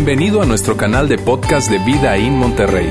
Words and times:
Bienvenido 0.00 0.40
a 0.40 0.46
nuestro 0.46 0.76
canal 0.76 1.08
de 1.08 1.18
podcast 1.18 1.68
de 1.68 1.78
Vida 1.80 2.16
en 2.16 2.34
Monterrey. 2.34 2.88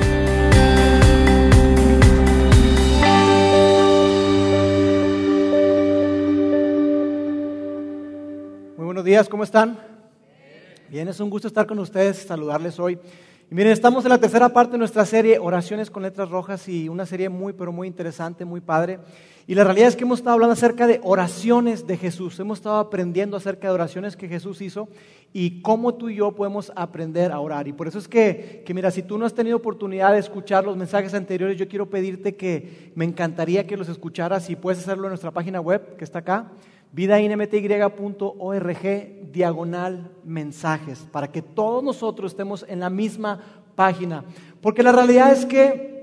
Muy 8.75 8.85
buenos 8.85 9.05
días, 9.05 9.29
¿cómo 9.29 9.45
están? 9.45 9.79
Bien, 10.89 11.07
es 11.07 11.17
un 11.21 11.29
gusto 11.29 11.47
estar 11.47 11.65
con 11.65 11.79
ustedes, 11.79 12.17
saludarles 12.17 12.77
hoy. 12.77 12.99
Y 13.49 13.55
miren, 13.55 13.71
estamos 13.71 14.03
en 14.03 14.09
la 14.09 14.17
tercera 14.17 14.49
parte 14.49 14.73
de 14.73 14.77
nuestra 14.77 15.05
serie 15.05 15.39
Oraciones 15.39 15.89
con 15.89 16.03
Letras 16.03 16.29
Rojas 16.29 16.67
y 16.67 16.89
una 16.89 17.05
serie 17.05 17.29
muy, 17.29 17.53
pero 17.53 17.71
muy 17.71 17.87
interesante, 17.87 18.43
muy 18.43 18.59
padre. 18.59 18.99
Y 19.47 19.55
la 19.55 19.63
realidad 19.63 19.87
es 19.87 19.95
que 19.95 20.03
hemos 20.03 20.19
estado 20.19 20.33
hablando 20.33 20.51
acerca 20.51 20.85
de 20.85 20.99
oraciones 21.01 21.87
de 21.87 21.95
Jesús. 21.95 22.37
Hemos 22.41 22.57
estado 22.57 22.75
aprendiendo 22.75 23.37
acerca 23.37 23.69
de 23.69 23.73
oraciones 23.73 24.17
que 24.17 24.27
Jesús 24.27 24.61
hizo 24.61 24.89
y 25.31 25.61
cómo 25.61 25.95
tú 25.95 26.09
y 26.09 26.15
yo 26.15 26.33
podemos 26.33 26.73
aprender 26.75 27.31
a 27.31 27.39
orar. 27.39 27.69
Y 27.69 27.71
por 27.71 27.87
eso 27.87 27.99
es 27.99 28.09
que, 28.09 28.63
que, 28.65 28.73
mira, 28.73 28.91
si 28.91 29.01
tú 29.01 29.17
no 29.17 29.25
has 29.25 29.33
tenido 29.33 29.55
oportunidad 29.55 30.11
de 30.11 30.19
escuchar 30.19 30.65
los 30.65 30.75
mensajes 30.75 31.13
anteriores, 31.13 31.57
yo 31.57 31.69
quiero 31.69 31.89
pedirte 31.89 32.35
que 32.35 32.91
me 32.95 33.05
encantaría 33.05 33.65
que 33.65 33.77
los 33.77 33.87
escucharas 33.87 34.49
y 34.49 34.57
puedes 34.57 34.79
hacerlo 34.79 35.05
en 35.05 35.11
nuestra 35.11 35.31
página 35.31 35.61
web 35.61 35.95
que 35.95 36.03
está 36.03 36.19
acá 36.19 36.51
vidainmty.org 36.97 38.81
diagonal 39.31 40.09
mensajes, 40.25 41.07
para 41.11 41.31
que 41.31 41.43
todos 41.43 41.83
nosotros 41.83 42.31
estemos 42.31 42.65
en 42.67 42.79
la 42.79 42.89
misma 42.89 43.39
página. 43.75 44.25
Porque 44.61 44.81
la 44.81 44.91
realidad 44.91 45.31
es 45.31 45.45
que 45.45 45.95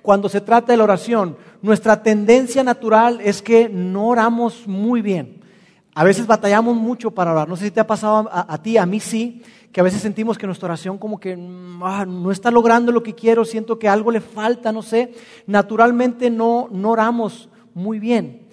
cuando 0.00 0.28
se 0.28 0.40
trata 0.40 0.72
de 0.72 0.76
la 0.76 0.84
oración, 0.84 1.36
nuestra 1.60 2.04
tendencia 2.04 2.62
natural 2.62 3.20
es 3.20 3.42
que 3.42 3.68
no 3.68 4.06
oramos 4.06 4.68
muy 4.68 5.02
bien. 5.02 5.40
A 5.92 6.04
veces 6.04 6.28
batallamos 6.28 6.76
mucho 6.76 7.10
para 7.10 7.32
orar. 7.32 7.48
No 7.48 7.56
sé 7.56 7.64
si 7.64 7.72
te 7.72 7.80
ha 7.80 7.86
pasado 7.88 8.30
a, 8.32 8.62
ti, 8.62 8.76
a 8.76 8.86
mí 8.86 9.00
sí, 9.00 9.42
que 9.72 9.80
a 9.80 9.84
veces 9.84 10.00
sentimos 10.00 10.38
que 10.38 10.46
nuestra 10.46 10.66
oración 10.66 10.98
como 10.98 11.18
que 11.18 11.36
ah, 11.82 12.06
no 12.06 12.30
está 12.30 12.52
logrando 12.52 12.92
lo 12.92 13.02
que 13.02 13.16
quiero, 13.16 13.44
siento 13.44 13.76
que 13.76 13.88
algo 13.88 14.12
le 14.12 14.20
falta, 14.20 14.70
no 14.70 14.82
sé. 14.82 15.14
Naturalmente 15.48 16.30
no, 16.30 16.68
no 16.70 16.90
oramos 16.90 17.48
muy 17.74 17.98
bien. 17.98 18.47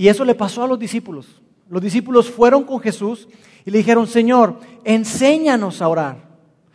Y 0.00 0.08
eso 0.08 0.24
le 0.24 0.34
pasó 0.34 0.62
a 0.62 0.66
los 0.66 0.78
discípulos. 0.78 1.26
Los 1.68 1.82
discípulos 1.82 2.30
fueron 2.30 2.64
con 2.64 2.80
Jesús 2.80 3.28
y 3.66 3.70
le 3.70 3.76
dijeron, 3.76 4.06
Señor, 4.06 4.56
enséñanos 4.82 5.82
a 5.82 5.88
orar. 5.88 6.16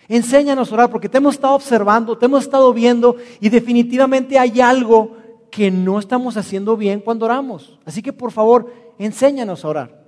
Enséñanos 0.07 0.69
a 0.69 0.75
orar 0.75 0.91
porque 0.91 1.09
te 1.09 1.17
hemos 1.17 1.33
estado 1.33 1.55
observando, 1.55 2.19
te 2.19 2.27
hemos 2.27 2.43
estado 2.43 2.71
viendo 2.71 3.15
y 3.39 3.49
definitivamente 3.49 4.37
hay 4.37 4.61
algo 4.61 5.17
que 5.49 5.71
no 5.71 5.97
estamos 5.97 6.37
haciendo 6.37 6.77
bien 6.77 6.99
cuando 6.99 7.25
oramos. 7.25 7.79
Así 7.83 8.03
que 8.03 8.13
por 8.13 8.31
favor, 8.31 8.71
enséñanos 8.99 9.65
a 9.65 9.69
orar. 9.69 10.05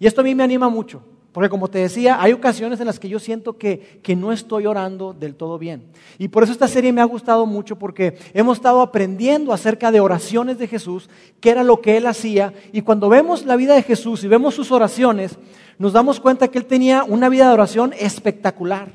Y 0.00 0.08
esto 0.08 0.22
a 0.22 0.24
mí 0.24 0.34
me 0.34 0.42
anima 0.42 0.68
mucho. 0.68 1.04
Porque 1.36 1.50
como 1.50 1.68
te 1.68 1.80
decía, 1.80 2.22
hay 2.22 2.32
ocasiones 2.32 2.80
en 2.80 2.86
las 2.86 2.98
que 2.98 3.10
yo 3.10 3.18
siento 3.18 3.58
que, 3.58 4.00
que, 4.02 4.16
no 4.16 4.32
estoy 4.32 4.64
orando 4.64 5.12
del 5.12 5.34
todo 5.34 5.58
bien. 5.58 5.82
Y 6.16 6.28
por 6.28 6.42
eso 6.42 6.52
esta 6.52 6.66
serie 6.66 6.94
me 6.94 7.02
ha 7.02 7.04
gustado 7.04 7.44
mucho 7.44 7.76
porque 7.76 8.16
hemos 8.32 8.56
estado 8.56 8.80
aprendiendo 8.80 9.52
acerca 9.52 9.92
de 9.92 10.00
oraciones 10.00 10.56
de 10.56 10.66
Jesús, 10.66 11.10
qué 11.38 11.50
era 11.50 11.62
lo 11.62 11.82
que 11.82 11.98
él 11.98 12.06
hacía. 12.06 12.54
Y 12.72 12.80
cuando 12.80 13.10
vemos 13.10 13.44
la 13.44 13.56
vida 13.56 13.74
de 13.74 13.82
Jesús 13.82 14.24
y 14.24 14.28
vemos 14.28 14.54
sus 14.54 14.72
oraciones, 14.72 15.36
nos 15.78 15.92
damos 15.92 16.20
cuenta 16.20 16.48
que 16.48 16.56
él 16.56 16.64
tenía 16.64 17.04
una 17.04 17.28
vida 17.28 17.48
de 17.48 17.52
oración 17.52 17.92
espectacular, 17.98 18.92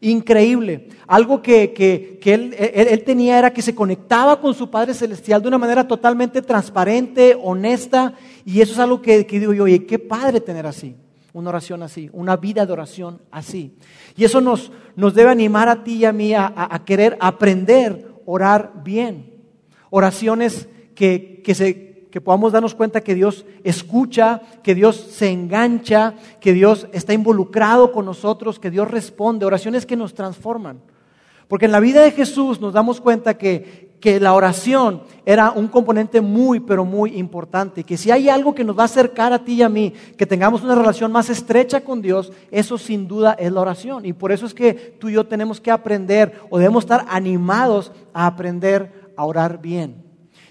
increíble. 0.00 0.88
Algo 1.06 1.40
que, 1.40 1.72
que, 1.72 2.18
que 2.20 2.34
él, 2.34 2.56
él, 2.58 3.04
tenía 3.04 3.38
era 3.38 3.52
que 3.52 3.62
se 3.62 3.76
conectaba 3.76 4.40
con 4.40 4.54
su 4.54 4.68
Padre 4.70 4.92
Celestial 4.92 5.40
de 5.40 5.46
una 5.46 5.58
manera 5.58 5.86
totalmente 5.86 6.42
transparente, 6.42 7.38
honesta. 7.40 8.14
Y 8.44 8.60
eso 8.60 8.72
es 8.72 8.78
algo 8.80 9.00
que, 9.00 9.24
que 9.24 9.38
digo 9.38 9.52
yo, 9.52 9.62
oye, 9.62 9.86
qué 9.86 10.00
padre 10.00 10.40
tener 10.40 10.66
así 10.66 10.96
una 11.32 11.50
oración 11.50 11.82
así, 11.82 12.10
una 12.12 12.36
vida 12.36 12.66
de 12.66 12.72
oración 12.72 13.20
así. 13.30 13.76
Y 14.16 14.24
eso 14.24 14.40
nos, 14.40 14.72
nos 14.96 15.14
debe 15.14 15.30
animar 15.30 15.68
a 15.68 15.84
ti 15.84 15.96
y 15.96 16.04
a 16.04 16.12
mí 16.12 16.34
a, 16.34 16.52
a 16.56 16.84
querer 16.84 17.16
aprender 17.20 18.10
orar 18.32 18.72
bien. 18.84 19.34
Oraciones 19.90 20.68
que, 20.94 21.42
que, 21.44 21.54
se, 21.54 22.06
que 22.10 22.20
podamos 22.20 22.52
darnos 22.52 22.76
cuenta 22.76 23.00
que 23.00 23.16
Dios 23.16 23.44
escucha, 23.64 24.40
que 24.62 24.76
Dios 24.76 24.96
se 24.96 25.30
engancha, 25.30 26.14
que 26.40 26.52
Dios 26.52 26.86
está 26.92 27.12
involucrado 27.12 27.90
con 27.90 28.04
nosotros, 28.04 28.60
que 28.60 28.70
Dios 28.70 28.88
responde. 28.88 29.46
Oraciones 29.46 29.84
que 29.84 29.96
nos 29.96 30.14
transforman. 30.14 30.80
Porque 31.48 31.66
en 31.66 31.72
la 31.72 31.80
vida 31.80 32.02
de 32.02 32.12
Jesús 32.12 32.60
nos 32.60 32.72
damos 32.72 33.00
cuenta 33.00 33.36
que, 33.36 33.89
que 34.00 34.18
la 34.18 34.32
oración 34.32 35.02
era 35.26 35.52
un 35.52 35.68
componente 35.68 36.20
muy, 36.20 36.58
pero 36.58 36.84
muy 36.84 37.16
importante. 37.18 37.84
Que 37.84 37.96
si 37.96 38.10
hay 38.10 38.28
algo 38.28 38.54
que 38.54 38.64
nos 38.64 38.76
va 38.76 38.82
a 38.82 38.86
acercar 38.86 39.32
a 39.32 39.44
ti 39.44 39.54
y 39.54 39.62
a 39.62 39.68
mí, 39.68 39.92
que 40.16 40.26
tengamos 40.26 40.62
una 40.62 40.74
relación 40.74 41.12
más 41.12 41.28
estrecha 41.28 41.82
con 41.82 42.00
Dios, 42.00 42.32
eso 42.50 42.78
sin 42.78 43.06
duda 43.06 43.36
es 43.38 43.52
la 43.52 43.60
oración. 43.60 44.06
Y 44.06 44.14
por 44.14 44.32
eso 44.32 44.46
es 44.46 44.54
que 44.54 44.72
tú 44.72 45.08
y 45.08 45.12
yo 45.12 45.26
tenemos 45.26 45.60
que 45.60 45.70
aprender 45.70 46.40
o 46.48 46.58
debemos 46.58 46.84
estar 46.84 47.04
animados 47.08 47.92
a 48.14 48.26
aprender 48.26 49.12
a 49.16 49.24
orar 49.24 49.60
bien. 49.60 50.02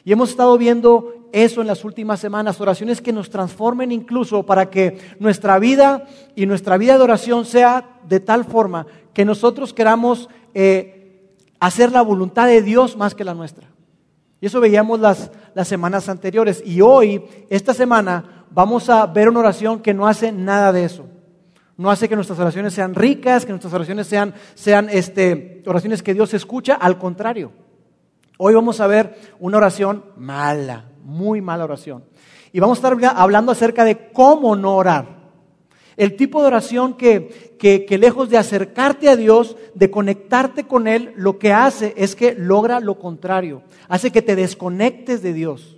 Y 0.05 0.11
hemos 0.11 0.29
estado 0.29 0.57
viendo 0.57 1.13
eso 1.31 1.61
en 1.61 1.67
las 1.67 1.83
últimas 1.83 2.19
semanas, 2.19 2.61
oraciones 2.61 3.01
que 3.01 3.13
nos 3.13 3.29
transformen 3.29 3.91
incluso 3.91 4.43
para 4.43 4.69
que 4.69 4.97
nuestra 5.19 5.59
vida 5.59 6.05
y 6.35 6.45
nuestra 6.45 6.77
vida 6.77 6.97
de 6.97 7.03
oración 7.03 7.45
sea 7.45 7.99
de 8.07 8.19
tal 8.19 8.45
forma 8.45 8.87
que 9.13 9.25
nosotros 9.25 9.73
queramos 9.73 10.29
eh, 10.53 10.98
hacer 11.59 11.91
la 11.91 12.01
voluntad 12.01 12.47
de 12.47 12.61
Dios 12.61 12.97
más 12.97 13.15
que 13.15 13.23
la 13.23 13.33
nuestra. 13.33 13.67
Y 14.41 14.45
eso 14.45 14.61
veíamos 14.61 14.99
las, 14.99 15.31
las 15.53 15.67
semanas 15.67 16.07
anteriores. 16.07 16.63
Y 16.65 16.81
hoy, 16.81 17.23
esta 17.49 17.73
semana, 17.73 18.45
vamos 18.51 18.89
a 18.89 19.05
ver 19.05 19.29
una 19.29 19.39
oración 19.39 19.79
que 19.81 19.93
no 19.93 20.07
hace 20.07 20.31
nada 20.31 20.71
de 20.71 20.85
eso. 20.85 21.05
No 21.75 21.89
hace 21.89 22.09
que 22.09 22.15
nuestras 22.15 22.39
oraciones 22.39 22.73
sean 22.73 22.95
ricas, 22.95 23.45
que 23.45 23.51
nuestras 23.51 23.73
oraciones 23.73 24.07
sean, 24.07 24.33
sean 24.53 24.89
este, 24.89 25.63
oraciones 25.65 26.03
que 26.03 26.13
Dios 26.13 26.33
escucha. 26.33 26.75
Al 26.75 26.97
contrario, 26.97 27.51
hoy 28.37 28.53
vamos 28.53 28.81
a 28.81 28.87
ver 28.87 29.17
una 29.39 29.57
oración 29.57 30.03
mala, 30.17 30.85
muy 31.03 31.41
mala 31.41 31.63
oración. 31.63 32.03
Y 32.51 32.59
vamos 32.59 32.83
a 32.83 32.89
estar 32.89 33.15
hablando 33.15 33.51
acerca 33.51 33.85
de 33.85 34.11
cómo 34.11 34.55
no 34.55 34.75
orar. 34.75 35.18
El 35.99 36.15
tipo 36.15 36.39
de 36.39 36.47
oración 36.47 36.93
que, 36.93 37.57
que, 37.59 37.83
que, 37.83 37.97
lejos 37.97 38.29
de 38.29 38.37
acercarte 38.37 39.09
a 39.09 39.17
Dios, 39.17 39.57
de 39.75 39.91
conectarte 39.91 40.63
con 40.63 40.87
Él, 40.87 41.11
lo 41.17 41.37
que 41.37 41.51
hace 41.51 41.93
es 41.97 42.15
que 42.15 42.33
logra 42.35 42.79
lo 42.79 42.97
contrario. 42.97 43.63
Hace 43.89 44.09
que 44.09 44.21
te 44.21 44.37
desconectes 44.37 45.21
de 45.21 45.33
Dios. 45.33 45.75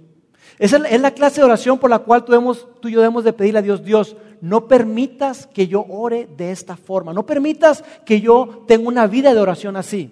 Esa 0.60 0.78
es 0.88 1.02
la 1.02 1.16
clase 1.16 1.42
de 1.42 1.46
oración 1.46 1.80
por 1.80 1.90
la 1.90 1.98
cual 1.98 2.24
tú, 2.24 2.56
tú 2.80 2.88
y 2.88 2.92
yo 2.92 3.00
debemos 3.00 3.24
de 3.24 3.34
pedirle 3.34 3.58
a 3.58 3.64
Dios, 3.64 3.84
Dios, 3.84 4.16
no 4.42 4.68
permitas 4.68 5.48
que 5.48 5.66
yo 5.68 5.88
ore 5.90 6.30
de 6.38 6.52
esta 6.52 6.78
forma. 6.78 7.14
No 7.14 7.26
permitas 7.26 7.84
que 8.06 8.22
yo 8.22 8.64
tenga 8.68 8.88
una 8.88 9.08
vida 9.08 9.34
de 9.34 9.42
oración 9.42 9.76
así. 9.76 10.12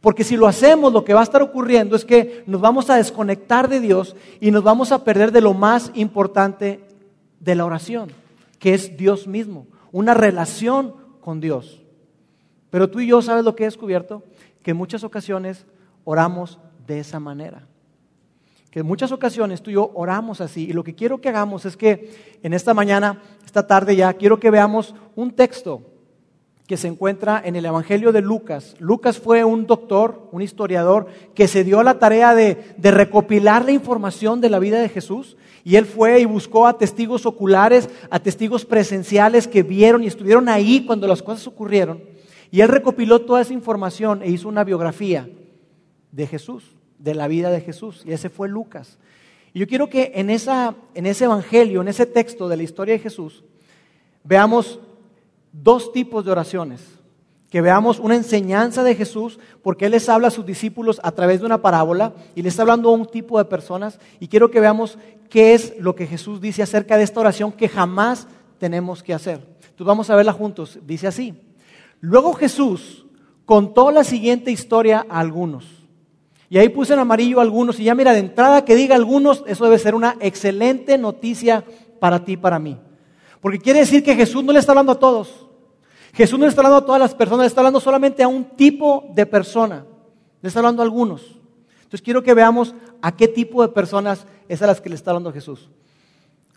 Porque 0.00 0.24
si 0.24 0.36
lo 0.36 0.48
hacemos, 0.48 0.92
lo 0.92 1.04
que 1.04 1.14
va 1.14 1.20
a 1.20 1.22
estar 1.22 1.40
ocurriendo 1.40 1.94
es 1.94 2.04
que 2.04 2.42
nos 2.48 2.60
vamos 2.60 2.90
a 2.90 2.96
desconectar 2.96 3.68
de 3.68 3.78
Dios 3.78 4.16
y 4.40 4.50
nos 4.50 4.64
vamos 4.64 4.90
a 4.90 5.04
perder 5.04 5.30
de 5.30 5.40
lo 5.40 5.54
más 5.54 5.92
importante 5.94 6.80
de 7.38 7.54
la 7.54 7.64
oración 7.64 8.25
que 8.58 8.74
es 8.74 8.96
Dios 8.96 9.26
mismo, 9.26 9.66
una 9.92 10.14
relación 10.14 10.94
con 11.20 11.40
Dios. 11.40 11.82
Pero 12.70 12.90
tú 12.90 13.00
y 13.00 13.08
yo, 13.08 13.22
¿sabes 13.22 13.44
lo 13.44 13.54
que 13.54 13.64
he 13.64 13.66
descubierto? 13.66 14.22
Que 14.62 14.72
en 14.72 14.76
muchas 14.76 15.04
ocasiones 15.04 15.66
oramos 16.04 16.58
de 16.86 17.00
esa 17.00 17.20
manera. 17.20 17.66
Que 18.70 18.80
en 18.80 18.86
muchas 18.86 19.12
ocasiones 19.12 19.62
tú 19.62 19.70
y 19.70 19.74
yo 19.74 19.90
oramos 19.94 20.40
así. 20.40 20.68
Y 20.68 20.72
lo 20.72 20.84
que 20.84 20.94
quiero 20.94 21.20
que 21.20 21.28
hagamos 21.28 21.64
es 21.64 21.76
que 21.76 22.38
en 22.42 22.52
esta 22.52 22.74
mañana, 22.74 23.22
esta 23.44 23.66
tarde 23.66 23.96
ya, 23.96 24.12
quiero 24.14 24.38
que 24.38 24.50
veamos 24.50 24.94
un 25.14 25.30
texto 25.32 25.95
que 26.66 26.76
se 26.76 26.88
encuentra 26.88 27.40
en 27.44 27.54
el 27.54 27.64
Evangelio 27.64 28.12
de 28.12 28.20
Lucas. 28.20 28.74
Lucas 28.80 29.18
fue 29.18 29.44
un 29.44 29.66
doctor, 29.66 30.28
un 30.32 30.42
historiador, 30.42 31.06
que 31.34 31.46
se 31.46 31.62
dio 31.62 31.82
la 31.82 31.98
tarea 31.98 32.34
de, 32.34 32.74
de, 32.76 32.90
recopilar 32.90 33.64
la 33.64 33.72
información 33.72 34.40
de 34.40 34.50
la 34.50 34.58
vida 34.58 34.80
de 34.80 34.88
Jesús. 34.88 35.36
Y 35.62 35.76
él 35.76 35.86
fue 35.86 36.20
y 36.20 36.24
buscó 36.24 36.66
a 36.66 36.76
testigos 36.76 37.24
oculares, 37.24 37.88
a 38.10 38.18
testigos 38.18 38.64
presenciales 38.64 39.46
que 39.46 39.62
vieron 39.62 40.02
y 40.02 40.08
estuvieron 40.08 40.48
ahí 40.48 40.84
cuando 40.86 41.06
las 41.06 41.22
cosas 41.22 41.46
ocurrieron. 41.46 42.02
Y 42.50 42.60
él 42.60 42.68
recopiló 42.68 43.20
toda 43.20 43.42
esa 43.42 43.52
información 43.52 44.22
e 44.22 44.30
hizo 44.30 44.48
una 44.48 44.64
biografía 44.64 45.28
de 46.10 46.26
Jesús, 46.26 46.76
de 46.98 47.14
la 47.14 47.28
vida 47.28 47.50
de 47.50 47.60
Jesús. 47.60 48.02
Y 48.04 48.12
ese 48.12 48.28
fue 48.28 48.48
Lucas. 48.48 48.98
Y 49.52 49.60
yo 49.60 49.66
quiero 49.66 49.88
que 49.88 50.12
en, 50.16 50.30
esa, 50.30 50.74
en 50.94 51.06
ese 51.06 51.24
Evangelio, 51.24 51.80
en 51.80 51.88
ese 51.88 52.06
texto 52.06 52.48
de 52.48 52.56
la 52.56 52.62
historia 52.62 52.94
de 52.94 53.00
Jesús, 53.00 53.44
veamos 54.24 54.80
dos 55.62 55.92
tipos 55.92 56.24
de 56.24 56.32
oraciones. 56.32 56.82
Que 57.50 57.60
veamos 57.60 57.98
una 58.00 58.16
enseñanza 58.16 58.82
de 58.82 58.94
Jesús, 58.94 59.38
porque 59.62 59.86
Él 59.86 59.92
les 59.92 60.08
habla 60.08 60.28
a 60.28 60.32
sus 60.32 60.44
discípulos 60.44 61.00
a 61.02 61.12
través 61.12 61.40
de 61.40 61.46
una 61.46 61.62
parábola 61.62 62.12
y 62.34 62.42
les 62.42 62.52
está 62.52 62.62
hablando 62.62 62.88
a 62.88 62.92
un 62.92 63.06
tipo 63.06 63.38
de 63.38 63.44
personas. 63.44 64.00
Y 64.18 64.28
quiero 64.28 64.50
que 64.50 64.60
veamos 64.60 64.98
qué 65.30 65.54
es 65.54 65.74
lo 65.78 65.94
que 65.94 66.06
Jesús 66.06 66.40
dice 66.40 66.62
acerca 66.62 66.96
de 66.96 67.04
esta 67.04 67.20
oración 67.20 67.52
que 67.52 67.68
jamás 67.68 68.26
tenemos 68.58 69.02
que 69.02 69.14
hacer. 69.14 69.40
Entonces 69.60 69.86
vamos 69.86 70.10
a 70.10 70.16
verla 70.16 70.32
juntos. 70.32 70.78
Dice 70.86 71.06
así. 71.06 71.34
Luego 72.00 72.32
Jesús 72.34 73.06
contó 73.44 73.90
la 73.90 74.04
siguiente 74.04 74.50
historia 74.50 75.06
a 75.08 75.20
algunos. 75.20 75.86
Y 76.48 76.58
ahí 76.58 76.68
puse 76.68 76.94
en 76.94 77.00
amarillo 77.00 77.40
algunos. 77.40 77.78
Y 77.80 77.84
ya 77.84 77.94
mira, 77.94 78.12
de 78.12 78.20
entrada 78.20 78.64
que 78.64 78.76
diga 78.76 78.94
algunos, 78.94 79.44
eso 79.46 79.64
debe 79.64 79.78
ser 79.78 79.94
una 79.94 80.16
excelente 80.20 80.98
noticia 80.98 81.64
para 82.00 82.24
ti 82.24 82.32
y 82.32 82.36
para 82.36 82.58
mí. 82.58 82.78
Porque 83.40 83.58
quiere 83.58 83.80
decir 83.80 84.02
que 84.02 84.14
Jesús 84.14 84.44
no 84.44 84.52
le 84.52 84.58
está 84.58 84.72
hablando 84.72 84.92
a 84.92 84.98
todos. 84.98 85.45
Jesús 86.16 86.38
no 86.38 86.46
está 86.46 86.62
hablando 86.62 86.78
a 86.78 86.86
todas 86.86 87.00
las 87.00 87.14
personas, 87.14 87.46
está 87.46 87.60
hablando 87.60 87.78
solamente 87.78 88.22
a 88.22 88.28
un 88.28 88.44
tipo 88.44 89.04
de 89.14 89.26
persona. 89.26 89.84
Le 90.40 90.48
está 90.48 90.60
hablando 90.60 90.80
a 90.80 90.84
algunos. 90.86 91.38
Entonces 91.76 92.00
quiero 92.00 92.22
que 92.22 92.32
veamos 92.32 92.74
a 93.02 93.14
qué 93.14 93.28
tipo 93.28 93.60
de 93.60 93.68
personas 93.68 94.26
es 94.48 94.62
a 94.62 94.66
las 94.66 94.80
que 94.80 94.88
le 94.88 94.94
está 94.94 95.10
hablando 95.10 95.30
Jesús. 95.30 95.68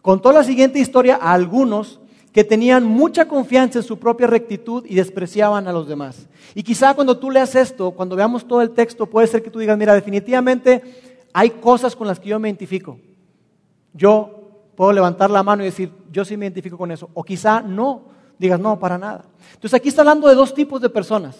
Contó 0.01 0.31
la 0.31 0.45
siguiente 0.45 0.79
historia 0.79 1.19
a 1.21 1.33
algunos 1.33 1.99
que 2.31 2.45
tenían 2.45 2.85
mucha 2.85 3.27
confianza 3.27 3.79
en 3.79 3.83
su 3.83 3.99
propia 3.99 4.27
rectitud 4.27 4.85
y 4.87 4.95
despreciaban 4.95 5.67
a 5.67 5.73
los 5.73 5.89
demás. 5.89 6.29
Y 6.55 6.63
quizá 6.63 6.93
cuando 6.93 7.17
tú 7.17 7.29
leas 7.29 7.53
esto, 7.53 7.91
cuando 7.91 8.15
veamos 8.15 8.47
todo 8.47 8.61
el 8.61 8.71
texto, 8.71 9.07
puede 9.07 9.27
ser 9.27 9.43
que 9.43 9.49
tú 9.49 9.59
digas, 9.59 9.77
mira, 9.77 9.93
definitivamente 9.93 11.19
hay 11.33 11.49
cosas 11.49 11.97
con 11.97 12.07
las 12.07 12.17
que 12.17 12.29
yo 12.29 12.39
me 12.39 12.47
identifico. 12.47 12.97
Yo 13.93 14.51
puedo 14.77 14.93
levantar 14.93 15.29
la 15.29 15.43
mano 15.43 15.63
y 15.63 15.65
decir, 15.65 15.91
yo 16.13 16.23
sí 16.23 16.37
me 16.37 16.45
identifico 16.45 16.77
con 16.77 16.91
eso. 16.91 17.09
O 17.13 17.23
quizá 17.23 17.59
no, 17.59 18.03
digas, 18.39 18.59
no, 18.59 18.79
para 18.79 18.97
nada. 18.97 19.25
Entonces 19.53 19.75
aquí 19.75 19.89
está 19.89 20.01
hablando 20.01 20.27
de 20.27 20.35
dos 20.35 20.53
tipos 20.53 20.81
de 20.81 20.89
personas. 20.89 21.35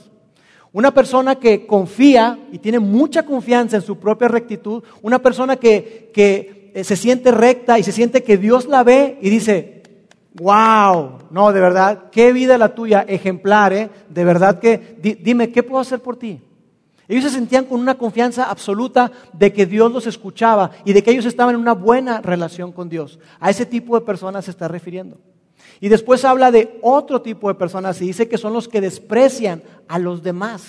Una 0.72 0.94
persona 0.94 1.36
que 1.36 1.66
confía 1.66 2.38
y 2.52 2.60
tiene 2.60 2.78
mucha 2.78 3.24
confianza 3.24 3.78
en 3.78 3.82
su 3.82 3.98
propia 3.98 4.28
rectitud. 4.28 4.84
Una 5.02 5.18
persona 5.18 5.56
que, 5.56 6.12
que 6.14 6.72
eh, 6.76 6.84
se 6.84 6.96
siente 6.96 7.32
recta 7.32 7.80
y 7.80 7.84
se 7.84 7.92
siente 7.92 8.24
que 8.24 8.38
Dios 8.38 8.68
la 8.68 8.84
ve 8.84 9.18
y 9.22 9.30
dice, 9.30 9.82
wow, 10.36 11.20
no, 11.32 11.52
de 11.52 11.60
verdad, 11.60 12.10
qué 12.12 12.32
vida 12.34 12.58
la 12.58 12.76
tuya, 12.76 13.04
ejemplar, 13.08 13.74
¿eh? 13.74 13.90
De 14.10 14.24
verdad 14.24 14.60
que, 14.60 14.98
dime, 15.22 15.52
¿qué 15.52 15.64
puedo 15.64 15.82
hacer 15.82 16.02
por 16.02 16.18
ti? 16.18 16.40
Ellos 17.08 17.24
se 17.24 17.32
sentían 17.32 17.66
con 17.66 17.80
una 17.80 17.98
confianza 17.98 18.52
absoluta 18.52 19.12
de 19.34 19.52
que 19.52 19.66
Dios 19.66 19.92
los 19.92 20.06
escuchaba 20.06 20.70
y 20.86 20.94
de 20.94 21.02
que 21.02 21.10
ellos 21.10 21.26
estaban 21.26 21.56
en 21.56 21.62
una 21.62 21.74
buena 21.74 22.22
relación 22.22 22.72
con 22.72 22.88
Dios. 22.88 23.18
A 23.40 23.50
ese 23.50 23.66
tipo 23.66 24.00
de 24.00 24.06
personas 24.06 24.46
se 24.46 24.52
está 24.52 24.68
refiriendo. 24.68 25.18
Y 25.82 25.90
después 25.90 26.26
habla 26.26 26.52
de 26.52 26.78
otro 26.82 27.22
tipo 27.22 27.48
de 27.48 27.56
personas 27.56 28.02
y 28.02 28.08
dice 28.08 28.28
que 28.28 28.38
son 28.38 28.54
los 28.54 28.68
que 28.68 28.82
desprecian 28.82 29.64
a 29.88 29.98
los 29.98 30.24
demás, 30.24 30.64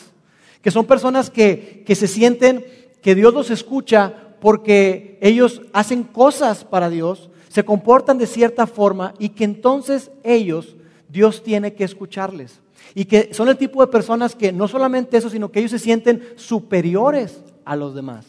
que 0.62 0.71
son 0.71 0.87
personas 0.87 1.31
que, 1.31 1.83
que 1.85 1.95
se 1.95 2.07
sienten 2.07 2.65
que 3.03 3.15
Dios 3.15 3.35
los 3.35 3.51
escucha 3.51 4.15
porque 4.41 5.19
ellos 5.21 5.62
hacen 5.73 6.05
cosas 6.05 6.65
para 6.65 6.89
Dios, 6.89 7.31
se 7.49 7.65
comportan 7.65 8.19
de 8.19 8.27
cierta 8.27 8.67
forma 8.67 9.15
y 9.19 9.31
que 9.31 9.45
entonces 9.45 10.11
ellos, 10.23 10.77
Dios 11.09 11.43
tiene 11.43 11.75
que 11.75 11.85
escucharles. 11.85 12.61
Y 12.95 13.05
que 13.05 13.35
son 13.35 13.49
el 13.49 13.56
tipo 13.56 13.81
de 13.85 13.93
personas 13.93 14.35
que 14.35 14.53
no 14.53 14.69
solamente 14.69 15.17
eso, 15.17 15.31
sino 15.31 15.51
que 15.51 15.61
ellos 15.61 15.71
se 15.71 15.79
sienten 15.79 16.23
superiores 16.37 17.43
a 17.65 17.77
los 17.77 17.95
demás, 17.95 18.27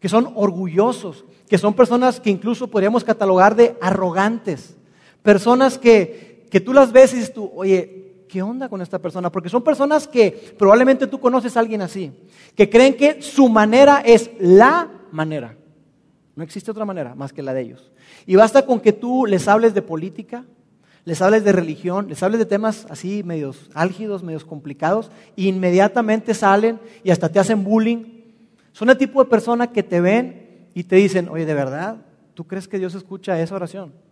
que 0.00 0.08
son 0.08 0.32
orgullosos, 0.34 1.24
que 1.48 1.58
son 1.58 1.74
personas 1.74 2.20
que 2.20 2.30
incluso 2.30 2.68
podríamos 2.68 3.04
catalogar 3.04 3.54
de 3.56 3.76
arrogantes, 3.80 4.76
personas 5.24 5.78
que, 5.78 6.46
que 6.50 6.60
tú 6.60 6.72
las 6.72 6.92
ves 6.92 7.14
y 7.14 7.16
dices 7.16 7.32
tú, 7.32 7.50
oye, 7.54 8.26
¿qué 8.28 8.42
onda 8.42 8.68
con 8.68 8.82
esta 8.82 9.00
persona? 9.00 9.32
Porque 9.32 9.48
son 9.48 9.64
personas 9.64 10.06
que 10.06 10.54
probablemente 10.56 11.06
tú 11.06 11.18
conoces 11.18 11.56
a 11.56 11.60
alguien 11.60 11.80
así, 11.80 12.12
que 12.54 12.68
creen 12.68 12.94
que 12.94 13.22
su 13.22 13.48
manera 13.48 14.02
es 14.04 14.30
la 14.38 14.88
manera. 15.10 15.56
No 16.36 16.44
existe 16.44 16.70
otra 16.70 16.84
manera 16.84 17.14
más 17.14 17.32
que 17.32 17.42
la 17.42 17.54
de 17.54 17.62
ellos. 17.62 17.90
Y 18.26 18.36
basta 18.36 18.66
con 18.66 18.80
que 18.80 18.92
tú 18.92 19.24
les 19.24 19.48
hables 19.48 19.72
de 19.72 19.80
política, 19.80 20.44
les 21.06 21.22
hables 21.22 21.42
de 21.42 21.52
religión, 21.52 22.08
les 22.08 22.22
hables 22.22 22.38
de 22.38 22.46
temas 22.46 22.86
así 22.90 23.22
medios 23.22 23.70
álgidos, 23.72 24.22
medios 24.22 24.44
complicados, 24.44 25.10
e 25.38 25.44
inmediatamente 25.44 26.34
salen 26.34 26.80
y 27.02 27.12
hasta 27.12 27.30
te 27.30 27.38
hacen 27.38 27.64
bullying. 27.64 28.04
Son 28.72 28.90
el 28.90 28.98
tipo 28.98 29.24
de 29.24 29.30
persona 29.30 29.72
que 29.72 29.82
te 29.82 30.02
ven 30.02 30.68
y 30.74 30.84
te 30.84 30.96
dicen, 30.96 31.30
oye, 31.30 31.46
¿de 31.46 31.54
verdad? 31.54 31.96
¿Tú 32.34 32.46
crees 32.46 32.68
que 32.68 32.78
Dios 32.78 32.94
escucha 32.94 33.40
esa 33.40 33.54
oración? 33.54 34.03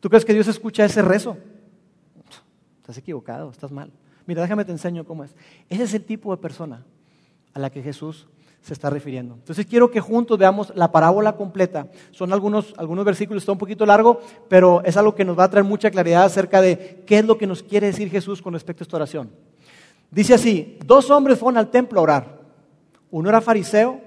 ¿Tú 0.00 0.08
crees 0.08 0.24
que 0.24 0.34
Dios 0.34 0.48
escucha 0.48 0.84
ese 0.84 1.02
rezo? 1.02 1.36
Estás 2.80 2.98
equivocado, 2.98 3.50
estás 3.50 3.70
mal. 3.70 3.92
Mira, 4.26 4.42
déjame 4.42 4.64
te 4.64 4.72
enseño 4.72 5.04
cómo 5.04 5.24
es. 5.24 5.34
Ese 5.68 5.84
es 5.84 5.94
el 5.94 6.04
tipo 6.04 6.34
de 6.34 6.40
persona 6.40 6.84
a 7.52 7.58
la 7.58 7.70
que 7.70 7.82
Jesús 7.82 8.26
se 8.62 8.74
está 8.74 8.90
refiriendo. 8.90 9.34
Entonces 9.34 9.66
quiero 9.66 9.90
que 9.90 10.00
juntos 10.00 10.38
veamos 10.38 10.72
la 10.74 10.92
parábola 10.92 11.36
completa. 11.36 11.88
Son 12.10 12.32
algunos, 12.32 12.74
algunos 12.76 13.04
versículos, 13.04 13.42
está 13.42 13.52
un 13.52 13.58
poquito 13.58 13.86
largo, 13.86 14.20
pero 14.48 14.82
es 14.84 14.96
algo 14.96 15.14
que 15.14 15.24
nos 15.24 15.38
va 15.38 15.44
a 15.44 15.50
traer 15.50 15.64
mucha 15.64 15.90
claridad 15.90 16.24
acerca 16.24 16.60
de 16.60 17.02
qué 17.06 17.18
es 17.18 17.24
lo 17.24 17.38
que 17.38 17.46
nos 17.46 17.62
quiere 17.62 17.86
decir 17.86 18.10
Jesús 18.10 18.42
con 18.42 18.52
respecto 18.52 18.82
a 18.82 18.84
esta 18.84 18.96
oración. 18.96 19.30
Dice 20.10 20.34
así, 20.34 20.78
dos 20.84 21.10
hombres 21.10 21.38
fueron 21.38 21.58
al 21.58 21.70
templo 21.70 22.00
a 22.00 22.02
orar. 22.02 22.40
Uno 23.10 23.28
era 23.28 23.40
fariseo 23.40 24.00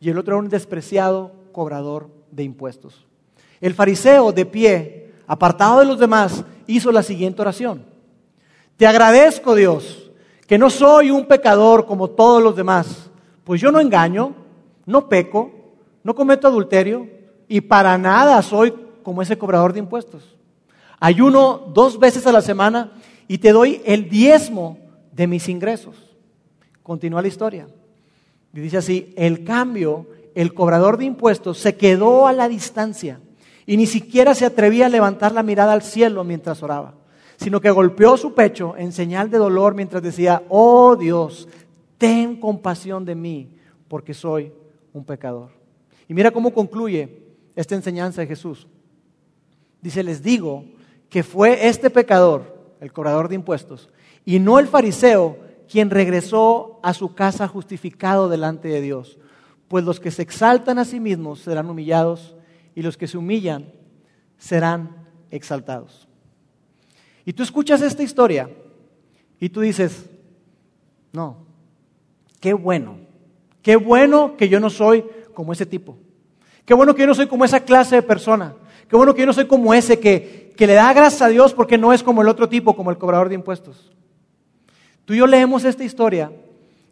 y 0.00 0.10
el 0.10 0.18
otro 0.18 0.34
era 0.34 0.42
un 0.42 0.48
despreciado 0.48 1.32
cobrador 1.52 2.10
de 2.30 2.44
impuestos. 2.44 3.06
El 3.60 3.74
fariseo 3.74 4.32
de 4.32 4.46
pie, 4.46 5.09
apartado 5.30 5.78
de 5.78 5.84
los 5.84 6.00
demás, 6.00 6.44
hizo 6.66 6.90
la 6.90 7.04
siguiente 7.04 7.40
oración. 7.40 7.84
Te 8.76 8.86
agradezco 8.86 9.54
Dios, 9.54 10.10
que 10.48 10.58
no 10.58 10.70
soy 10.70 11.10
un 11.10 11.26
pecador 11.26 11.86
como 11.86 12.10
todos 12.10 12.42
los 12.42 12.56
demás 12.56 13.10
pues 13.50 13.60
yo 13.60 13.72
no 13.72 13.80
engaño, 13.80 14.32
no 14.86 15.08
peco, 15.08 15.50
no 16.04 16.14
cometo 16.14 16.46
adulterio 16.46 17.08
y 17.48 17.60
para 17.60 17.98
nada 17.98 18.40
soy 18.42 18.72
como 19.02 19.22
ese 19.22 19.38
cobrador 19.38 19.72
de 19.72 19.80
impuestos. 19.80 20.36
Ayuno 21.00 21.72
dos 21.74 21.98
veces 21.98 22.28
a 22.28 22.32
la 22.32 22.42
semana 22.42 22.92
y 23.26 23.38
te 23.38 23.50
doy 23.50 23.82
el 23.84 24.08
diezmo 24.08 24.78
de 25.10 25.26
mis 25.26 25.48
ingresos. 25.48 25.96
Continúa 26.84 27.22
la 27.22 27.26
historia. 27.26 27.66
Y 28.54 28.60
dice 28.60 28.76
así, 28.76 29.12
el 29.16 29.42
cambio, 29.42 30.06
el 30.36 30.54
cobrador 30.54 30.96
de 30.96 31.06
impuestos 31.06 31.58
se 31.58 31.76
quedó 31.76 32.28
a 32.28 32.32
la 32.32 32.48
distancia 32.48 33.18
y 33.66 33.76
ni 33.76 33.86
siquiera 33.86 34.34
se 34.34 34.46
atrevía 34.46 34.86
a 34.86 34.90
levantar 34.90 35.32
la 35.32 35.42
mirada 35.42 35.72
al 35.72 35.82
cielo 35.82 36.24
mientras 36.24 36.62
oraba, 36.62 36.94
sino 37.36 37.60
que 37.60 37.70
golpeó 37.70 38.16
su 38.16 38.34
pecho 38.34 38.74
en 38.76 38.92
señal 38.92 39.30
de 39.30 39.38
dolor 39.38 39.74
mientras 39.74 40.02
decía, 40.02 40.42
oh 40.48 40.96
Dios, 40.96 41.48
ten 41.98 42.40
compasión 42.40 43.04
de 43.04 43.14
mí, 43.14 43.56
porque 43.88 44.14
soy 44.14 44.52
un 44.92 45.04
pecador. 45.04 45.50
Y 46.08 46.14
mira 46.14 46.30
cómo 46.30 46.52
concluye 46.52 47.22
esta 47.54 47.74
enseñanza 47.74 48.20
de 48.20 48.26
Jesús. 48.26 48.66
Dice, 49.80 50.02
les 50.02 50.22
digo 50.22 50.64
que 51.08 51.22
fue 51.22 51.68
este 51.68 51.90
pecador, 51.90 52.74
el 52.80 52.92
cobrador 52.92 53.28
de 53.28 53.34
impuestos, 53.34 53.88
y 54.24 54.38
no 54.38 54.58
el 54.58 54.66
fariseo, 54.66 55.38
quien 55.70 55.90
regresó 55.90 56.80
a 56.82 56.92
su 56.94 57.14
casa 57.14 57.46
justificado 57.46 58.28
delante 58.28 58.68
de 58.68 58.80
Dios. 58.80 59.18
Pues 59.68 59.84
los 59.84 60.00
que 60.00 60.10
se 60.10 60.22
exaltan 60.22 60.78
a 60.78 60.84
sí 60.84 60.98
mismos 60.98 61.40
serán 61.40 61.70
humillados 61.70 62.34
y 62.74 62.82
los 62.82 62.96
que 62.96 63.06
se 63.06 63.18
humillan 63.18 63.72
serán 64.38 65.06
exaltados. 65.30 66.08
Y 67.24 67.32
tú 67.32 67.42
escuchas 67.42 67.82
esta 67.82 68.02
historia 68.02 68.50
y 69.38 69.48
tú 69.48 69.60
dices, 69.60 70.08
no, 71.12 71.50
Qué 72.40 72.54
bueno. 72.54 72.96
Qué 73.62 73.76
bueno 73.76 74.36
que 74.36 74.48
yo 74.48 74.58
no 74.58 74.70
soy 74.70 75.04
como 75.34 75.52
ese 75.52 75.66
tipo. 75.66 75.98
Qué 76.64 76.74
bueno 76.74 76.94
que 76.94 77.02
yo 77.02 77.06
no 77.06 77.14
soy 77.14 77.26
como 77.26 77.44
esa 77.44 77.60
clase 77.60 77.96
de 77.96 78.02
persona. 78.02 78.54
Qué 78.88 78.96
bueno 78.96 79.14
que 79.14 79.20
yo 79.20 79.26
no 79.26 79.32
soy 79.32 79.46
como 79.46 79.74
ese 79.74 80.00
que, 80.00 80.52
que 80.56 80.66
le 80.66 80.72
da 80.72 80.92
gracias 80.92 81.22
a 81.22 81.28
Dios 81.28 81.52
porque 81.52 81.78
no 81.78 81.92
es 81.92 82.02
como 82.02 82.22
el 82.22 82.28
otro 82.28 82.48
tipo, 82.48 82.74
como 82.74 82.90
el 82.90 82.98
cobrador 82.98 83.28
de 83.28 83.34
impuestos. 83.34 83.92
Tú 85.04 85.12
y 85.12 85.18
yo 85.18 85.26
leemos 85.26 85.64
esta 85.64 85.84
historia 85.84 86.32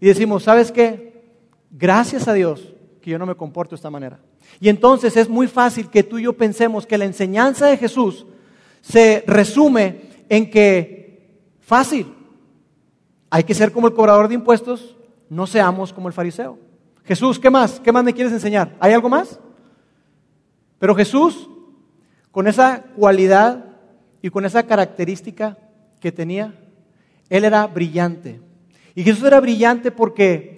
y 0.00 0.06
decimos, 0.06 0.44
¿sabes 0.44 0.70
qué? 0.70 1.24
Gracias 1.70 2.28
a 2.28 2.34
Dios 2.34 2.74
yo 3.10 3.18
no 3.18 3.26
me 3.26 3.34
comporto 3.34 3.70
de 3.70 3.76
esta 3.76 3.90
manera. 3.90 4.18
Y 4.60 4.68
entonces 4.68 5.16
es 5.16 5.28
muy 5.28 5.46
fácil 5.46 5.90
que 5.90 6.02
tú 6.02 6.18
y 6.18 6.24
yo 6.24 6.32
pensemos 6.32 6.86
que 6.86 6.98
la 6.98 7.04
enseñanza 7.04 7.66
de 7.66 7.76
Jesús 7.76 8.26
se 8.80 9.24
resume 9.26 10.02
en 10.28 10.50
que, 10.50 11.40
fácil, 11.60 12.14
hay 13.30 13.44
que 13.44 13.54
ser 13.54 13.72
como 13.72 13.88
el 13.88 13.94
cobrador 13.94 14.28
de 14.28 14.34
impuestos 14.34 14.96
no 15.28 15.46
seamos 15.46 15.92
como 15.92 16.08
el 16.08 16.14
fariseo. 16.14 16.58
Jesús, 17.04 17.38
¿qué 17.38 17.50
más? 17.50 17.80
¿Qué 17.80 17.92
más 17.92 18.04
me 18.04 18.14
quieres 18.14 18.32
enseñar? 18.32 18.76
¿Hay 18.80 18.92
algo 18.92 19.08
más? 19.08 19.38
Pero 20.78 20.94
Jesús, 20.94 21.48
con 22.30 22.46
esa 22.46 22.82
cualidad 22.96 23.64
y 24.22 24.30
con 24.30 24.44
esa 24.44 24.64
característica 24.64 25.58
que 26.00 26.12
tenía, 26.12 26.54
Él 27.28 27.44
era 27.44 27.66
brillante. 27.66 28.40
Y 28.94 29.02
Jesús 29.04 29.24
era 29.24 29.40
brillante 29.40 29.90
porque, 29.90 30.57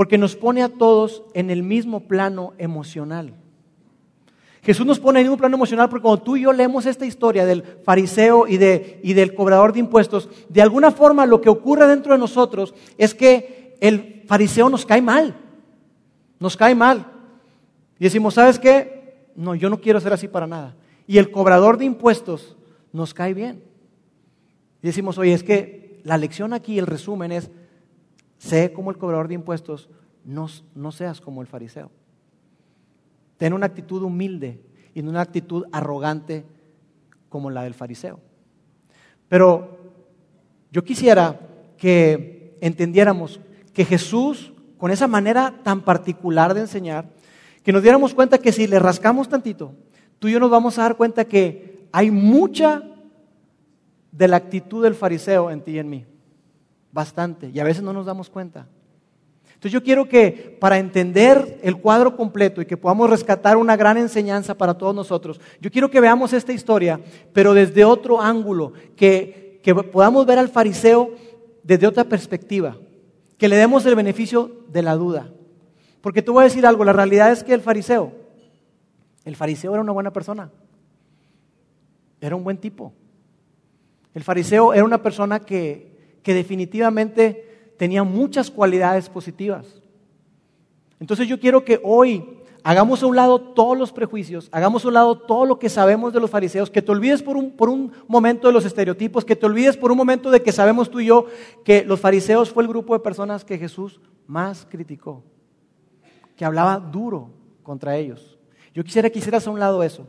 porque 0.00 0.16
nos 0.16 0.34
pone 0.34 0.62
a 0.62 0.70
todos 0.70 1.24
en 1.34 1.50
el 1.50 1.62
mismo 1.62 2.08
plano 2.08 2.54
emocional. 2.56 3.34
Jesús 4.62 4.86
nos 4.86 4.98
pone 4.98 5.20
en 5.20 5.26
mismo 5.26 5.36
plano 5.36 5.56
emocional 5.56 5.90
porque 5.90 6.04
cuando 6.04 6.22
tú 6.22 6.38
y 6.38 6.44
yo 6.44 6.54
leemos 6.54 6.86
esta 6.86 7.04
historia 7.04 7.44
del 7.44 7.62
fariseo 7.84 8.48
y, 8.48 8.56
de, 8.56 8.98
y 9.02 9.12
del 9.12 9.34
cobrador 9.34 9.74
de 9.74 9.80
impuestos, 9.80 10.30
de 10.48 10.62
alguna 10.62 10.90
forma 10.90 11.26
lo 11.26 11.42
que 11.42 11.50
ocurre 11.50 11.86
dentro 11.86 12.14
de 12.14 12.18
nosotros 12.18 12.74
es 12.96 13.14
que 13.14 13.76
el 13.82 14.22
fariseo 14.26 14.70
nos 14.70 14.86
cae 14.86 15.02
mal, 15.02 15.36
nos 16.38 16.56
cae 16.56 16.74
mal. 16.74 17.04
Y 17.98 18.04
decimos, 18.04 18.32
¿sabes 18.32 18.58
qué? 18.58 19.26
No, 19.36 19.54
yo 19.54 19.68
no 19.68 19.82
quiero 19.82 20.00
ser 20.00 20.14
así 20.14 20.28
para 20.28 20.46
nada. 20.46 20.76
Y 21.06 21.18
el 21.18 21.30
cobrador 21.30 21.76
de 21.76 21.84
impuestos 21.84 22.56
nos 22.90 23.12
cae 23.12 23.34
bien. 23.34 23.62
Y 24.82 24.86
decimos, 24.86 25.18
oye, 25.18 25.34
es 25.34 25.42
que 25.42 26.00
la 26.04 26.16
lección 26.16 26.54
aquí, 26.54 26.78
el 26.78 26.86
resumen 26.86 27.32
es, 27.32 27.50
sé 28.40 28.72
como 28.72 28.90
el 28.90 28.96
cobrador 28.96 29.28
de 29.28 29.34
impuestos, 29.34 29.90
no, 30.24 30.48
no 30.74 30.92
seas 30.92 31.20
como 31.20 31.42
el 31.42 31.46
fariseo. 31.46 31.90
Ten 33.36 33.52
una 33.52 33.66
actitud 33.66 34.02
humilde 34.02 34.62
y 34.94 35.02
no 35.02 35.10
una 35.10 35.20
actitud 35.20 35.66
arrogante 35.72 36.44
como 37.28 37.50
la 37.50 37.62
del 37.62 37.74
fariseo. 37.74 38.18
Pero 39.28 39.78
Yo 40.72 40.84
quisiera 40.84 41.40
que 41.76 42.56
entendiéramos 42.60 43.40
que 43.72 43.84
Jesús, 43.84 44.52
con 44.78 44.92
esa 44.92 45.08
manera 45.08 45.60
tan 45.64 45.80
particular 45.80 46.54
de 46.54 46.60
enseñar, 46.60 47.06
que 47.64 47.72
nos 47.72 47.82
diéramos 47.82 48.14
cuenta 48.14 48.38
que 48.38 48.52
si 48.52 48.68
le 48.68 48.78
rascamos 48.78 49.28
tantito, 49.28 49.74
tú 50.20 50.28
y 50.28 50.32
yo 50.32 50.38
nos 50.38 50.50
vamos 50.50 50.78
a 50.78 50.82
dar 50.82 50.96
cuenta 50.96 51.24
que 51.24 51.88
hay 51.90 52.12
mucha 52.12 52.84
de 54.12 54.28
la 54.28 54.36
actitud 54.36 54.84
del 54.84 54.94
fariseo 54.94 55.50
en 55.50 55.62
ti 55.62 55.72
y 55.72 55.78
en 55.80 55.90
mí. 55.90 56.06
Bastante. 56.92 57.50
Y 57.52 57.60
a 57.60 57.64
veces 57.64 57.82
no 57.82 57.92
nos 57.92 58.06
damos 58.06 58.28
cuenta. 58.30 58.66
Entonces 59.60 59.72
yo 59.72 59.82
quiero 59.82 60.08
que 60.08 60.56
para 60.58 60.78
entender 60.78 61.60
el 61.62 61.76
cuadro 61.76 62.16
completo 62.16 62.62
y 62.62 62.66
que 62.66 62.78
podamos 62.78 63.10
rescatar 63.10 63.58
una 63.58 63.76
gran 63.76 63.98
enseñanza 63.98 64.56
para 64.56 64.72
todos 64.72 64.94
nosotros, 64.94 65.38
yo 65.60 65.70
quiero 65.70 65.90
que 65.90 66.00
veamos 66.00 66.32
esta 66.32 66.54
historia, 66.54 66.98
pero 67.34 67.52
desde 67.52 67.84
otro 67.84 68.22
ángulo, 68.22 68.72
que, 68.96 69.60
que 69.62 69.74
podamos 69.74 70.24
ver 70.24 70.38
al 70.38 70.48
fariseo 70.48 71.10
desde 71.62 71.86
otra 71.86 72.04
perspectiva, 72.04 72.78
que 73.36 73.48
le 73.48 73.56
demos 73.56 73.84
el 73.84 73.96
beneficio 73.96 74.64
de 74.68 74.82
la 74.82 74.94
duda. 74.94 75.30
Porque 76.00 76.22
tú 76.22 76.32
voy 76.32 76.40
a 76.40 76.44
decir 76.44 76.64
algo, 76.64 76.82
la 76.82 76.94
realidad 76.94 77.30
es 77.30 77.44
que 77.44 77.52
el 77.52 77.60
fariseo, 77.60 78.12
el 79.26 79.36
fariseo 79.36 79.74
era 79.74 79.82
una 79.82 79.92
buena 79.92 80.10
persona, 80.10 80.50
era 82.18 82.34
un 82.34 82.44
buen 82.44 82.56
tipo. 82.56 82.94
El 84.14 84.24
fariseo 84.24 84.72
era 84.72 84.84
una 84.84 85.02
persona 85.02 85.40
que, 85.40 85.89
que 86.22 86.34
definitivamente 86.34 87.72
tenía 87.76 88.04
muchas 88.04 88.50
cualidades 88.50 89.08
positivas. 89.08 89.80
Entonces 90.98 91.26
yo 91.26 91.40
quiero 91.40 91.64
que 91.64 91.80
hoy 91.82 92.38
hagamos 92.62 93.02
a 93.02 93.06
un 93.06 93.16
lado 93.16 93.40
todos 93.40 93.78
los 93.78 93.90
prejuicios, 93.90 94.48
hagamos 94.52 94.84
a 94.84 94.88
un 94.88 94.94
lado 94.94 95.18
todo 95.18 95.46
lo 95.46 95.58
que 95.58 95.70
sabemos 95.70 96.12
de 96.12 96.20
los 96.20 96.30
fariseos, 96.30 96.70
que 96.70 96.82
te 96.82 96.92
olvides 96.92 97.22
por 97.22 97.36
un, 97.36 97.52
por 97.52 97.70
un, 97.70 97.92
momento 98.06 98.48
de 98.48 98.52
los 98.52 98.66
estereotipos, 98.66 99.24
que 99.24 99.36
te 99.36 99.46
olvides 99.46 99.76
por 99.76 99.90
un 99.90 99.96
momento 99.96 100.30
de 100.30 100.42
que 100.42 100.52
sabemos 100.52 100.90
tú 100.90 101.00
y 101.00 101.06
yo 101.06 101.26
que 101.64 101.84
los 101.84 102.00
fariseos 102.00 102.50
fue 102.50 102.62
el 102.62 102.68
grupo 102.68 102.92
de 102.92 103.00
personas 103.00 103.44
que 103.44 103.58
Jesús 103.58 104.00
más 104.26 104.66
criticó 104.68 105.22
que 106.40 106.46
hablaba 106.46 106.78
duro 106.78 107.28
contra 107.62 107.98
ellos. 107.98 108.38
Yo 108.72 108.82
quisiera 108.82 109.10
que 109.10 109.18
hicieras 109.18 109.46
a 109.46 109.50
un 109.50 109.60
lado 109.60 109.82
eso 109.82 110.06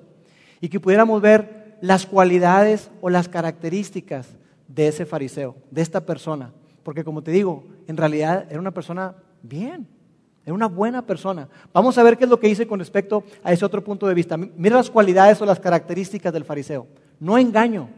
y 0.62 0.70
que 0.70 0.80
pudiéramos 0.80 1.22
ver 1.22 1.77
las 1.82 2.06
cualidades 2.06 2.89
o 3.01 3.10
las 3.10 3.27
características 3.27 4.30
de 4.74 4.88
ese 4.88 5.06
fariseo, 5.06 5.56
de 5.70 5.82
esta 5.82 6.06
persona. 6.06 6.54
Porque 6.84 7.04
como 7.04 7.22
te 7.22 7.32
digo, 7.32 7.63
en 7.88 7.98
realidad 7.98 8.48
era 8.50 8.60
una 8.60 8.72
persona 8.72 9.16
bien, 9.42 9.88
era 10.46 10.54
una 10.54 10.68
buena 10.68 11.06
persona. 11.06 11.48
Vamos 11.74 11.98
a 11.98 12.04
ver 12.04 12.18
qué 12.18 12.24
es 12.24 12.30
lo 12.30 12.40
que 12.40 12.48
dice 12.48 12.68
con 12.68 12.80
respecto 12.80 13.24
a 13.44 13.51
ese 13.51 13.66
otro 13.66 13.84
punto 13.84 14.08
de 14.08 14.13
vista. 14.13 14.38
Mira 14.38 14.78
las 14.78 14.90
cualidades 14.90 15.42
o 15.42 15.46
las 15.46 15.60
características 15.60 16.34
del 16.34 16.46
fariseo. 16.46 16.88
No 17.20 17.38
engaño, 17.38 17.90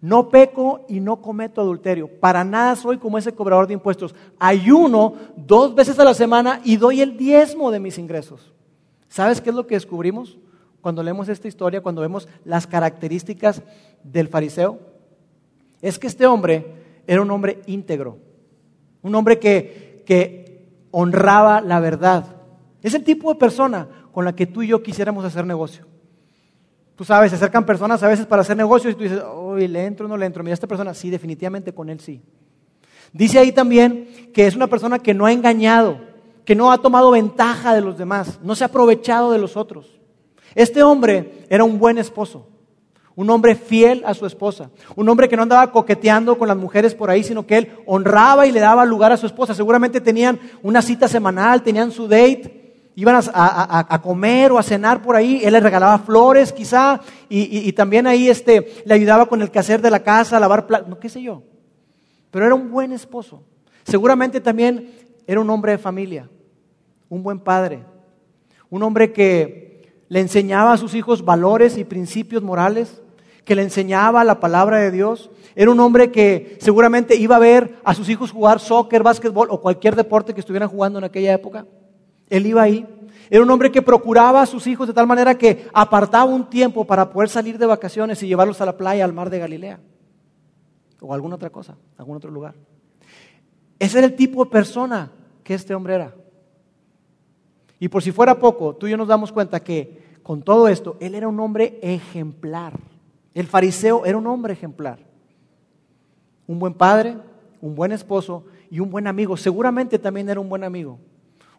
no 0.00 0.28
peco 0.30 0.86
y 0.88 1.00
no 1.00 1.20
cometo 1.20 1.60
adulterio. 1.60 2.08
Para 2.08 2.44
nada 2.44 2.76
soy 2.76 2.98
como 2.98 3.18
ese 3.18 3.32
cobrador 3.34 3.66
de 3.66 3.74
impuestos. 3.74 4.14
Ayuno 4.38 5.14
dos 5.36 5.74
veces 5.74 5.98
a 5.98 6.04
la 6.04 6.14
semana 6.14 6.60
y 6.64 6.76
doy 6.76 7.02
el 7.02 7.16
diezmo 7.16 7.70
de 7.70 7.80
mis 7.80 7.98
ingresos. 7.98 8.52
¿Sabes 9.08 9.40
qué 9.40 9.50
es 9.50 9.56
lo 9.56 9.66
que 9.66 9.74
descubrimos 9.74 10.38
cuando 10.80 11.02
leemos 11.02 11.28
esta 11.28 11.48
historia, 11.48 11.82
cuando 11.82 12.00
vemos 12.00 12.28
las 12.44 12.66
características 12.66 13.62
del 14.04 14.28
fariseo? 14.28 14.97
Es 15.80 15.98
que 15.98 16.06
este 16.06 16.26
hombre 16.26 16.66
era 17.06 17.22
un 17.22 17.30
hombre 17.30 17.62
íntegro, 17.66 18.18
un 19.02 19.14
hombre 19.14 19.38
que, 19.38 19.98
honraba 20.90 21.60
la 21.60 21.80
verdad. 21.80 22.36
Es 22.82 22.94
el 22.94 23.04
tipo 23.04 23.32
de 23.32 23.38
persona 23.38 23.86
con 24.10 24.24
la 24.24 24.34
que 24.34 24.46
tú 24.46 24.62
y 24.62 24.68
yo 24.68 24.82
quisiéramos 24.82 25.24
hacer 25.24 25.44
negocio. 25.44 25.86
Tú 26.96 27.04
sabes, 27.04 27.30
se 27.30 27.36
acercan 27.36 27.66
personas 27.66 28.02
a 28.02 28.08
veces 28.08 28.26
para 28.26 28.42
hacer 28.42 28.56
negocios 28.56 28.94
y 28.94 28.96
tú 28.96 29.02
dices, 29.02 29.22
uy, 29.36 29.68
¿le 29.68 29.84
entro 29.84 30.06
o 30.06 30.08
no 30.08 30.16
le 30.16 30.26
entro? 30.26 30.42
Mira, 30.42 30.54
esta 30.54 30.66
persona, 30.66 30.94
sí, 30.94 31.10
definitivamente 31.10 31.72
con 31.72 31.90
él 31.90 32.00
sí. 32.00 32.22
Dice 33.12 33.38
ahí 33.38 33.52
también 33.52 34.30
que 34.32 34.46
es 34.46 34.56
una 34.56 34.66
persona 34.66 34.98
que 34.98 35.14
no 35.14 35.26
ha 35.26 35.32
engañado, 35.32 36.00
que 36.44 36.54
no 36.54 36.72
ha 36.72 36.78
tomado 36.78 37.10
ventaja 37.10 37.74
de 37.74 37.82
los 37.82 37.98
demás, 37.98 38.40
no 38.42 38.54
se 38.54 38.64
ha 38.64 38.68
aprovechado 38.68 39.30
de 39.30 39.38
los 39.38 39.56
otros. 39.56 40.00
Este 40.54 40.82
hombre 40.82 41.44
era 41.48 41.64
un 41.64 41.78
buen 41.78 41.98
esposo, 41.98 42.48
un 43.18 43.28
hombre 43.30 43.56
fiel 43.56 44.04
a 44.06 44.14
su 44.14 44.26
esposa, 44.26 44.70
un 44.94 45.08
hombre 45.08 45.28
que 45.28 45.34
no 45.34 45.42
andaba 45.42 45.72
coqueteando 45.72 46.38
con 46.38 46.46
las 46.46 46.56
mujeres 46.56 46.94
por 46.94 47.10
ahí, 47.10 47.24
sino 47.24 47.44
que 47.48 47.56
él 47.56 47.72
honraba 47.84 48.46
y 48.46 48.52
le 48.52 48.60
daba 48.60 48.84
lugar 48.84 49.10
a 49.10 49.16
su 49.16 49.26
esposa. 49.26 49.54
Seguramente 49.54 50.00
tenían 50.00 50.38
una 50.62 50.82
cita 50.82 51.08
semanal, 51.08 51.64
tenían 51.64 51.90
su 51.90 52.06
date 52.06 52.54
iban 52.94 53.20
a, 53.34 54.00
comer 54.02 54.52
o 54.52 54.58
a 54.58 54.62
cenar 54.62 55.02
por 55.02 55.16
ahí, 55.16 55.40
él 55.42 55.52
le 55.52 55.58
regalaba 55.58 55.98
flores 55.98 56.52
quizá, 56.52 57.00
y, 57.28 57.72
también 57.72 58.06
ahí 58.06 58.28
este, 58.28 58.82
le 58.84 58.94
ayudaba 58.94 59.26
con 59.26 59.42
el 59.42 59.50
quehacer 59.50 59.82
de 59.82 59.90
la 59.90 60.04
casa, 60.04 60.38
lavar 60.38 60.68
platos, 60.68 60.88
no 60.88 61.00
qué 61.00 61.08
sé 61.08 61.20
yo. 61.20 61.42
Pero 62.30 62.46
era 62.46 62.54
un 62.54 62.70
buen 62.70 62.92
esposo. 62.92 63.42
Seguramente 63.82 64.40
también 64.40 64.92
era 65.26 65.40
un 65.40 65.50
hombre 65.50 65.72
de 65.72 65.78
familia, 65.78 66.30
un 67.08 67.24
buen 67.24 67.40
padre, 67.40 67.84
un 68.70 68.84
hombre 68.84 69.12
que 69.12 70.04
le 70.08 70.20
enseñaba 70.20 70.72
a 70.72 70.76
sus 70.76 70.94
hijos 70.94 71.24
valores 71.24 71.78
y 71.78 71.84
principios 71.84 72.42
morales, 72.44 73.02
que 73.48 73.54
le 73.54 73.62
enseñaba 73.62 74.24
la 74.24 74.40
palabra 74.40 74.76
de 74.76 74.90
Dios. 74.90 75.30
Era 75.56 75.70
un 75.70 75.80
hombre 75.80 76.12
que 76.12 76.58
seguramente 76.60 77.16
iba 77.16 77.36
a 77.36 77.38
ver 77.38 77.78
a 77.82 77.94
sus 77.94 78.10
hijos 78.10 78.30
jugar 78.30 78.60
soccer, 78.60 79.02
básquetbol 79.02 79.48
o 79.50 79.62
cualquier 79.62 79.96
deporte 79.96 80.34
que 80.34 80.40
estuvieran 80.40 80.68
jugando 80.68 80.98
en 80.98 81.06
aquella 81.06 81.32
época. 81.32 81.64
Él 82.28 82.44
iba 82.44 82.60
ahí. 82.60 82.86
Era 83.30 83.42
un 83.42 83.50
hombre 83.50 83.72
que 83.72 83.80
procuraba 83.80 84.42
a 84.42 84.46
sus 84.46 84.66
hijos 84.66 84.86
de 84.86 84.92
tal 84.92 85.06
manera 85.06 85.38
que 85.38 85.66
apartaba 85.72 86.26
un 86.26 86.50
tiempo 86.50 86.84
para 86.84 87.08
poder 87.08 87.30
salir 87.30 87.56
de 87.56 87.64
vacaciones 87.64 88.22
y 88.22 88.26
llevarlos 88.26 88.60
a 88.60 88.66
la 88.66 88.76
playa, 88.76 89.02
al 89.02 89.14
mar 89.14 89.30
de 89.30 89.38
Galilea. 89.38 89.80
O 91.00 91.14
alguna 91.14 91.36
otra 91.36 91.48
cosa, 91.48 91.74
algún 91.96 92.18
otro 92.18 92.30
lugar. 92.30 92.54
Ese 93.78 93.96
era 93.96 94.08
el 94.08 94.14
tipo 94.14 94.44
de 94.44 94.50
persona 94.50 95.10
que 95.42 95.54
este 95.54 95.74
hombre 95.74 95.94
era. 95.94 96.14
Y 97.80 97.88
por 97.88 98.02
si 98.02 98.12
fuera 98.12 98.38
poco, 98.38 98.76
tú 98.76 98.86
y 98.86 98.90
yo 98.90 98.98
nos 98.98 99.08
damos 99.08 99.32
cuenta 99.32 99.60
que 99.60 100.18
con 100.22 100.42
todo 100.42 100.68
esto, 100.68 100.98
él 101.00 101.14
era 101.14 101.28
un 101.28 101.40
hombre 101.40 101.78
ejemplar. 101.80 102.74
El 103.38 103.46
fariseo 103.46 104.04
era 104.04 104.18
un 104.18 104.26
hombre 104.26 104.52
ejemplar. 104.52 104.98
Un 106.46 106.58
buen 106.58 106.74
padre, 106.74 107.16
un 107.60 107.74
buen 107.74 107.92
esposo 107.92 108.44
y 108.70 108.80
un 108.80 108.90
buen 108.90 109.06
amigo. 109.06 109.36
Seguramente 109.36 109.98
también 109.98 110.28
era 110.28 110.40
un 110.40 110.48
buen 110.48 110.64
amigo 110.64 110.98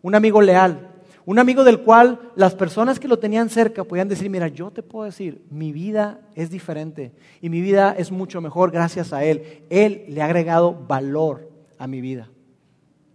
un 0.01 0.15
amigo 0.15 0.41
leal, 0.41 0.87
un 1.25 1.39
amigo 1.39 1.63
del 1.63 1.81
cual 1.81 2.31
las 2.35 2.55
personas 2.55 2.99
que 2.99 3.07
lo 3.07 3.19
tenían 3.19 3.49
cerca 3.49 3.83
podían 3.83 4.07
decir, 4.07 4.29
mira, 4.29 4.47
yo 4.47 4.71
te 4.71 4.81
puedo 4.81 5.05
decir, 5.05 5.43
mi 5.49 5.71
vida 5.71 6.21
es 6.35 6.49
diferente 6.49 7.11
y 7.41 7.49
mi 7.49 7.61
vida 7.61 7.93
es 7.97 8.11
mucho 8.11 8.41
mejor 8.41 8.71
gracias 8.71 9.13
a 9.13 9.23
Él. 9.23 9.63
Él 9.69 10.05
le 10.07 10.21
ha 10.21 10.25
agregado 10.25 10.73
valor 10.87 11.49
a 11.77 11.87
mi 11.87 12.01
vida. 12.01 12.29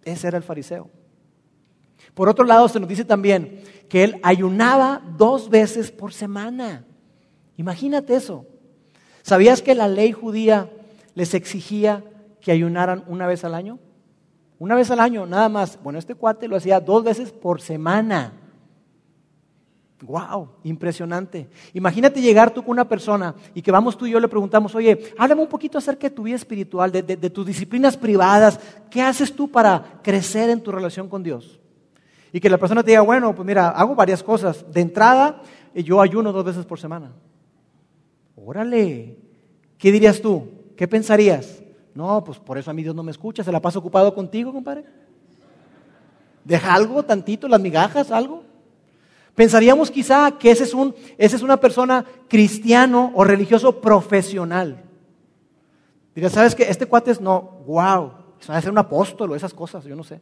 Ese 0.04 0.28
era 0.28 0.36
el 0.36 0.44
fariseo. 0.44 0.90
Por 2.12 2.28
otro 2.28 2.44
lado, 2.44 2.68
se 2.68 2.78
nos 2.78 2.88
dice 2.88 3.04
también 3.04 3.60
que 3.88 4.04
él 4.04 4.20
ayunaba 4.22 5.02
dos 5.16 5.48
veces 5.48 5.90
por 5.90 6.12
semana. 6.12 6.84
Imagínate 7.56 8.14
eso. 8.14 8.46
¿Sabías 9.24 9.62
que 9.62 9.74
la 9.74 9.88
ley 9.88 10.12
judía 10.12 10.68
les 11.14 11.32
exigía 11.32 12.04
que 12.42 12.52
ayunaran 12.52 13.04
una 13.06 13.26
vez 13.26 13.42
al 13.42 13.54
año? 13.54 13.78
Una 14.58 14.74
vez 14.74 14.90
al 14.90 15.00
año, 15.00 15.24
nada 15.24 15.48
más. 15.48 15.78
Bueno, 15.82 15.98
este 15.98 16.14
cuate 16.14 16.46
lo 16.46 16.56
hacía 16.56 16.78
dos 16.78 17.02
veces 17.02 17.32
por 17.32 17.62
semana. 17.62 18.34
¡Wow! 20.02 20.50
Impresionante. 20.64 21.48
Imagínate 21.72 22.20
llegar 22.20 22.52
tú 22.52 22.62
con 22.62 22.72
una 22.72 22.86
persona 22.86 23.34
y 23.54 23.62
que 23.62 23.72
vamos 23.72 23.96
tú 23.96 24.04
y 24.04 24.10
yo 24.10 24.20
le 24.20 24.28
preguntamos, 24.28 24.74
oye, 24.74 25.14
háblame 25.16 25.40
un 25.40 25.48
poquito 25.48 25.78
acerca 25.78 26.10
de 26.10 26.14
tu 26.14 26.24
vida 26.24 26.36
espiritual, 26.36 26.92
de, 26.92 27.30
tus 27.30 27.46
disciplinas 27.46 27.96
privadas. 27.96 28.60
¿Qué 28.90 29.00
haces 29.00 29.34
tú 29.34 29.50
para 29.50 30.02
crecer 30.02 30.50
en 30.50 30.60
tu 30.60 30.70
relación 30.70 31.08
con 31.08 31.22
Dios? 31.22 31.58
Y 32.30 32.40
que 32.40 32.50
la 32.50 32.58
persona 32.58 32.82
te 32.82 32.90
diga, 32.90 33.00
bueno, 33.00 33.34
pues 33.34 33.46
mira, 33.46 33.70
hago 33.70 33.94
varias 33.94 34.22
cosas. 34.22 34.70
De 34.70 34.82
entrada, 34.82 35.40
yo 35.74 36.02
ayuno 36.02 36.30
dos 36.30 36.44
veces 36.44 36.66
por 36.66 36.78
semana. 36.78 37.10
Órale, 38.36 39.16
¿qué 39.78 39.92
dirías 39.92 40.20
tú? 40.20 40.48
¿Qué 40.76 40.88
pensarías? 40.88 41.62
No, 41.94 42.24
pues 42.24 42.38
por 42.38 42.58
eso 42.58 42.70
a 42.70 42.74
mí 42.74 42.82
Dios 42.82 42.94
no 42.94 43.02
me 43.02 43.12
escucha, 43.12 43.44
se 43.44 43.52
la 43.52 43.60
pasa 43.60 43.78
ocupado 43.78 44.14
contigo, 44.14 44.52
compadre. 44.52 44.84
Deja 46.44 46.74
algo, 46.74 47.02
tantito, 47.04 47.48
las 47.48 47.60
migajas, 47.60 48.10
algo. 48.10 48.42
Pensaríamos 49.34 49.90
quizá 49.90 50.32
que 50.32 50.50
ese 50.50 50.64
es, 50.64 50.74
un, 50.74 50.94
es 51.18 51.42
una 51.42 51.58
persona 51.58 52.04
cristiano 52.28 53.12
o 53.14 53.24
religioso 53.24 53.80
profesional. 53.80 54.82
Diría, 56.14 56.30
¿sabes 56.30 56.54
qué? 56.54 56.64
Este 56.64 56.86
cuate 56.86 57.10
es 57.10 57.20
no, 57.20 57.40
wow, 57.66 58.12
va 58.48 58.56
a 58.56 58.60
ser 58.60 58.70
un 58.70 58.78
apóstol 58.78 59.32
o 59.32 59.36
esas 59.36 59.54
cosas, 59.54 59.84
yo 59.84 59.96
no 59.96 60.04
sé. 60.04 60.20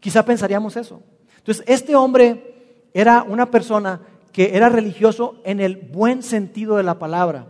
Quizá 0.00 0.24
pensaríamos 0.24 0.76
eso. 0.76 1.02
Entonces, 1.38 1.64
este 1.68 1.94
hombre 1.94 2.88
era 2.92 3.22
una 3.22 3.50
persona 3.50 4.00
que 4.36 4.54
era 4.54 4.68
religioso 4.68 5.40
en 5.44 5.60
el 5.60 5.76
buen 5.76 6.22
sentido 6.22 6.76
de 6.76 6.82
la 6.82 6.98
palabra. 6.98 7.46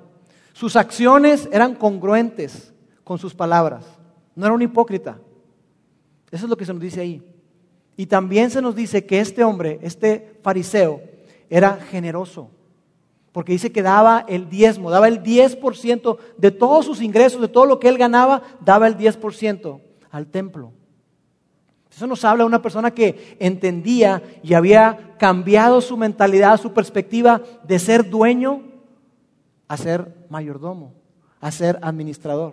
Sus 0.53 0.77
acciones 0.77 1.49
eran 1.51 1.75
congruentes 1.75 2.73
con 3.03 3.19
sus 3.19 3.35
palabras. 3.35 3.85
No 4.37 4.47
era 4.47 4.55
un 4.55 4.63
hipócrita. 4.63 5.19
Eso 6.31 6.47
es 6.47 6.49
lo 6.49 6.57
que 6.57 6.65
se 6.65 6.73
nos 6.73 6.81
dice 6.81 7.01
ahí. 7.01 7.21
Y 7.97 8.07
también 8.07 8.53
se 8.53 8.63
nos 8.63 8.77
dice 8.77 9.05
que 9.05 9.19
este 9.19 9.43
hombre, 9.43 9.81
este 9.83 10.39
fariseo, 10.45 11.03
era 11.51 11.75
generoso. 11.75 12.51
porque 13.33 13.51
dice 13.51 13.73
que 13.73 13.83
daba 13.83 14.25
el 14.29 14.49
diezmo, 14.49 14.89
daba 14.89 15.09
el 15.09 15.25
10% 15.25 16.19
de 16.39 16.51
todos 16.53 16.87
sus 16.87 17.03
ingresos, 17.03 17.41
de 17.41 17.49
todo 17.49 17.67
lo 17.67 17.81
que 17.81 17.89
él 17.89 17.99
ganaba, 17.99 18.43
daba 18.65 18.87
el 18.87 18.97
10% 18.97 19.81
al 20.13 20.29
templo. 20.29 20.73
Eso 21.97 22.07
nos 22.07 22.27
habla 22.27 22.45
de 22.45 22.49
una 22.49 22.61
persona 22.61 22.91
que 22.91 23.39
entendía 23.41 24.23
y 24.43 24.53
había 24.53 25.17
cambiado 25.19 25.81
su 25.81 25.97
mentalidad, 25.97 26.61
su 26.61 26.75
perspectiva 26.75 27.41
de 27.67 27.79
ser 27.79 28.11
dueño 28.11 28.65
a 29.67 29.79
ser 29.79 30.27
mayordomo, 30.29 30.93
a 31.41 31.51
ser 31.51 31.79
administrador. 31.81 32.53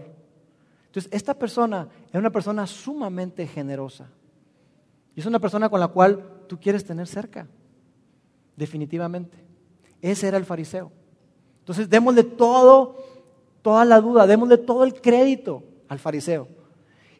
Entonces, 0.85 1.11
esta 1.11 1.33
persona 1.33 1.89
es 2.07 2.15
una 2.17 2.29
persona 2.29 2.65
sumamente 2.65 3.45
generosa. 3.45 4.07
Y 5.13 5.19
es 5.19 5.25
una 5.25 5.39
persona 5.39 5.67
con 5.67 5.81
la 5.81 5.89
cual 5.89 6.23
tú 6.47 6.57
quieres 6.57 6.85
tener 6.85 7.05
cerca, 7.05 7.45
definitivamente. 8.55 9.37
Ese 10.01 10.29
era 10.29 10.37
el 10.37 10.45
fariseo. 10.45 10.89
Entonces, 11.59 11.89
démosle 11.89 12.23
todo, 12.23 12.95
toda 13.61 13.83
la 13.83 13.99
duda, 13.99 14.25
démosle 14.25 14.57
todo 14.57 14.85
el 14.85 15.01
crédito 15.01 15.63
al 15.89 15.99
fariseo. 15.99 16.47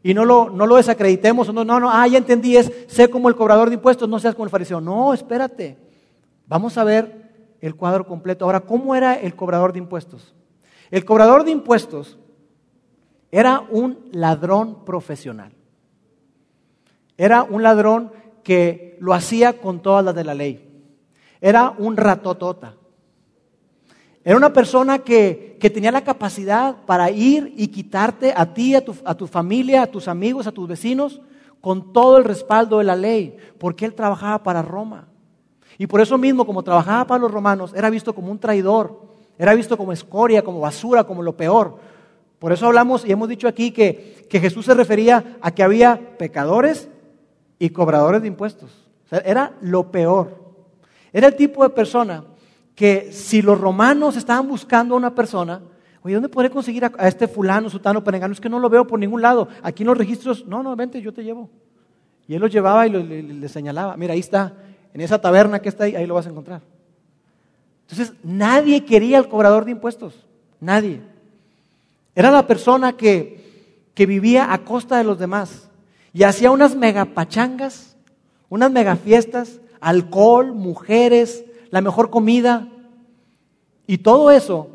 Y 0.03 0.13
no 0.13 0.25
lo, 0.25 0.49
no 0.49 0.67
lo 0.67 0.75
desacreditemos, 0.75 1.51
no, 1.53 1.63
no, 1.63 1.79
no, 1.79 1.89
ah, 1.89 2.05
ya 2.07 2.17
entendí, 2.17 2.57
es 2.57 2.71
sé 2.87 3.09
como 3.09 3.29
el 3.29 3.35
cobrador 3.35 3.69
de 3.69 3.75
impuestos, 3.75 4.09
no 4.09 4.19
seas 4.19 4.35
como 4.35 4.43
el 4.43 4.51
fariseo. 4.51 4.81
No, 4.81 5.13
espérate. 5.13 5.77
Vamos 6.45 6.77
a 6.77 6.83
ver 6.83 7.55
el 7.61 7.75
cuadro 7.75 8.05
completo. 8.05 8.43
Ahora, 8.43 8.59
¿cómo 8.59 8.93
era 8.95 9.15
el 9.15 9.33
cobrador 9.33 9.71
de 9.71 9.79
impuestos? 9.79 10.35
El 10.91 11.05
cobrador 11.05 11.45
de 11.45 11.51
impuestos 11.51 12.19
era 13.31 13.65
un 13.71 14.09
ladrón 14.11 14.83
profesional. 14.83 15.53
Era 17.17 17.43
un 17.43 17.63
ladrón 17.63 18.11
que 18.43 18.97
lo 18.99 19.13
hacía 19.13 19.61
con 19.61 19.81
todas 19.81 20.03
las 20.03 20.13
de 20.13 20.23
la 20.25 20.33
ley. 20.33 20.69
Era 21.39 21.73
un 21.77 21.95
ratotota. 21.95 22.75
Era 24.25 24.37
una 24.37 24.53
persona 24.53 24.99
que, 24.99 25.57
tenía 25.73 25.91
la 25.91 26.03
capacidad 26.03 26.77
para 26.85 27.09
ir 27.09 27.53
y 27.57 27.67
quitarte 27.67 28.33
a 28.35 28.53
ti, 28.53 28.75
a 28.75 28.83
tu, 28.83 28.95
a 29.05 29.15
tu 29.15 29.27
familia, 29.27 29.83
a 29.83 29.87
tus 29.87 30.07
amigos, 30.07 30.47
a 30.47 30.51
tus 30.51 30.67
vecinos, 30.67 31.21
con 31.61 31.93
todo 31.93 32.17
el 32.17 32.25
respaldo 32.25 32.79
de 32.79 32.83
la 32.83 32.95
ley, 32.95 33.37
porque 33.57 33.85
él 33.85 33.93
trabajaba 33.93 34.43
para 34.43 34.61
Roma. 34.61 35.07
Y 35.77 35.87
por 35.87 36.01
eso 36.01 36.17
mismo, 36.17 36.45
como 36.45 36.63
trabajaba 36.63 37.07
para 37.07 37.21
los 37.21 37.31
romanos, 37.31 37.73
era 37.75 37.89
visto 37.89 38.13
como 38.13 38.31
un 38.31 38.39
traidor, 38.39 39.01
era 39.37 39.53
visto 39.53 39.77
como 39.77 39.91
escoria, 39.91 40.43
como 40.43 40.59
basura, 40.59 41.05
como 41.05 41.23
lo 41.23 41.35
peor. 41.35 41.77
Por 42.39 42.51
eso 42.51 42.67
hablamos 42.67 43.05
y 43.05 43.11
hemos 43.11 43.29
dicho 43.29 43.47
aquí 43.47 43.71
que, 43.71 44.27
que 44.29 44.39
Jesús 44.39 44.65
se 44.65 44.73
refería 44.73 45.37
a 45.41 45.51
que 45.51 45.63
había 45.63 46.17
pecadores 46.17 46.89
y 47.57 47.69
cobradores 47.69 48.21
de 48.21 48.27
impuestos. 48.27 48.89
era 49.09 49.53
lo 49.61 49.91
peor. 49.91 50.43
Era 51.13 51.27
el 51.27 51.35
tipo 51.35 51.63
de 51.63 51.69
persona 51.69 52.25
que 52.75 53.11
si 53.11 53.41
los 53.41 53.59
romanos 53.59 54.15
estaban 54.15 54.47
buscando 54.47 54.95
a 54.95 54.97
una 54.97 55.13
persona, 55.13 55.61
oye, 56.01 56.15
¿dónde 56.15 56.29
podré 56.29 56.49
conseguir 56.49 56.85
a, 56.85 57.07
este 57.07 57.27
fulano, 57.27 57.69
sutano, 57.69 58.03
perengano? 58.03 58.33
Es 58.33 58.41
que 58.41 58.49
no 58.49 58.59
lo 58.59 58.69
veo 58.69 58.85
por 58.87 58.99
ningún 58.99 59.21
lado. 59.21 59.47
Aquí 59.61 59.83
en 59.83 59.87
los 59.87 59.97
registros, 59.97 60.45
no, 60.45 60.63
no, 60.63 60.75
vente, 60.75 61.01
yo 61.01 61.13
te 61.13 61.23
llevo. 61.23 61.49
Y 62.27 62.35
él 62.35 62.41
lo 62.41 62.47
llevaba 62.47 62.87
y 62.87 62.89
le, 62.89 63.49
señalaba, 63.49 63.97
mira, 63.97 64.13
ahí 64.13 64.19
está, 64.19 64.53
en 64.93 65.01
esa 65.01 65.19
taberna 65.19 65.59
que 65.59 65.69
está 65.69 65.85
ahí, 65.85 65.95
ahí 65.95 66.05
lo 66.05 66.15
vas 66.15 66.25
a 66.25 66.29
encontrar. 66.29 66.61
Entonces, 67.89 68.15
nadie 68.23 68.85
quería 68.85 69.17
al 69.17 69.27
cobrador 69.27 69.65
de 69.65 69.71
impuestos, 69.71 70.25
nadie. 70.59 71.01
Era 72.15 72.31
la 72.31 72.47
persona 72.47 72.93
que, 72.93 73.91
que 73.93 74.05
vivía 74.05 74.53
a 74.53 74.59
costa 74.59 74.97
de 74.97 75.03
los 75.03 75.19
demás 75.19 75.69
y 76.13 76.23
hacía 76.23 76.51
unas 76.51 76.75
megapachangas, 76.75 77.97
unas 78.49 78.71
megafiestas, 78.71 79.59
alcohol, 79.81 80.53
mujeres, 80.53 81.43
la 81.73 81.81
mejor 81.81 82.11
comida 82.11 82.67
y 83.87 83.97
todo 83.97 84.29
eso 84.29 84.69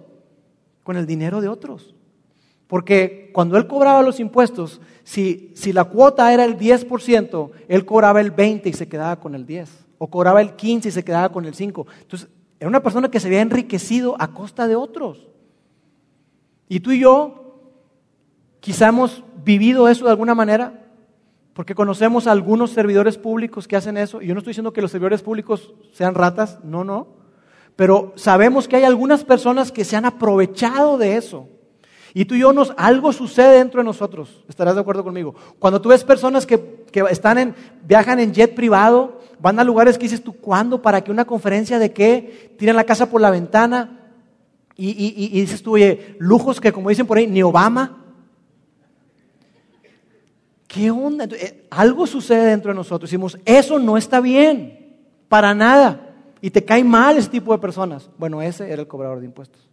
con 0.83 0.97
el 0.97 1.07
dinero 1.07 1.41
de 1.41 1.47
otros. 1.47 1.95
Porque 2.67 3.31
cuando 3.33 3.57
él 3.57 3.69
cobraba 3.69 4.03
los 4.03 4.19
impuestos, 4.19 4.81
si, 5.05 5.53
si 5.55 5.73
la 5.73 5.85
cuota 5.85 6.35
era 6.35 6.45
el 6.45 6.59
10%, 6.59 7.51
él 7.69 7.85
cobraba 7.85 8.21
el 8.21 8.35
20% 8.35 8.67
y 8.67 8.73
se 8.73 8.89
quedaba 8.89 9.21
con 9.21 9.37
el 9.37 9.47
10%. 9.47 9.69
O 9.99 10.09
cobraba 10.09 10.41
el 10.41 10.57
15% 10.57 10.87
y 10.87 10.91
se 10.91 11.05
quedaba 11.05 11.29
con 11.29 11.45
el 11.45 11.55
5%. 11.55 11.87
Entonces, 12.01 12.29
era 12.59 12.69
una 12.69 12.83
persona 12.83 13.09
que 13.09 13.21
se 13.21 13.29
había 13.29 13.43
enriquecido 13.43 14.17
a 14.19 14.33
costa 14.33 14.67
de 14.67 14.75
otros. 14.75 15.29
Y 16.69 16.81
tú 16.81 16.91
y 16.91 16.99
yo 16.99 17.61
quizá 18.59 18.89
hemos 18.89 19.23
vivido 19.45 19.89
eso 19.89 20.05
de 20.07 20.11
alguna 20.11 20.35
manera, 20.35 20.88
porque 21.59 21.75
conocemos 21.75 22.29
algunos 22.29 22.71
servidores 22.71 23.19
públicos 23.19 23.67
que 23.67 23.75
hacen 23.75 23.97
eso. 23.97 24.23
Y 24.23 24.29
yo 24.29 24.35
no 24.35 24.39
estoy 24.39 24.53
diciendo 24.53 24.73
que 24.73 24.81
los 24.81 24.93
servidores 24.93 25.23
públicos 25.23 25.75
sean 25.93 26.15
ratas, 26.15 26.61
no, 26.63 26.85
no. 26.85 27.09
Pero 27.75 28.13
sabemos 28.15 28.69
que 28.69 28.77
hay 28.77 28.85
algunas 28.85 29.25
personas 29.25 29.73
que 29.73 29.85
se 29.85 29.97
han 29.97 30.05
aprovechado 30.05 30.99
de 30.99 31.17
eso. 31.17 31.49
Y 32.15 32.27
tú 32.27 32.37
y 32.37 32.39
yo 32.39 32.53
nos, 32.53 32.73
algo 32.77 33.13
sucede 33.13 33.59
dentro 33.59 33.81
de 33.81 33.87
nosotros. 33.87 34.45
¿Estarás 34.49 34.77
de 34.77 34.83
acuerdo 34.83 35.03
conmigo? 35.03 35.35
Cuando 35.59 35.81
tú 35.81 35.89
ves 35.89 36.05
personas 36.05 36.47
que, 36.47 36.85
están 37.11 37.39
en, 37.39 37.57
viajan 37.85 38.21
en 38.21 38.33
jet 38.33 38.55
privado, 38.55 39.19
van 39.41 39.59
a 39.59 39.65
lugares 39.65 39.99
que 39.99 40.05
dices 40.05 40.23
tú, 40.23 40.35
¿cuándo? 40.35 40.81
¿Para 40.81 41.03
que 41.03 41.11
una 41.11 41.25
conferencia 41.25 41.81
de 41.81 41.93
qué? 41.93 42.55
Tiran 42.57 42.77
la 42.77 42.85
casa 42.85 43.11
por 43.11 43.21
la 43.21 43.33
ventana. 43.33 44.13
Y, 44.77 44.93
y 45.37 45.41
dices 45.41 45.61
tú, 45.61 45.73
oye, 45.73 46.15
lujos 46.21 46.61
que 46.61 46.71
como 46.71 46.89
dicen 46.89 47.09
por 47.09 47.19
ahí, 47.19 47.27
ni 47.27 47.43
Obama. 47.43 48.05
¿Qué 50.69 50.91
onda? 50.91 51.25
Eh, 51.25 51.67
algo 51.71 52.07
sucede 52.07 52.51
dentro 52.51 52.71
de 52.71 52.77
nosotros. 52.77 53.11
Decimos, 53.11 53.39
eso 53.47 53.79
no 53.79 53.97
está 53.97 54.21
bien, 54.21 54.99
para 55.29 55.55
nada. 55.55 56.15
Y 56.43 56.51
te 56.51 56.65
cae 56.65 56.85
mal 56.85 57.17
ese 57.17 57.31
tipo 57.31 57.53
de 57.53 57.59
personas. 57.59 58.09
Bueno, 58.19 58.43
ese 58.43 58.71
era 58.71 58.83
el 58.83 58.87
cobrador 58.87 59.19
de 59.19 59.25
impuestos. 59.25 59.67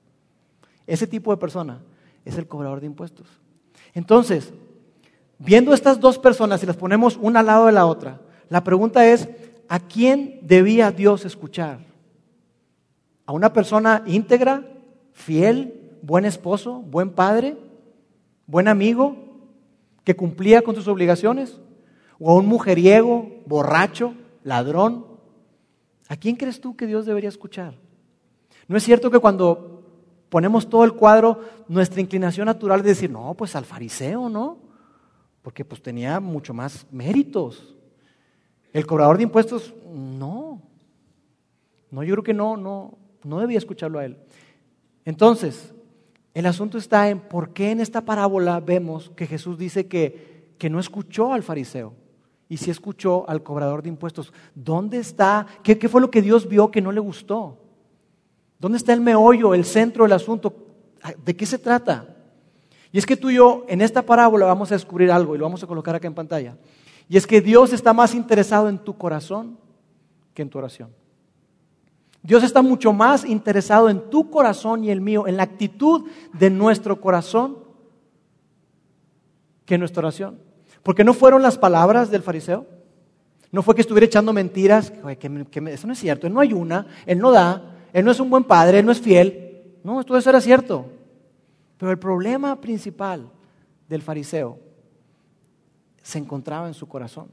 Ese 0.88 1.05
tipo 1.05 1.31
de 1.31 1.38
persona 1.38 1.81
es 2.23 2.38
el 2.38 2.47
cobrador 2.47 2.79
de 2.79 2.88
impuestos. 2.88 3.27
Entonces, 3.93 4.53
viendo 5.38 5.73
estas 5.73 5.99
dos 5.99 6.17
personas 6.17 6.63
y 6.63 6.65
las 6.65 6.77
ponemos 6.77 7.19
una 7.21 7.41
al 7.41 7.45
lado 7.47 7.65
de 7.65 7.73
la 7.73 7.86
otra, 7.86 8.21
la 8.49 8.63
pregunta 8.63 9.05
es, 9.05 9.27
¿a 9.67 9.79
quién 9.79 10.39
debía 10.43 10.91
Dios 10.91 11.25
escuchar? 11.25 11.79
¿A 13.25 13.34
una 13.34 13.51
persona 13.51 14.01
íntegra, 14.05 14.63
fiel, 15.12 15.97
buen 16.01 16.23
esposo, 16.23 16.79
buen 16.79 17.10
padre, 17.10 17.58
buen 18.47 18.69
amigo, 18.69 19.25
que 20.06 20.15
cumplía 20.15 20.62
con 20.62 20.76
sus 20.76 20.88
obligaciones? 20.88 21.60
¿O 22.20 22.32
a 22.32 22.36
un 22.36 22.46
mujeriego, 22.46 23.41
borracho, 23.46 24.13
ladrón? 24.44 25.06
¿A 26.08 26.15
quién 26.15 26.38
crees 26.38 26.62
tú 26.62 26.78
que 26.78 26.88
Dios 26.88 27.06
debería 27.06 27.28
escuchar? 27.28 27.74
¿No 28.68 28.78
es 28.78 28.84
cierto 28.84 29.12
que 29.12 29.20
cuando 29.20 29.84
ponemos 30.30 30.70
todo 30.70 30.86
el 30.86 30.94
cuadro, 30.94 31.41
nuestra 31.68 32.02
inclinación 32.02 32.46
natural 32.46 32.80
es 32.80 32.86
decir, 32.86 33.10
no, 33.10 33.34
pues 33.34 33.56
al 33.56 33.65
fariseo, 33.65 34.30
¿no? 34.30 34.60
Porque 35.41 35.65
pues 35.65 35.82
tenía 35.82 36.20
mucho 36.20 36.54
más 36.54 36.86
méritos. 36.91 37.76
El 38.72 38.86
cobrador 38.86 39.18
de 39.18 39.24
impuestos, 39.24 39.74
no. 39.94 40.62
No, 41.91 42.04
yo 42.04 42.13
creo 42.15 42.24
que 42.24 42.34
no, 42.34 42.58
no, 42.58 42.98
no 43.24 43.39
debía 43.39 43.58
escucharlo 43.58 44.00
a 44.00 44.06
él. 44.06 44.18
Entonces, 45.06 45.75
el 46.36 46.45
asunto 46.45 46.78
está 46.78 47.10
en 47.10 47.21
por 47.21 47.54
qué 47.54 47.71
en 47.71 47.80
esta 47.80 48.02
parábola 48.02 48.60
vemos 48.60 49.10
que 49.15 49.26
Jesús 49.26 49.58
dice 49.58 49.88
que, 49.88 50.54
que 50.58 50.69
no 50.69 50.82
escuchó 50.82 51.34
al 51.34 51.43
fariseo 51.43 51.93
y 52.50 52.58
sí 52.58 52.69
escuchó 52.69 53.28
al 53.30 53.41
cobrador 53.41 53.82
de 53.82 53.88
impuestos. 53.88 54.34
¿Dónde 54.54 54.98
está? 54.98 55.48
¿Qué, 55.63 55.80
¿Qué 55.80 55.88
fue 55.88 56.02
lo 56.02 56.12
que 56.12 56.21
Dios 56.21 56.50
vio 56.50 56.69
que 56.69 56.82
no 56.82 56.91
le 56.91 57.00
gustó? 57.00 57.58
¿Dónde 58.60 58.78
está 58.78 58.91
el 58.91 59.00
meollo, 59.00 59.54
el 59.54 59.63
centro 59.63 60.04
del 60.04 60.12
asunto? 60.12 60.54
¿De 61.24 61.38
qué 61.38 61.45
se 61.45 61.58
trata? 61.58 62.06
Y 62.91 62.98
es 62.98 63.06
que 63.06 63.15
tú 63.15 63.30
y 63.30 63.36
yo 63.36 63.65
en 63.69 63.80
esta 63.80 64.02
parábola 64.02 64.45
vamos 64.45 64.69
a 64.71 64.76
descubrir 64.76 65.12
algo 65.12 65.36
y 65.36 65.38
lo 65.38 65.45
vamos 65.45 65.63
a 65.63 65.67
colocar 65.67 65.95
acá 65.95 66.08
en 66.08 66.15
pantalla. 66.15 66.58
Y 67.08 67.15
es 67.15 67.26
que 67.26 67.39
Dios 67.39 67.71
está 67.71 67.93
más 67.93 68.13
interesado 68.13 68.67
en 68.67 68.78
tu 68.78 68.98
corazón 68.98 69.58
que 70.34 70.41
en 70.41 70.50
tu 70.50 70.58
oración. 70.58 70.89
Dios 72.26 72.44
está 72.44 72.64
mucho 72.64 72.92
más 72.92 73.24
interesado 73.24 73.88
en 73.88 74.10
tu 74.10 74.32
corazón 74.32 74.84
y 74.84 74.90
el 74.90 75.00
mío, 75.00 75.28
en 75.28 75.38
la 75.38 75.44
actitud 75.44 76.10
de 76.34 76.50
nuestro 76.50 77.00
corazón 77.00 77.60
que 79.64 79.76
en 79.76 79.82
nuestra 79.82 80.02
oración. 80.02 80.40
Porque 80.82 81.04
no 81.04 81.14
fueron 81.14 81.44
las 81.44 81.60
palabras 81.60 82.10
del 82.10 82.24
fariseo. 82.24 82.66
No 83.52 83.62
fue 83.62 83.76
que 83.76 83.82
estuviera 83.82 84.08
echando 84.08 84.34
mentiras. 84.34 84.92
Que, 85.20 85.72
eso 85.72 85.86
no 85.86 85.94
es 85.94 86.00
cierto. 86.00 86.26
Él 86.26 86.34
no 86.34 86.40
ayuna, 86.40 86.88
él 87.06 87.20
no 87.20 87.30
da, 87.30 87.76
él 87.94 88.04
no 88.04 88.10
es 88.10 88.20
un 88.20 88.32
buen 88.32 88.44
padre, 88.44 88.80
él 88.80 88.88
no 88.88 88.92
es 88.92 89.00
fiel. 89.00 89.78
No, 89.84 90.04
todo 90.04 90.18
eso 90.18 90.32
era 90.32 90.42
cierto. 90.42 90.88
Pero 91.78 91.92
el 91.92 92.00
problema 92.00 92.60
principal 92.60 93.30
del 93.88 94.02
fariseo 94.02 94.58
se 96.02 96.18
encontraba 96.18 96.68
en 96.68 96.74
su 96.74 96.88
corazón. 96.88 97.28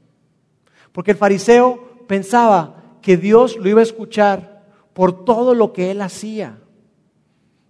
Porque 0.91 1.11
el 1.11 1.17
fariseo 1.17 2.05
pensaba 2.07 2.99
que 3.01 3.17
Dios 3.17 3.57
lo 3.57 3.67
iba 3.69 3.79
a 3.79 3.83
escuchar 3.83 4.52
por 4.93 5.25
todo 5.25 5.53
lo 5.55 5.73
que 5.73 5.91
él 5.91 6.01
hacía. 6.01 6.57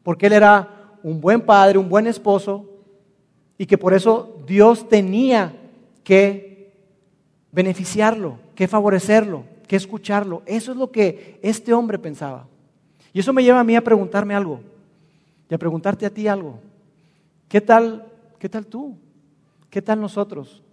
Porque 0.04 0.28
él 0.28 0.34
era 0.34 0.98
un 1.04 1.20
buen 1.20 1.42
padre, 1.42 1.78
un 1.78 1.90
buen 1.90 2.08
esposo, 2.08 2.70
y 3.58 3.66
que 3.66 3.78
por 3.78 3.94
eso 3.94 4.38
Dios 4.46 4.88
tenía 4.90 5.56
que 6.04 6.74
beneficiarlo, 7.52 8.40
que 8.56 8.68
favorecerlo, 8.68 9.44
que 9.68 9.76
escucharlo. 9.76 10.42
Eso 10.46 10.72
es 10.72 10.78
lo 10.78 10.92
que 10.92 11.40
este 11.42 11.74
hombre 11.74 12.00
pensaba. 12.00 12.48
Y 13.14 13.20
eso 13.20 13.32
me 13.32 13.44
lleva 13.44 13.60
a 13.60 13.64
mí 13.64 13.76
a 13.76 13.84
preguntarme 13.84 14.36
algo 14.36 14.60
y 15.50 15.54
a 15.54 15.58
preguntarte 15.58 16.06
a 16.06 16.10
ti 16.10 16.28
algo. 16.28 16.60
¿Qué 17.48 17.62
tal, 17.62 18.06
qué 18.40 18.50
tal 18.50 18.66
tú? 18.66 18.98
¿Qué 19.70 19.82
tal 19.82 20.02
nosotros? 20.02 20.64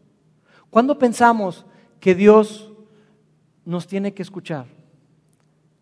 ¿Cuándo 0.71 0.99
pensamos 0.99 1.67
que 2.01 2.15
Dios 2.15 2.73
nos 3.65 3.87
tiene 3.87 4.15
que 4.15 4.23
escuchar? 4.23 4.67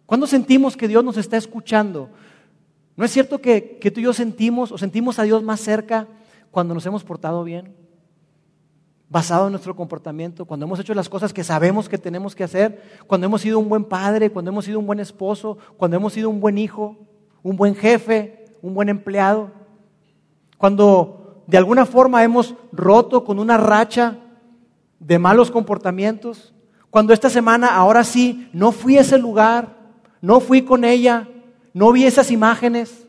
¿Cuándo 0.08 0.26
sentimos 0.26 0.74
que 0.74 0.88
Dios 0.88 1.04
nos 1.04 1.18
está 1.18 1.36
escuchando? 1.36 2.08
¿No 2.96 3.04
es 3.04 3.10
cierto 3.10 3.42
que, 3.42 3.78
tú 3.92 4.00
y 4.00 4.04
yo 4.04 4.14
sentimos 4.14 4.72
o 4.72 4.78
sentimos 4.78 5.18
a 5.18 5.24
Dios 5.24 5.42
más 5.42 5.60
cerca 5.60 6.08
cuando 6.50 6.72
nos 6.72 6.86
hemos 6.86 7.04
portado 7.04 7.44
bien? 7.44 7.74
basado 9.10 9.46
en 9.46 9.52
nuestro 9.52 9.76
comportamiento, 9.76 10.46
cuando 10.46 10.64
hemos 10.64 10.80
hecho 10.80 10.94
las 10.94 11.10
cosas 11.10 11.34
que 11.34 11.44
sabemos 11.44 11.90
que 11.90 11.98
tenemos 11.98 12.34
que 12.34 12.44
hacer, 12.44 12.82
cuando 13.06 13.26
hemos 13.26 13.42
sido 13.42 13.58
un 13.58 13.68
buen 13.68 13.84
padre, 13.84 14.30
cuando 14.30 14.50
hemos 14.50 14.64
sido 14.64 14.78
un 14.78 14.86
buen 14.86 15.00
esposo, 15.00 15.58
cuando 15.76 15.98
hemos 15.98 16.14
sido 16.14 16.30
un 16.30 16.40
buen 16.40 16.56
hijo, 16.56 16.96
un 17.42 17.56
buen 17.56 17.74
jefe, 17.74 18.46
un 18.62 18.74
buen 18.74 18.88
empleado, 18.90 19.50
cuando 20.56 21.42
de 21.46 21.56
alguna 21.56 21.86
forma 21.86 22.24
hemos 22.24 22.54
roto 22.72 23.24
con 23.24 23.38
una 23.38 23.56
racha 23.56 24.18
de 25.00 25.18
malos 25.18 25.50
comportamientos, 25.50 26.54
cuando 26.90 27.14
esta 27.14 27.30
semana 27.30 27.74
ahora 27.74 28.04
sí 28.04 28.50
no 28.52 28.72
fui 28.72 28.98
a 28.98 29.02
ese 29.02 29.18
lugar, 29.18 29.77
no 30.20 30.40
fui 30.40 30.62
con 30.62 30.84
ella, 30.84 31.28
no 31.72 31.92
vi 31.92 32.04
esas 32.04 32.30
imágenes. 32.30 33.06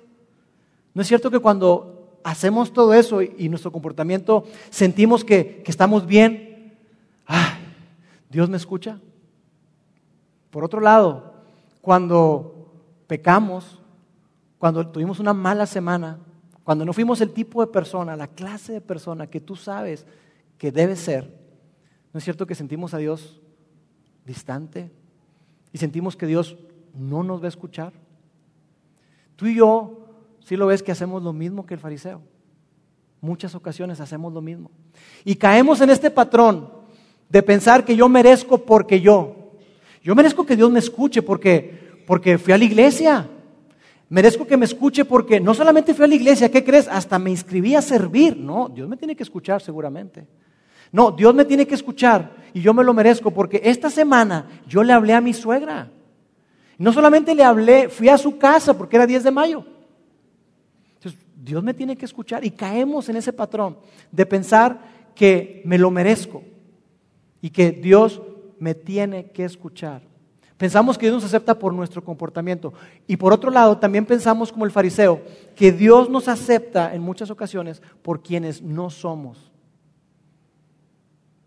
¿No 0.93 1.02
es 1.02 1.08
cierto 1.08 1.32
que 1.32 1.39
cuando 1.39 2.19
hacemos 2.24 2.74
todo 2.74 2.93
eso 2.93 3.22
y, 3.22 3.50
nuestro 3.50 3.72
comportamiento 3.72 4.43
sentimos 4.69 5.24
que, 5.24 5.63
estamos 5.65 6.06
bien, 6.06 6.74
Dios 8.30 8.50
me 8.50 8.58
escucha. 8.58 9.00
Por 10.52 10.63
otro 10.63 10.82
lado, 10.82 11.34
cuando 11.82 12.72
pecamos, 13.08 13.80
cuando 14.58 14.88
tuvimos 14.88 15.19
una 15.19 15.34
mala 15.34 15.65
semana, 15.65 16.19
cuando 16.63 16.86
no 16.86 16.93
fuimos 16.93 17.22
el 17.22 17.32
tipo 17.32 17.62
de 17.62 17.72
persona, 17.72 18.15
la 18.15 18.28
clase 18.28 18.74
de 18.74 18.82
persona 18.82 19.28
que 19.28 19.39
tú 19.39 19.56
sabes 19.56 20.06
que 20.58 20.72
debe 20.72 20.95
ser, 20.95 21.34
¿no 22.13 22.19
es 22.19 22.24
cierto 22.24 22.45
que 22.45 22.54
sentimos 22.54 22.93
a 22.93 22.98
Dios 22.98 23.41
distante? 24.26 24.91
Y 25.72 25.78
sentimos 25.78 26.15
que 26.15 26.28
Dios 26.28 26.58
no 26.93 27.23
nos 27.23 27.41
va 27.41 27.45
a 27.45 27.49
escuchar. 27.49 27.93
Tú 29.36 29.47
y 29.47 29.56
yo 29.56 29.99
si 30.49 30.56
lo 30.58 30.65
ves 30.65 30.82
que 30.82 30.91
hacemos 30.91 31.21
lo 31.21 31.32
mismo 31.32 31.65
que 31.65 31.75
el 31.75 31.80
fariseo. 31.80 32.21
Muchas 33.21 33.54
ocasiones 33.54 33.99
hacemos 33.99 34.34
lo 34.34 34.41
mismo. 34.41 34.71
Y 35.23 35.36
caemos 35.36 35.80
en 35.82 35.91
este 35.91 36.10
patrón 36.10 36.71
de 37.30 37.43
pensar 37.43 37.86
que 37.86 37.95
yo 37.95 38.10
merezco 38.10 38.58
porque 38.58 38.99
yo. 38.99 39.54
Yo 40.02 40.15
merezco 40.15 40.45
que 40.45 40.56
Dios 40.56 40.71
me 40.71 40.80
escuche 40.80 41.21
porque, 41.21 42.02
porque 42.08 42.38
fui 42.38 42.54
a 42.54 42.58
la 42.58 42.63
iglesia. 42.63 43.30
Merezco 44.10 44.47
que 44.47 44.58
me 44.58 44.65
escuche 44.65 45.06
porque 45.06 45.39
no 45.39 45.54
solamente 45.54 45.93
fui 45.93 46.06
a 46.06 46.08
la 46.08 46.15
iglesia, 46.15 46.49
¿qué 46.49 46.63
crees? 46.63 46.88
Hasta 46.88 47.19
me 47.19 47.30
inscribí 47.30 47.75
a 47.75 47.82
servir. 47.84 48.36
No, 48.36 48.69
Dios 48.69 48.89
me 48.89 48.97
tiene 48.97 49.15
que 49.15 49.23
escuchar 49.23 49.62
seguramente. 49.62 50.25
No, 50.91 51.12
Dios 51.12 51.36
me 51.36 51.45
tiene 51.45 51.67
que 51.67 51.75
escuchar 51.75 52.32
y 52.54 52.62
yo 52.62 52.73
me 52.73 52.84
lo 52.84 52.93
merezco 52.95 53.30
porque 53.30 53.62
esta 53.63 53.91
semana 53.91 54.47
yo 54.67 54.84
le 54.84 54.93
hablé 54.93 55.13
a 55.13 55.21
mi 55.21 55.34
suegra. 55.34 55.91
No 56.79 56.91
solamente 56.91 57.35
le 57.35 57.43
hablé, 57.43 57.89
fui 57.89 58.09
a 58.09 58.17
su 58.17 58.39
casa 58.39 58.75
porque 58.75 58.95
era 58.95 59.05
10 59.05 59.25
de 59.25 59.31
mayo. 59.31 59.65
Dios 61.41 61.63
me 61.63 61.73
tiene 61.73 61.95
que 61.95 62.05
escuchar 62.05 62.43
y 62.43 62.51
caemos 62.51 63.07
en 63.07 63.15
ese 63.15 63.31
patrón 63.31 63.77
de 64.11 64.25
pensar 64.25 64.79
que 65.15 65.61
me 65.65 65.77
lo 65.77 65.89
merezco 65.89 66.43
y 67.41 67.49
que 67.49 67.71
Dios 67.71 68.21
me 68.59 68.75
tiene 68.75 69.31
que 69.31 69.45
escuchar. 69.45 70.01
Pensamos 70.57 70.97
que 70.97 71.05
Dios 71.05 71.15
nos 71.15 71.23
acepta 71.23 71.57
por 71.57 71.73
nuestro 71.73 72.03
comportamiento. 72.03 72.73
Y 73.07 73.15
por 73.15 73.31
otro 73.31 73.49
lado, 73.49 73.77
también 73.77 74.05
pensamos 74.05 74.51
como 74.51 74.65
el 74.65 74.71
fariseo, 74.71 75.21
que 75.55 75.71
Dios 75.71 76.09
nos 76.09 76.27
acepta 76.27 76.93
en 76.93 77.01
muchas 77.01 77.29
ocasiones 77.29 77.81
por 78.01 78.21
quienes 78.21 78.61
no 78.61 78.89
somos. 78.89 79.51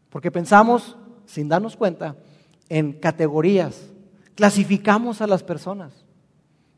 Porque 0.09 0.31
pensamos, 0.31 0.97
sin 1.27 1.49
darnos 1.49 1.77
cuenta, 1.77 2.17
en 2.71 2.93
categorías. 2.95 3.92
Clasificamos 4.35 5.21
a 5.21 5.27
las 5.27 5.43
personas. 5.43 5.93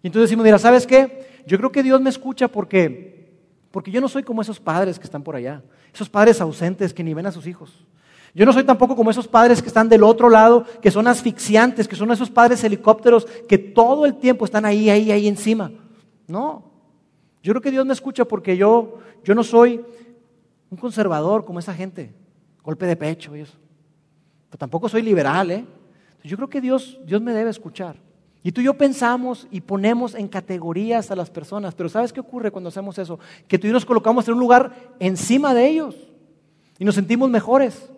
Y 0.03 0.09
entonces 0.09 0.29
decimos, 0.29 0.45
mira, 0.45 0.59
¿sabes 0.59 0.87
qué? 0.87 1.43
Yo 1.47 1.57
creo 1.59 1.73
que 1.73 1.83
Dios 1.83 2.01
me 2.01 2.11
escucha 2.11 2.49
porque, 2.49 3.39
porque 3.71 3.91
yo 3.91 4.01
no 4.01 4.09
soy 4.09 4.23
como 4.23 4.43
esos 4.43 4.61
padres 4.61 4.99
que 4.99 5.05
están 5.05 5.23
por 5.23 5.37
allá, 5.37 5.63
esos 5.93 6.11
padres 6.11 6.41
ausentes 6.41 6.93
que 6.93 7.05
ni 7.05 7.15
ven 7.15 7.27
a 7.27 7.33
sus 7.33 7.47
hijos. 7.47 7.85
Yo 8.35 8.45
no 8.45 8.53
soy 8.53 8.65
tampoco 8.65 8.97
como 8.97 9.11
esos 9.11 9.29
padres 9.29 9.63
que 9.63 9.69
están 9.69 9.89
del 9.89 10.03
otro 10.03 10.29
lado, 10.29 10.67
que 10.83 10.91
son 10.91 11.07
asfixiantes, 11.07 11.87
que 11.87 11.95
son 11.95 12.11
esos 12.11 12.31
padres 12.31 12.65
helicópteros 12.65 13.27
que 13.49 13.59
todo 13.59 14.05
el 14.05 14.17
tiempo 14.17 14.45
están 14.45 14.65
ahí, 14.65 14.91
ahí, 14.91 15.13
ahí 15.13 15.29
encima. 15.29 15.71
No. 16.27 16.65
Yo 17.43 17.53
creo 17.53 17.63
que 17.63 17.71
Dios 17.71 17.87
me 17.87 17.93
escucha 17.93 18.25
porque 18.25 18.57
yo, 18.57 18.99
yo 19.23 19.35
no 19.35 19.45
soy 19.45 19.85
un 20.71 20.77
conservador 20.77 21.45
como 21.45 21.61
esa 21.61 21.73
gente, 21.73 22.13
golpe 22.65 22.87
de 22.87 22.97
pecho 22.97 23.37
y 23.37 23.41
eso. 23.41 23.57
Pero 24.51 24.59
tampoco 24.59 24.89
soy 24.89 25.03
liberal, 25.03 25.51
¿eh? 25.53 25.65
Yo 26.25 26.37
creo 26.37 26.49
que 26.49 26.61
Dios, 26.61 26.99
Dios 27.05 27.21
me 27.21 27.35
debe 27.35 27.51
escuchar. 27.51 27.97
Y 28.43 28.53
tú 28.53 28.61
y 28.61 28.65
yo 28.65 28.75
pensamos 28.75 29.47
y 29.51 29.61
ponemos 29.61 30.15
en 30.15 30.29
categorías 30.29 31.11
a 31.11 31.17
las 31.17 31.31
personas, 31.31 31.75
pero 31.75 31.89
¿sabes 31.89 32.13
qué 32.13 32.21
ocurre 32.21 32.51
cuando 32.51 32.69
hacemos 32.69 32.99
eso? 32.99 33.19
Que 33.47 33.59
tú 33.59 33.67
y 33.67 33.71
yo 33.71 33.75
nos 33.75 33.87
colocamos 33.87 34.27
en 34.29 34.35
un 34.35 34.41
lugar 34.41 34.75
encima 34.99 35.55
de 35.55 35.67
ellos 35.67 35.97
y 36.79 36.85
nos 36.85 36.95
sentimos 36.95 37.31
mejores. 37.31 37.91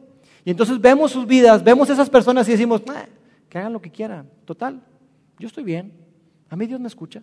Y 0.44 0.50
entonces 0.50 0.80
vemos 0.80 1.10
sus 1.12 1.26
vidas, 1.26 1.64
vemos 1.64 1.90
esas 1.90 2.10
personas 2.10 2.48
y 2.48 2.52
decimos, 2.52 2.82
que 3.48 3.58
hagan 3.58 3.72
lo 3.72 3.80
que 3.80 3.90
quieran. 3.90 4.28
Total, 4.44 4.80
yo 5.38 5.48
estoy 5.48 5.64
bien, 5.64 5.92
a 6.48 6.56
mí 6.56 6.66
Dios 6.66 6.80
me 6.80 6.88
escucha. 6.88 7.22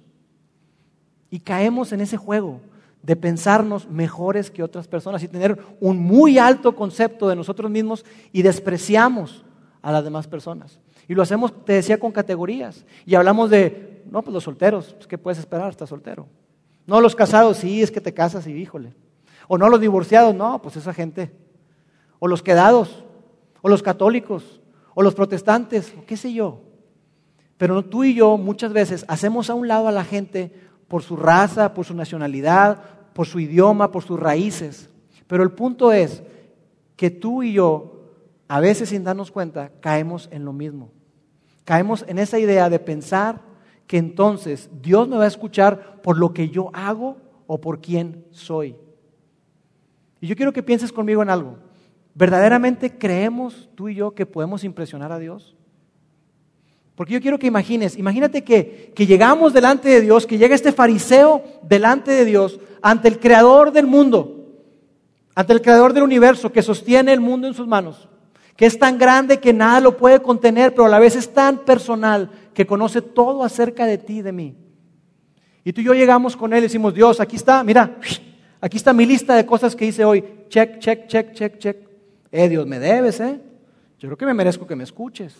Y 1.29 1.39
caemos 1.39 1.93
en 1.93 2.01
ese 2.01 2.17
juego 2.17 2.59
de 3.01 3.15
pensarnos 3.15 3.89
mejores 3.89 4.51
que 4.51 4.63
otras 4.63 4.87
personas 4.87 5.23
y 5.23 5.27
tener 5.27 5.57
un 5.79 5.99
muy 5.99 6.37
alto 6.37 6.75
concepto 6.75 7.27
de 7.29 7.35
nosotros 7.35 7.71
mismos 7.71 8.05
y 8.31 8.41
despreciamos 8.41 9.45
a 9.81 9.91
las 9.91 10.03
demás 10.03 10.27
personas. 10.27 10.79
Y 11.07 11.15
lo 11.15 11.21
hacemos, 11.21 11.65
te 11.65 11.73
decía, 11.73 11.99
con 11.99 12.11
categorías. 12.11 12.85
Y 13.05 13.15
hablamos 13.15 13.49
de, 13.49 14.03
no, 14.09 14.21
pues 14.21 14.33
los 14.33 14.43
solteros, 14.43 14.93
pues, 14.93 15.07
¿qué 15.07 15.17
puedes 15.17 15.39
esperar? 15.39 15.69
Estás 15.69 15.89
soltero. 15.89 16.27
No, 16.85 17.01
los 17.01 17.15
casados, 17.15 17.57
sí, 17.57 17.81
es 17.81 17.91
que 17.91 18.01
te 18.01 18.13
casas 18.13 18.47
y 18.47 18.51
híjole. 18.51 18.93
O 19.47 19.57
no, 19.57 19.69
los 19.69 19.81
divorciados, 19.81 20.33
no, 20.33 20.61
pues 20.61 20.75
esa 20.75 20.93
gente. 20.93 21.31
O 22.19 22.27
los 22.27 22.41
quedados, 22.41 23.03
o 23.61 23.69
los 23.69 23.83
católicos, 23.83 24.61
o 24.93 25.01
los 25.01 25.15
protestantes, 25.15 25.93
o 25.97 26.05
qué 26.05 26.17
sé 26.17 26.33
yo. 26.33 26.61
Pero 27.57 27.83
tú 27.83 28.03
y 28.03 28.13
yo 28.13 28.37
muchas 28.37 28.73
veces 28.73 29.05
hacemos 29.07 29.49
a 29.49 29.53
un 29.53 29.67
lado 29.67 29.87
a 29.87 29.91
la 29.91 30.03
gente 30.03 30.53
por 30.87 31.03
su 31.03 31.15
raza, 31.15 31.73
por 31.73 31.85
su 31.85 31.93
nacionalidad, 31.93 32.81
por 33.13 33.27
su 33.27 33.39
idioma, 33.39 33.91
por 33.91 34.03
sus 34.03 34.19
raíces. 34.19 34.89
Pero 35.27 35.43
el 35.43 35.51
punto 35.51 35.91
es 35.91 36.23
que 36.95 37.09
tú 37.09 37.43
y 37.43 37.53
yo 37.53 38.02
a 38.47 38.60
veces 38.60 38.89
sin 38.89 39.03
darnos 39.03 39.32
cuenta, 39.32 39.71
caemos 39.79 40.27
en 40.32 40.45
lo 40.45 40.53
mismo. 40.53 40.91
Caemos 41.65 42.03
en 42.08 42.19
esa 42.19 42.39
idea 42.39 42.69
de 42.69 42.79
pensar 42.79 43.41
que 43.88 43.97
entonces 43.97 44.69
Dios 44.82 45.08
me 45.08 45.17
va 45.17 45.23
a 45.23 45.27
escuchar 45.27 46.01
por 46.01 46.17
lo 46.17 46.34
que 46.34 46.49
yo 46.49 46.69
hago 46.73 47.17
o 47.47 47.60
por 47.60 47.79
quién 47.79 48.25
soy. 48.32 48.75
Y 50.19 50.27
yo 50.27 50.36
quiero 50.36 50.53
que 50.53 50.63
pienses 50.63 50.91
conmigo 50.91 51.21
en 51.21 51.29
algo. 51.29 51.58
¿Verdaderamente 52.15 52.97
creemos 52.97 53.69
tú 53.75 53.89
y 53.89 53.95
yo 53.95 54.12
que 54.12 54.25
podemos 54.25 54.63
impresionar 54.63 55.12
a 55.12 55.19
Dios? 55.19 55.56
Porque 56.95 57.13
yo 57.13 57.21
quiero 57.21 57.39
que 57.39 57.47
imagines, 57.47 57.97
imagínate 57.97 58.43
que, 58.43 58.93
que, 58.95 59.08
llegamos 59.08 59.51
delante 59.51 59.89
de 59.89 60.01
Dios, 60.01 60.27
que 60.27 60.38
llega 60.38 60.53
este 60.53 60.71
fariseo 60.71 61.43
delante 61.63 62.12
de 62.12 62.23
Dios, 62.23 62.60
ante 62.84 63.08
el 63.08 63.19
creador 63.19 63.71
del 63.71 63.88
mundo, 63.88 64.45
ante 65.34 65.53
el 65.53 65.62
creador 65.62 65.93
del 65.93 66.03
universo 66.03 66.51
que 66.51 66.62
sostiene 66.62 67.12
el 67.12 67.19
mundo 67.19 67.47
en 67.47 67.56
sus 67.56 67.67
manos 67.67 68.10
que 68.55 68.65
es 68.65 68.77
tan 68.77 68.97
grande 68.97 69.39
que 69.39 69.53
nada 69.53 69.79
lo 69.79 69.97
puede 69.97 70.21
contener, 70.21 70.71
pero 70.71 70.85
a 70.85 70.89
la 70.89 70.99
vez 70.99 71.15
es 71.15 71.33
tan 71.33 71.59
personal 71.59 72.29
que 72.53 72.67
conoce 72.67 73.01
todo 73.01 73.43
acerca 73.43 73.85
de 73.85 73.97
ti 73.97 74.19
y 74.19 74.21
de 74.21 74.31
mí. 74.31 74.55
Y 75.63 75.73
tú 75.73 75.81
y 75.81 75.85
yo 75.85 75.93
llegamos 75.93 76.35
con 76.35 76.53
él 76.53 76.59
y 76.59 76.63
decimos, 76.63 76.93
Dios, 76.93 77.19
aquí 77.19 77.35
está, 77.35 77.63
mira, 77.63 77.97
aquí 78.61 78.77
está 78.77 78.93
mi 78.93 79.05
lista 79.05 79.35
de 79.35 79.45
cosas 79.45 79.75
que 79.75 79.85
hice 79.85 80.05
hoy. 80.05 80.23
Check, 80.49 80.79
check, 80.79 81.07
check, 81.07 81.33
check, 81.33 81.57
check. 81.57 81.77
Eh, 82.31 82.49
Dios, 82.49 82.67
me 82.67 82.79
debes, 82.79 83.19
¿eh? 83.19 83.41
Yo 83.97 84.09
creo 84.09 84.17
que 84.17 84.25
me 84.25 84.33
merezco 84.33 84.67
que 84.67 84.75
me 84.75 84.83
escuches. 84.83 85.35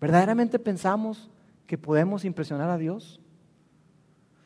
¿Verdaderamente 0.00 0.58
pensamos 0.58 1.30
que 1.66 1.76
podemos 1.76 2.24
impresionar 2.24 2.70
a 2.70 2.78
Dios? 2.78 3.20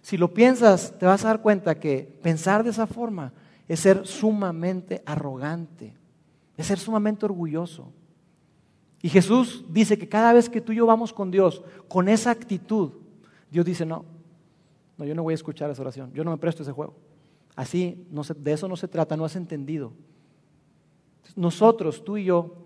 Si 0.03 0.17
lo 0.17 0.35
piensas, 0.35 0.99
te 0.99 1.07
vas 1.07 1.25
a 1.25 1.29
dar 1.29 1.41
cuenta 1.41 1.79
que 1.79 2.19
pensar 2.23 2.65
de 2.65 2.71
esa 2.71 2.87
forma 2.87 3.33
es 3.69 3.81
ser 3.81 4.05
sumamente 4.07 5.03
arrogante 5.07 6.02
ser 6.63 6.79
sumamente 6.79 7.25
orgulloso. 7.25 7.93
Y 9.03 9.09
Jesús 9.09 9.65
dice 9.69 9.99
que 9.99 10.09
cada 10.09 10.33
vez 10.33 10.49
que 10.49 10.61
tú 10.61 10.73
y 10.73 10.77
yo 10.77 10.87
vamos 10.87 11.13
con 11.13 11.31
Dios 11.31 11.63
con 11.89 12.09
esa 12.09 12.31
actitud, 12.31 12.93
Dios 13.51 13.67
dice, 13.67 13.85
no, 13.85 14.05
no, 14.97 15.05
yo 15.05 15.15
no 15.15 15.23
voy 15.25 15.33
a 15.33 15.35
escuchar 15.35 15.71
esa 15.71 15.83
oración, 15.83 16.13
yo 16.13 16.25
no 16.25 16.31
me 16.31 16.39
presto 16.39 16.63
ese 16.63 16.73
juego. 16.73 16.95
Así, 17.57 18.07
no 18.11 18.23
de 18.23 18.53
eso 18.53 18.69
no 18.69 18.77
se 18.77 18.89
trata, 18.89 19.17
no 19.17 19.25
has 19.25 19.37
entendido. 19.37 19.93
Nosotros, 21.37 22.05
tú 22.05 22.17
y 22.17 22.25
yo, 22.25 22.57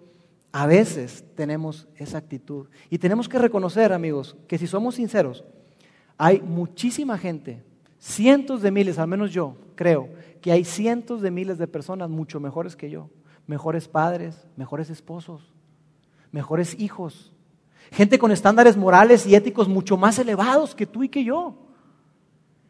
a 0.52 0.66
veces 0.66 1.24
tenemos 1.34 1.88
esa 1.96 2.18
actitud. 2.18 2.68
Y 2.88 2.98
tenemos 2.98 3.28
que 3.28 3.38
reconocer, 3.38 3.92
amigos, 3.92 4.36
que 4.46 4.58
si 4.58 4.66
somos 4.66 4.94
sinceros, 4.94 5.44
Hay 6.18 6.40
muchísima 6.40 7.18
gente, 7.18 7.62
cientos 7.98 8.62
de 8.62 8.70
miles, 8.70 8.98
al 8.98 9.06
menos 9.08 9.32
yo 9.32 9.56
creo, 9.74 10.08
que 10.40 10.50
hay 10.50 10.64
cientos 10.64 11.20
de 11.20 11.30
miles 11.30 11.58
de 11.58 11.66
personas 11.66 12.08
mucho 12.08 12.40
mejores 12.40 12.74
que 12.74 12.88
yo, 12.88 13.10
mejores 13.46 13.88
padres, 13.88 14.46
mejores 14.56 14.90
esposos, 14.90 15.52
mejores 16.32 16.78
hijos, 16.78 17.32
gente 17.92 18.18
con 18.18 18.32
estándares 18.32 18.76
morales 18.76 19.26
y 19.26 19.34
éticos 19.34 19.68
mucho 19.68 19.96
más 19.96 20.18
elevados 20.18 20.74
que 20.74 20.86
tú 20.86 21.02
y 21.02 21.08
que 21.08 21.24
yo. 21.24 21.54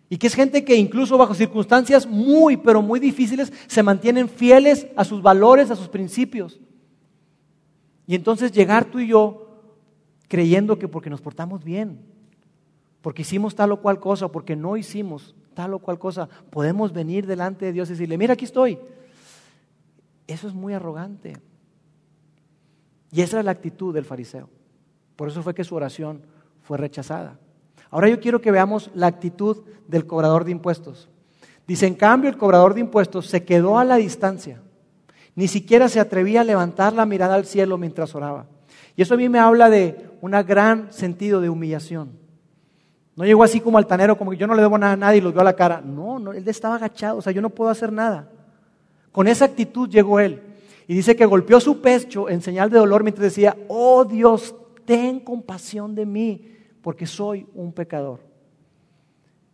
Y 0.09 0.19
que 0.19 0.29
es 0.29 0.35
gente 0.35 0.65
que 0.65 0.77
incluso 0.77 1.19
bajo 1.19 1.35
circunstancias 1.35 2.07
muy, 2.07 2.57
pero 2.57 2.81
muy 2.81 3.01
difíciles, 3.01 3.53
se 3.67 3.83
mantienen 3.83 4.29
fieles 4.29 4.87
a 4.97 5.05
sus 5.05 5.21
valores, 5.21 5.71
a 5.71 5.77
sus 5.77 5.89
principios. 5.89 6.61
Y 8.07 8.15
entonces 8.15 8.53
llegar 8.53 8.85
tú 8.85 9.01
y 9.01 9.09
yo 9.09 9.49
creyendo 10.29 10.79
que 10.79 10.87
porque 10.87 11.11
nos 11.11 11.21
portamos 11.21 11.65
bien, 11.65 11.99
porque 13.03 13.23
hicimos 13.23 13.55
tal 13.55 13.73
o 13.73 13.81
cual 13.81 13.99
cosa, 13.99 14.29
porque 14.29 14.55
no 14.55 14.77
hicimos 14.77 15.35
tal 15.55 15.75
o 15.75 15.79
cual 15.81 15.99
cosa, 15.99 16.29
podemos 16.51 16.93
venir 16.93 17.27
delante 17.27 17.65
de 17.65 17.73
Dios 17.73 17.89
y 17.89 17.93
decirle, 17.93 18.19
mira, 18.19 18.35
aquí 18.35 18.45
estoy. 18.45 18.79
Eso 20.27 20.49
es 20.49 20.55
muy 20.55 20.75
arrogante. 20.75 21.37
Y 23.13 23.23
esa 23.23 23.39
es 23.39 23.45
la 23.45 23.53
actitud 23.53 23.95
del 23.95 24.05
fariseo. 24.05 24.49
Por 25.15 25.29
eso 25.29 25.43
fue 25.43 25.55
que 25.55 25.65
su 25.65 25.75
oración 25.75 26.23
fue 26.63 26.79
rechazada. 26.79 27.39
Ahora 27.91 28.09
yo 28.09 28.21
quiero 28.21 28.41
que 28.41 28.51
veamos 28.51 28.91
la 28.95 29.07
actitud 29.07 29.65
del 29.87 30.07
cobrador 30.07 30.45
de 30.45 30.51
impuestos. 30.51 31.09
Dice, 31.67 31.87
en 31.87 31.95
cambio, 31.95 32.29
el 32.29 32.37
cobrador 32.37 32.75
de 32.75 32.81
impuestos 32.81 33.27
se 33.27 33.45
quedó 33.45 33.79
a 33.79 33.85
la 33.85 33.97
distancia. 33.97 34.61
Ni 35.35 35.49
siquiera 35.49 35.89
se 35.89 36.01
atrevía 36.01 36.41
a 36.41 36.45
levantar 36.45 36.93
la 36.93 37.07
mirada 37.07 37.35
al 37.35 37.47
cielo 37.47 37.79
mientras 37.79 38.15
oraba. 38.15 38.47
Y 38.97 39.03
eso 39.03 39.15
a 39.15 39.17
mí 39.17 39.29
me 39.29 39.39
habla 39.39 39.69
de 39.69 40.11
un 40.21 40.31
gran 40.31 40.93
sentido 40.93 41.41
de 41.41 41.51
humillación. 41.51 42.19
No 43.15 43.25
llegó 43.25 43.43
así 43.43 43.61
como 43.61 43.79
altanero, 43.79 44.19
como 44.19 44.31
que 44.31 44.37
yo 44.37 44.47
no 44.47 44.55
le 44.55 44.63
debo 44.63 44.77
nada 44.77 44.93
a 44.93 44.97
nadie 44.97 45.19
y 45.19 45.21
los 45.21 45.33
veo 45.33 45.41
a 45.41 45.45
la 45.45 45.55
cara. 45.55 45.81
No, 45.81 46.19
no, 46.19 46.33
él 46.33 46.47
estaba 46.49 46.77
agachado, 46.77 47.19
o 47.19 47.23
sea, 47.23 47.33
yo 47.33 47.41
no 47.41 47.51
puedo 47.51 47.71
hacer 47.71 47.93
nada. 47.93 48.31
Con 49.17 49.29
esa 49.29 49.47
actitud 49.47 49.89
llegó 49.89 50.21
él. 50.21 50.43
Y 50.87 50.95
dice 50.95 51.17
que 51.17 51.25
golpeó 51.25 51.59
su 51.59 51.81
pecho 51.81 52.29
en 52.29 52.43
señal 52.43 52.69
de 52.69 52.77
dolor 52.77 53.03
mientras 53.03 53.23
decía, 53.23 53.57
oh 53.67 54.05
Dios, 54.05 54.55
ten 54.85 55.21
compasión 55.21 55.95
de 55.95 56.05
mí, 56.05 56.53
porque 56.83 57.07
soy 57.07 57.47
un 57.55 57.73
pecador. 57.73 58.21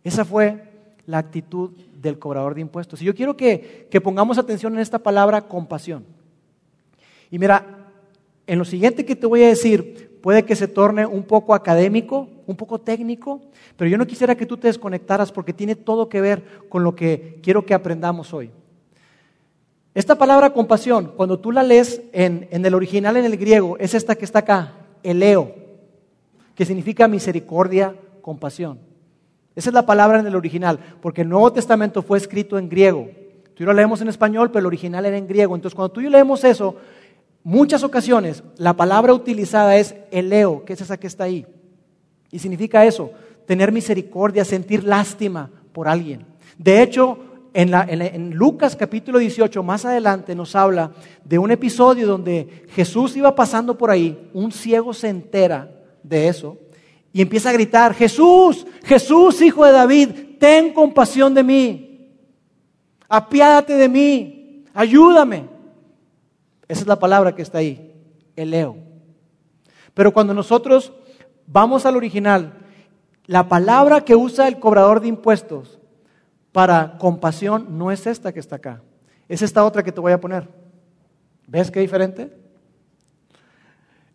Esa 0.03 0.25
fue 0.25 0.65
la 1.07 1.19
actitud 1.19 1.71
del 1.95 2.19
cobrador 2.19 2.57
de 2.57 2.61
impuestos. 2.61 3.01
Y 3.01 3.05
yo 3.05 3.15
quiero 3.15 3.37
que, 3.37 3.87
que 3.89 4.01
pongamos 4.01 4.37
atención 4.37 4.75
en 4.75 4.81
esta 4.81 4.99
palabra 4.99 5.43
compasión. 5.43 6.05
Y 7.31 7.39
mira, 7.39 7.93
en 8.49 8.59
lo 8.59 8.65
siguiente 8.65 9.05
que 9.05 9.15
te 9.15 9.29
voy 9.29 9.45
a 9.45 9.49
decir, 9.49 10.19
puede 10.21 10.45
que 10.45 10.57
se 10.57 10.67
torne 10.67 11.07
un 11.07 11.23
poco 11.23 11.55
académico, 11.55 12.29
un 12.49 12.57
poco 12.57 12.81
técnico, 12.81 13.41
pero 13.77 13.89
yo 13.89 13.97
no 13.97 14.09
quisiera 14.09 14.35
que 14.35 14.45
tú 14.45 14.57
te 14.57 14.67
desconectaras 14.67 15.31
porque 15.31 15.53
tiene 15.53 15.77
todo 15.77 16.09
que 16.09 16.21
ver 16.21 16.43
con 16.69 16.83
lo 16.83 16.97
que 16.97 17.39
quiero 17.45 17.65
que 17.65 17.75
aprendamos 17.75 18.35
hoy. 18.35 18.51
Esta 19.95 20.17
palabra 20.17 20.51
compasión, 20.51 21.13
cuando 21.17 21.39
tú 21.39 21.53
la 21.53 21.63
lees 21.63 22.01
en, 22.13 22.49
en 22.51 22.65
el 22.65 22.75
original 22.75 23.17
en 23.17 23.27
el 23.27 23.37
griego, 23.37 23.77
es 23.79 23.95
esta 23.95 24.15
que 24.15 24.25
está 24.25 24.39
acá, 24.41 24.73
eleo, 25.03 25.55
que 26.55 26.65
significa 26.65 27.09
misericordia, 27.09 27.95
compasión. 28.23 28.79
Esa 29.55 29.69
es 29.71 29.75
la 29.75 29.85
palabra 29.85 30.21
en 30.21 30.27
el 30.27 30.35
original, 30.35 30.79
porque 31.03 31.23
el 31.23 31.29
Nuevo 31.29 31.53
Testamento 31.53 32.03
fue 32.03 32.17
escrito 32.17 32.59
en 32.59 32.71
griego. 32.71 33.11
Tú 33.55 33.65
y 33.65 33.67
lo 33.67 33.73
leemos 33.75 34.01
en 34.01 34.09
español, 34.09 34.51
pero 34.51 34.61
el 34.61 34.67
original 34.67 35.05
era 35.05 35.19
en 35.19 35.27
griego. 35.27 35.55
Entonces, 35.55 35.75
cuando 35.75 35.93
tú 35.93 36.01
y 36.01 36.05
yo 36.05 36.11
leemos 36.11 36.43
eso, 36.45 36.77
muchas 37.45 37.83
ocasiones 37.83 38.43
la 38.57 38.73
palabra 38.75 39.13
utilizada 39.13 39.77
es 39.77 39.95
eleo, 40.11 40.65
que 40.65 40.73
es 40.73 40.81
esa 40.81 40.97
que 40.97 41.07
está 41.07 41.25
ahí. 41.25 41.47
Y 42.31 42.39
significa 42.39 42.87
eso, 42.87 43.11
tener 43.47 43.73
misericordia, 43.73 44.45
sentir 44.47 44.85
lástima 44.85 45.51
por 45.73 45.87
alguien. 45.87 46.25
De 46.57 46.83
hecho, 46.83 47.19
en, 47.55 48.31
Lucas 48.35 48.77
capítulo 48.77 49.19
18, 49.19 49.63
más 49.63 49.85
adelante, 49.85 50.35
nos 50.35 50.57
habla 50.57 50.93
de 51.25 51.39
un 51.39 51.51
episodio 51.51 52.07
donde 52.07 52.67
Jesús 52.71 53.17
iba 53.17 53.35
pasando 53.35 53.77
por 53.77 53.91
ahí, 53.91 54.31
un 54.33 54.53
ciego 54.53 54.95
se 54.95 55.09
entera 55.09 55.71
de 56.03 56.29
eso 56.29 56.57
y 57.13 57.21
empieza 57.21 57.51
a 57.51 57.53
gritar, 57.53 57.95
Jesús, 57.95 58.67
Jesús, 58.85 59.43
hijo 59.43 59.65
de 59.67 59.73
David, 59.73 60.09
ten 60.39 60.73
compasión 60.73 61.35
de 61.35 61.43
mí, 61.43 62.09
apiádate 63.09 63.75
de 63.75 63.89
mí, 63.89 64.65
ayúdame. 64.73 65.45
Esa 66.69 66.81
es 66.81 66.87
la 66.87 66.99
palabra 66.99 67.35
que 67.35 67.43
está 67.43 67.59
ahí, 67.59 67.93
eleo. 68.35 68.77
Pero 69.93 70.13
cuando 70.13 70.33
nosotros 70.33 70.93
vamos 71.47 71.85
al 71.85 71.97
original, 71.97 72.55
la 73.27 73.47
palabra 73.47 74.01
que 74.01 74.17
usa 74.17 74.49
el 74.49 74.59
cobrador 74.59 75.03
de 75.03 75.09
impuestos 75.09 75.79
para 76.53 76.99
compasión 76.99 77.79
no 77.79 77.91
es 77.91 78.07
esta 78.07 78.33
que 78.33 78.41
está 78.41 78.57
acá, 78.57 78.83
es 79.29 79.41
esta 79.43 79.65
otra 79.65 79.83
que 79.83 79.91
te 79.91 80.01
voy 80.01 80.13
a 80.13 80.21
poner. 80.21 80.49
¿Ves 81.47 81.71
qué 81.71 81.81
diferente? 81.81 82.31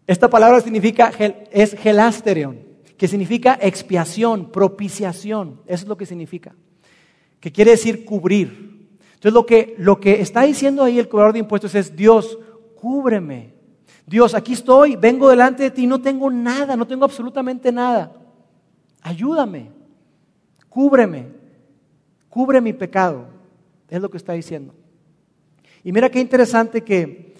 Esta 0.06 0.30
palabra 0.30 0.62
significa, 0.62 1.12
es 1.52 1.73
gelasterion, 1.73 2.60
que 2.95 3.08
significa 3.08 3.58
expiación, 3.62 4.52
propiciación. 4.52 5.62
Eso 5.65 5.84
es 5.84 5.88
lo 5.88 5.97
que 5.97 6.06
significa. 6.06 6.56
Que 7.39 7.52
quiere 7.52 7.71
decir 7.71 8.06
cubrir. 8.06 8.88
Entonces 9.15 9.34
lo 9.34 9.45
que, 9.45 9.76
lo 9.78 10.00
que 10.00 10.21
está 10.21 10.43
diciendo 10.43 10.84
ahí 10.84 10.97
el 10.97 11.10
cobrador 11.10 11.34
de 11.34 11.39
impuestos 11.39 11.76
es, 11.76 11.95
Dios, 11.95 12.39
cúbreme. 12.76 13.54
Dios, 14.06 14.34
aquí 14.34 14.54
estoy, 14.54 14.95
vengo 14.95 15.30
delante 15.30 15.63
de 15.63 15.71
ti, 15.71 15.86
no 15.86 16.00
tengo 16.00 16.32
nada, 16.32 16.78
no 16.78 16.88
tengo 16.88 17.04
absolutamente 17.04 17.71
nada. 17.71 18.15
Ayúdame, 19.02 19.71
cúbreme 20.69 21.46
cubre 22.38 22.62
mi 22.62 22.71
pecado. 22.71 23.26
Es 23.89 24.00
lo 24.00 24.12
que 24.12 24.17
está 24.17 24.34
diciendo. 24.34 24.76
Y 25.84 25.91
mira 25.91 26.12
qué 26.12 26.19
interesante 26.19 26.84
que 26.84 27.34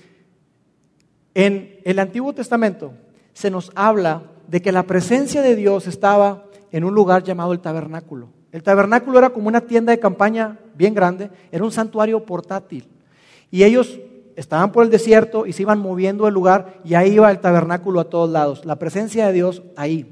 en 1.36 1.80
el 1.84 2.00
Antiguo 2.00 2.34
Testamento 2.34 2.94
se 3.32 3.52
nos 3.52 3.72
habla 3.76 4.24
de 4.48 4.60
que 4.60 4.72
la 4.72 4.88
presencia 4.88 5.44
de 5.44 5.56
Dios 5.56 5.86
estaba 5.86 6.46
en 6.72 6.84
un 6.84 6.96
lugar 6.96 7.22
llamado 7.22 7.54
el 7.54 7.60
tabernáculo. 7.60 8.30
El 8.52 8.64
tabernáculo 8.64 9.20
era 9.20 9.30
como 9.30 9.50
una 9.50 9.62
tienda 9.62 9.92
de 9.92 10.00
campaña 10.00 10.58
bien 10.74 10.96
grande, 10.96 11.30
era 11.52 11.64
un 11.64 11.72
santuario 11.72 12.26
portátil. 12.26 12.88
Y 13.52 13.66
ellos 13.66 14.00
estaban 14.36 14.72
por 14.72 14.84
el 14.84 14.90
desierto 14.90 15.46
y 15.46 15.54
se 15.54 15.62
iban 15.62 15.78
moviendo 15.78 16.28
el 16.28 16.34
lugar 16.34 16.82
y 16.84 16.96
ahí 16.96 17.14
iba 17.14 17.30
el 17.30 17.40
tabernáculo 17.40 18.00
a 18.00 18.10
todos 18.10 18.32
lados, 18.32 18.66
la 18.66 18.78
presencia 18.80 19.28
de 19.28 19.34
Dios 19.34 19.62
ahí. 19.76 20.12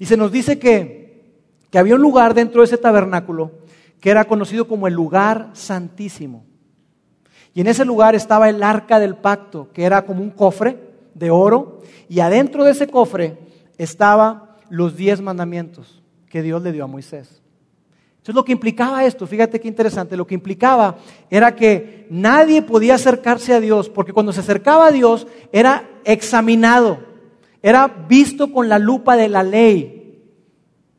Y 0.00 0.06
se 0.06 0.16
nos 0.16 0.32
dice 0.32 0.58
que, 0.58 1.22
que 1.70 1.78
había 1.78 1.94
un 1.94 2.02
lugar 2.02 2.34
dentro 2.34 2.62
de 2.62 2.64
ese 2.64 2.76
tabernáculo 2.76 3.65
que 4.00 4.10
era 4.10 4.24
conocido 4.24 4.68
como 4.68 4.86
el 4.86 4.94
lugar 4.94 5.50
santísimo. 5.52 6.44
Y 7.54 7.62
en 7.62 7.68
ese 7.68 7.84
lugar 7.84 8.14
estaba 8.14 8.48
el 8.48 8.62
arca 8.62 8.98
del 8.98 9.16
pacto, 9.16 9.70
que 9.72 9.84
era 9.84 10.04
como 10.04 10.22
un 10.22 10.30
cofre 10.30 10.78
de 11.14 11.30
oro, 11.30 11.80
y 12.08 12.20
adentro 12.20 12.64
de 12.64 12.72
ese 12.72 12.86
cofre 12.86 13.38
estaban 13.78 14.42
los 14.68 14.96
diez 14.96 15.20
mandamientos 15.20 16.02
que 16.28 16.42
Dios 16.42 16.62
le 16.62 16.72
dio 16.72 16.84
a 16.84 16.88
Moisés. 16.88 17.40
Entonces 18.26 18.34
lo 18.34 18.44
que 18.44 18.52
implicaba 18.52 19.04
esto, 19.04 19.26
fíjate 19.26 19.60
qué 19.60 19.68
interesante, 19.68 20.16
lo 20.16 20.26
que 20.26 20.34
implicaba 20.34 20.96
era 21.30 21.54
que 21.54 22.08
nadie 22.10 22.60
podía 22.60 22.96
acercarse 22.96 23.54
a 23.54 23.60
Dios, 23.60 23.88
porque 23.88 24.12
cuando 24.12 24.32
se 24.32 24.40
acercaba 24.40 24.88
a 24.88 24.92
Dios 24.92 25.26
era 25.52 25.88
examinado, 26.04 26.98
era 27.62 27.86
visto 27.86 28.52
con 28.52 28.68
la 28.68 28.78
lupa 28.78 29.16
de 29.16 29.28
la 29.28 29.42
ley, 29.42 30.22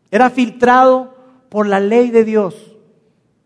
era 0.10 0.30
filtrado 0.30 1.16
por 1.50 1.68
la 1.68 1.80
ley 1.80 2.12
de 2.12 2.24
Dios. 2.24 2.77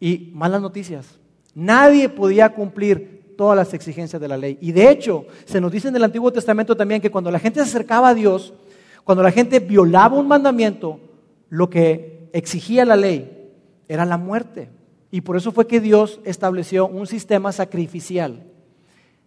Y 0.02 0.32
malas 0.34 0.62
noticias. 0.62 1.06
Nadie 1.54 2.10
podía 2.10 2.50
cumplir 2.50 3.36
todas 3.38 3.56
las 3.56 3.74
exigencias 3.74 4.20
de 4.20 4.28
la 4.28 4.36
ley. 4.36 4.58
Y 4.60 4.72
de 4.72 4.90
hecho, 4.90 5.26
se 5.46 5.62
nos 5.62 5.72
dice 5.72 5.90
en 5.90 5.96
el 5.96 6.04
Antiguo 6.04 6.34
Testamento 6.34 6.76
también 6.76 7.02
que 7.02 7.12
cuando 7.12 7.30
la 7.30 7.40
gente 7.40 7.60
se 7.60 7.70
acercaba 7.70 8.10
a 8.10 8.14
Dios, 8.16 8.54
cuando 9.04 9.24
la 9.24 9.32
gente 9.32 9.60
violaba 9.60 10.18
un 10.18 10.28
mandamiento, 10.28 11.00
lo 11.50 11.70
que 11.70 12.30
exigía 12.34 12.84
la 12.84 12.96
ley 12.96 13.52
era 13.88 14.04
la 14.06 14.18
muerte. 14.18 14.70
Y 15.12 15.22
por 15.22 15.38
eso 15.38 15.52
fue 15.52 15.68
que 15.68 15.80
Dios 15.80 16.20
estableció 16.26 16.88
un 16.88 17.06
sistema 17.06 17.52
sacrificial. 17.52 18.44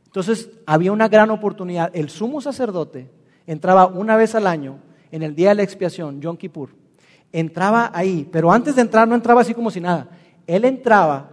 Entonces 0.07 0.51
había 0.67 0.91
una 0.91 1.09
gran 1.09 1.31
oportunidad. 1.31 1.95
El 1.95 2.11
sumo 2.11 2.41
sacerdote 2.41 3.11
entraba 3.47 3.87
una 3.87 4.17
vez 4.17 4.35
al 4.35 4.49
año 4.49 4.79
en 5.13 5.23
el 5.23 5.37
día 5.37 5.51
de 5.51 5.57
la 5.57 5.63
expiación, 5.63 6.21
Yom 6.21 6.37
Kippur. 6.37 6.71
Entraba 7.31 7.93
ahí, 7.95 8.29
pero 8.31 8.51
antes 8.51 8.75
de 8.75 8.83
entrar 8.83 9.07
no 9.07 9.15
entraba 9.15 9.43
así 9.43 9.55
como 9.55 9.71
si 9.71 9.81
nada 9.81 10.09
él 10.47 10.65
entraba 10.65 11.31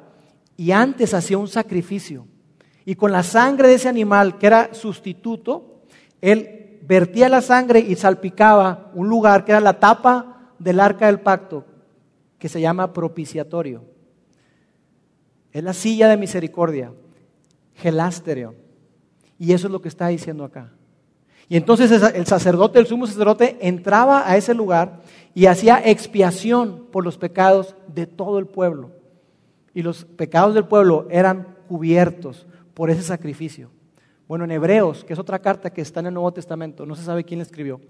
y 0.58 0.72
antes 0.72 1.14
hacía 1.14 1.38
un 1.38 1.48
sacrificio. 1.48 2.26
Y 2.86 2.96
con 2.96 3.12
la 3.12 3.24
sangre 3.24 3.68
de 3.68 3.76
ese 3.76 3.90
animal, 3.90 4.38
que 4.38 4.48
era 4.48 4.74
sustituto, 4.74 5.82
él 6.20 6.80
vertía 6.84 7.30
la 7.30 7.42
sangre 7.42 7.80
y 7.80 7.96
salpicaba 7.96 8.92
un 8.94 9.08
lugar 9.08 9.46
que 9.46 9.52
era 9.52 9.62
la 9.62 9.80
tapa 9.80 10.54
del 10.60 10.80
arca 10.80 11.08
del 11.08 11.20
pacto, 11.20 11.66
que 12.38 12.50
se 12.50 12.62
llama 12.62 12.94
propiciatorio. 12.94 13.84
Es 15.52 15.64
la 15.64 15.74
silla 15.74 16.08
de 16.08 16.18
misericordia, 16.18 16.92
gelástereo. 17.76 18.56
Y 19.38 19.54
eso 19.54 19.68
es 19.68 19.72
lo 19.72 19.82
que 19.82 19.90
está 19.90 20.08
diciendo 20.08 20.44
acá. 20.44 20.72
Y 21.50 21.58
entonces 21.58 21.92
el 21.92 22.26
sacerdote, 22.26 22.80
el 22.80 22.88
sumo 22.88 23.08
sacerdote, 23.08 23.58
entraba 23.60 24.30
a 24.30 24.38
ese 24.38 24.54
lugar 24.54 25.02
y 25.34 25.48
hacía 25.48 25.82
expiación 25.84 26.88
por 26.92 27.04
los 27.04 27.18
pecados 27.18 27.76
de 27.88 28.08
todo 28.08 28.40
el 28.40 28.48
pueblo. 28.48 29.01
Y 29.74 29.82
los 29.82 30.06
pecados 30.06 30.54
del 30.54 30.66
pueblo 30.66 31.08
eran 31.10 31.56
cubiertos 31.68 32.46
por 32.74 32.90
ese 32.90 33.02
sacrificio. 33.02 33.70
Bueno, 34.28 34.46
en 34.46 34.52
Hebreos, 34.52 35.04
que 35.04 35.14
es 35.14 35.20
otra 35.20 35.40
carta 35.40 35.72
que 35.72 35.82
está 35.82 36.00
en 36.00 36.08
el 36.08 36.14
Nuevo 36.14 36.34
Testamento, 36.34 36.86
no 36.86 36.96
se 36.96 37.04
sabe 37.04 37.24
quién 37.24 37.40
la 37.40 37.44
escribió, 37.44 37.82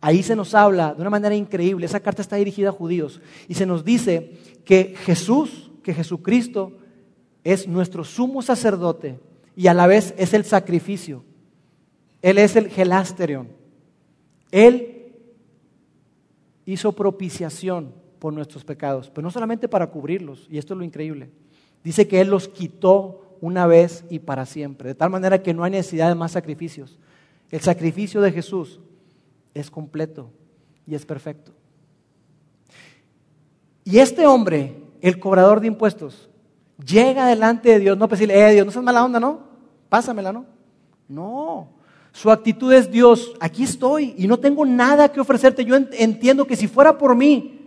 ahí 0.00 0.22
se 0.22 0.36
nos 0.36 0.54
habla 0.54 0.94
de 0.94 1.00
una 1.00 1.10
manera 1.10 1.34
increíble, 1.34 1.86
esa 1.86 2.00
carta 2.00 2.22
está 2.22 2.36
dirigida 2.36 2.68
a 2.68 2.72
judíos, 2.72 3.20
y 3.48 3.54
se 3.54 3.66
nos 3.66 3.84
dice 3.84 4.32
que 4.64 4.94
Jesús, 5.04 5.70
que 5.82 5.94
Jesucristo 5.94 6.72
es 7.44 7.66
nuestro 7.66 8.04
sumo 8.04 8.42
sacerdote 8.42 9.18
y 9.56 9.66
a 9.66 9.74
la 9.74 9.86
vez 9.86 10.14
es 10.16 10.34
el 10.34 10.44
sacrificio. 10.44 11.24
Él 12.22 12.38
es 12.38 12.56
el 12.56 12.68
gelasterion. 12.68 13.48
Él 14.50 15.14
hizo 16.66 16.92
propiciación 16.92 17.94
por 18.20 18.32
nuestros 18.32 18.64
pecados, 18.64 19.10
pero 19.12 19.24
no 19.24 19.30
solamente 19.32 19.66
para 19.66 19.88
cubrirlos, 19.88 20.46
y 20.48 20.58
esto 20.58 20.74
es 20.74 20.78
lo 20.78 20.84
increíble. 20.84 21.30
Dice 21.82 22.06
que 22.06 22.20
Él 22.20 22.28
los 22.28 22.46
quitó 22.46 23.36
una 23.40 23.66
vez 23.66 24.04
y 24.10 24.20
para 24.20 24.46
siempre, 24.46 24.90
de 24.90 24.94
tal 24.94 25.10
manera 25.10 25.42
que 25.42 25.54
no 25.54 25.64
hay 25.64 25.72
necesidad 25.72 26.08
de 26.08 26.14
más 26.14 26.32
sacrificios. 26.32 26.98
El 27.50 27.60
sacrificio 27.60 28.20
de 28.20 28.30
Jesús 28.30 28.78
es 29.54 29.70
completo 29.70 30.30
y 30.86 30.94
es 30.94 31.04
perfecto. 31.04 31.52
Y 33.82 33.98
este 33.98 34.26
hombre, 34.26 34.76
el 35.00 35.18
cobrador 35.18 35.60
de 35.60 35.66
impuestos, 35.66 36.28
llega 36.84 37.26
delante 37.26 37.70
de 37.70 37.78
Dios, 37.80 37.98
no 37.98 38.06
para 38.06 38.18
decirle, 38.18 38.48
eh 38.48 38.52
Dios, 38.52 38.66
no 38.66 38.72
seas 38.72 38.84
mala 38.84 39.04
onda, 39.04 39.18
¿no? 39.18 39.40
Pásamela, 39.88 40.32
¿no? 40.32 40.44
No, 41.08 41.70
su 42.12 42.30
actitud 42.30 42.72
es, 42.72 42.90
Dios, 42.90 43.32
aquí 43.40 43.64
estoy 43.64 44.14
y 44.18 44.26
no 44.26 44.38
tengo 44.38 44.66
nada 44.66 45.10
que 45.10 45.20
ofrecerte. 45.20 45.64
Yo 45.64 45.74
entiendo 45.76 46.44
que 46.44 46.56
si 46.56 46.68
fuera 46.68 46.98
por 46.98 47.16
mí, 47.16 47.59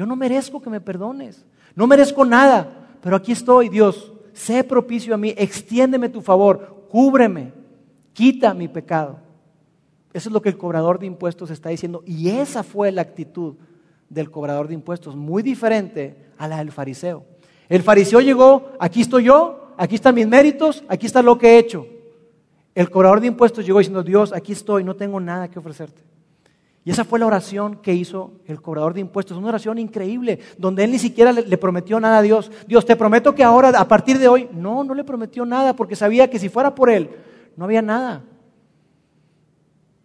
yo 0.00 0.06
no 0.06 0.16
merezco 0.16 0.62
que 0.62 0.70
me 0.70 0.80
perdones. 0.80 1.44
No 1.74 1.86
merezco 1.86 2.24
nada, 2.24 2.88
pero 3.02 3.16
aquí 3.16 3.32
estoy, 3.32 3.68
Dios. 3.68 4.14
Sé 4.32 4.64
propicio 4.64 5.14
a 5.14 5.18
mí, 5.18 5.34
extiéndeme 5.36 6.08
tu 6.08 6.22
favor, 6.22 6.86
cúbreme, 6.88 7.52
quita 8.14 8.54
mi 8.54 8.66
pecado. 8.66 9.18
Eso 10.14 10.30
es 10.30 10.32
lo 10.32 10.40
que 10.40 10.48
el 10.48 10.56
cobrador 10.56 10.98
de 10.98 11.04
impuestos 11.04 11.50
está 11.50 11.68
diciendo. 11.68 12.02
Y 12.06 12.30
esa 12.30 12.62
fue 12.62 12.90
la 12.90 13.02
actitud 13.02 13.56
del 14.08 14.30
cobrador 14.30 14.68
de 14.68 14.72
impuestos, 14.72 15.14
muy 15.16 15.42
diferente 15.42 16.16
a 16.38 16.48
la 16.48 16.56
del 16.56 16.72
fariseo. 16.72 17.26
El 17.68 17.82
fariseo 17.82 18.20
llegó, 18.20 18.72
aquí 18.80 19.02
estoy 19.02 19.24
yo, 19.24 19.74
aquí 19.76 19.96
están 19.96 20.14
mis 20.14 20.26
méritos, 20.26 20.82
aquí 20.88 21.04
está 21.04 21.20
lo 21.20 21.36
que 21.36 21.46
he 21.46 21.58
hecho. 21.58 21.86
El 22.74 22.88
cobrador 22.88 23.20
de 23.20 23.26
impuestos 23.26 23.66
llegó 23.66 23.80
diciendo, 23.80 24.02
Dios, 24.02 24.32
aquí 24.32 24.52
estoy, 24.52 24.82
no 24.82 24.96
tengo 24.96 25.20
nada 25.20 25.50
que 25.50 25.58
ofrecerte. 25.58 26.00
Y 26.84 26.90
esa 26.90 27.04
fue 27.04 27.18
la 27.18 27.26
oración 27.26 27.76
que 27.76 27.92
hizo 27.92 28.32
el 28.46 28.62
cobrador 28.62 28.94
de 28.94 29.00
impuestos, 29.00 29.36
una 29.36 29.48
oración 29.48 29.78
increíble, 29.78 30.38
donde 30.56 30.84
él 30.84 30.90
ni 30.90 30.98
siquiera 30.98 31.32
le, 31.32 31.58
prometió 31.58 32.00
nada 32.00 32.18
a 32.18 32.22
Dios. 32.22 32.50
Dios, 32.66 32.86
te 32.86 32.96
prometo 32.96 33.34
que 33.34 33.44
ahora, 33.44 33.68
a 33.68 33.86
partir 33.86 34.18
de 34.18 34.28
hoy, 34.28 34.48
no, 34.52 34.82
no 34.82 34.94
le 34.94 35.04
prometió 35.04 35.44
nada, 35.44 35.76
porque 35.76 35.94
sabía 35.94 36.30
que 36.30 36.38
si 36.38 36.48
fuera 36.48 36.74
por 36.74 36.88
él, 36.88 37.10
no 37.56 37.66
había 37.66 37.82
nada. 37.82 38.24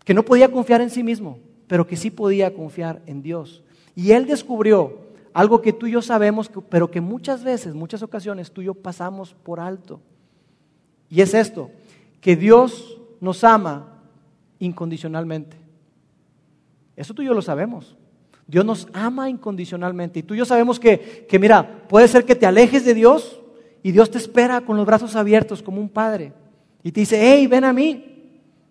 Que 0.03 0.13
no 0.13 0.23
podía 0.23 0.51
confiar 0.51 0.81
en 0.81 0.89
sí 0.89 1.01
mismo, 1.01 1.39
pero 1.67 1.87
que 1.87 1.95
sí 1.95 2.11
podía 2.11 2.53
confiar 2.53 3.01
en 3.05 3.21
Dios. 3.21 3.63
Y 3.95 4.11
él 4.11 4.25
descubrió 4.25 4.99
algo 5.33 5.61
que 5.61 5.71
tú 5.71 5.87
y 5.87 5.91
yo 5.91 6.01
sabemos, 6.01 6.51
pero 6.69 6.91
que 6.91 6.99
muchas 6.99 7.43
veces, 7.43 7.73
muchas 7.73 8.03
ocasiones, 8.03 8.51
tú 8.51 8.61
y 8.61 8.65
yo 8.65 8.73
pasamos 8.73 9.33
por 9.33 9.61
alto. 9.61 10.01
Y 11.09 11.21
es 11.21 11.33
esto, 11.33 11.71
que 12.19 12.35
Dios 12.35 12.99
nos 13.21 13.45
ama 13.45 14.01
incondicionalmente. 14.59 15.64
Eso 16.95 17.13
tú 17.13 17.21
y 17.21 17.25
yo 17.25 17.33
lo 17.33 17.41
sabemos. 17.41 17.95
Dios 18.47 18.65
nos 18.65 18.87
ama 18.93 19.29
incondicionalmente. 19.29 20.19
Y 20.19 20.23
tú 20.23 20.33
y 20.33 20.37
yo 20.37 20.45
sabemos 20.45 20.79
que, 20.79 21.25
que, 21.27 21.39
mira, 21.39 21.87
puede 21.87 22.07
ser 22.07 22.25
que 22.25 22.35
te 22.35 22.45
alejes 22.45 22.85
de 22.85 22.93
Dios 22.93 23.41
y 23.83 23.91
Dios 23.91 24.11
te 24.11 24.17
espera 24.17 24.61
con 24.61 24.77
los 24.77 24.85
brazos 24.85 25.15
abiertos 25.15 25.61
como 25.61 25.81
un 25.81 25.89
padre. 25.89 26.33
Y 26.83 26.91
te 26.91 27.01
dice, 27.01 27.19
hey, 27.19 27.47
ven 27.47 27.63
a 27.63 27.73
mí. 27.73 28.11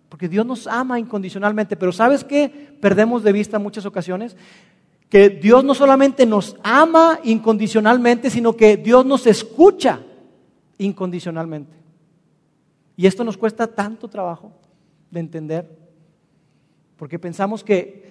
Porque 0.09 0.29
Dios 0.29 0.45
nos 0.45 0.67
ama 0.67 0.99
incondicionalmente. 0.99 1.75
Pero 1.75 1.91
¿sabes 1.91 2.23
qué? 2.23 2.49
Perdemos 2.79 3.23
de 3.23 3.31
vista 3.33 3.59
muchas 3.59 3.85
ocasiones. 3.85 4.37
Que 5.09 5.29
Dios 5.29 5.63
no 5.63 5.73
solamente 5.73 6.25
nos 6.25 6.55
ama 6.63 7.19
incondicionalmente, 7.23 8.29
sino 8.29 8.55
que 8.55 8.77
Dios 8.77 9.05
nos 9.05 9.27
escucha 9.27 9.99
incondicionalmente. 10.77 11.75
Y 12.97 13.07
esto 13.07 13.23
nos 13.23 13.37
cuesta 13.37 13.67
tanto 13.67 14.07
trabajo 14.07 14.51
de 15.11 15.19
entender, 15.19 15.69
porque 16.97 17.19
pensamos 17.19 17.63
que, 17.63 18.04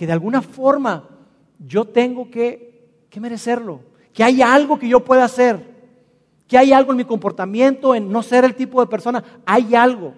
que 0.00 0.06
de 0.06 0.14
alguna 0.14 0.40
forma 0.40 1.10
yo 1.58 1.84
tengo 1.84 2.30
que, 2.30 3.04
que 3.10 3.20
merecerlo, 3.20 3.80
que 4.14 4.24
hay 4.24 4.40
algo 4.40 4.78
que 4.78 4.88
yo 4.88 5.04
pueda 5.04 5.24
hacer, 5.24 5.62
que 6.48 6.56
hay 6.56 6.72
algo 6.72 6.92
en 6.92 6.96
mi 6.96 7.04
comportamiento, 7.04 7.94
en 7.94 8.10
no 8.10 8.22
ser 8.22 8.46
el 8.46 8.54
tipo 8.54 8.80
de 8.80 8.86
persona, 8.86 9.22
hay 9.44 9.74
algo. 9.74 10.14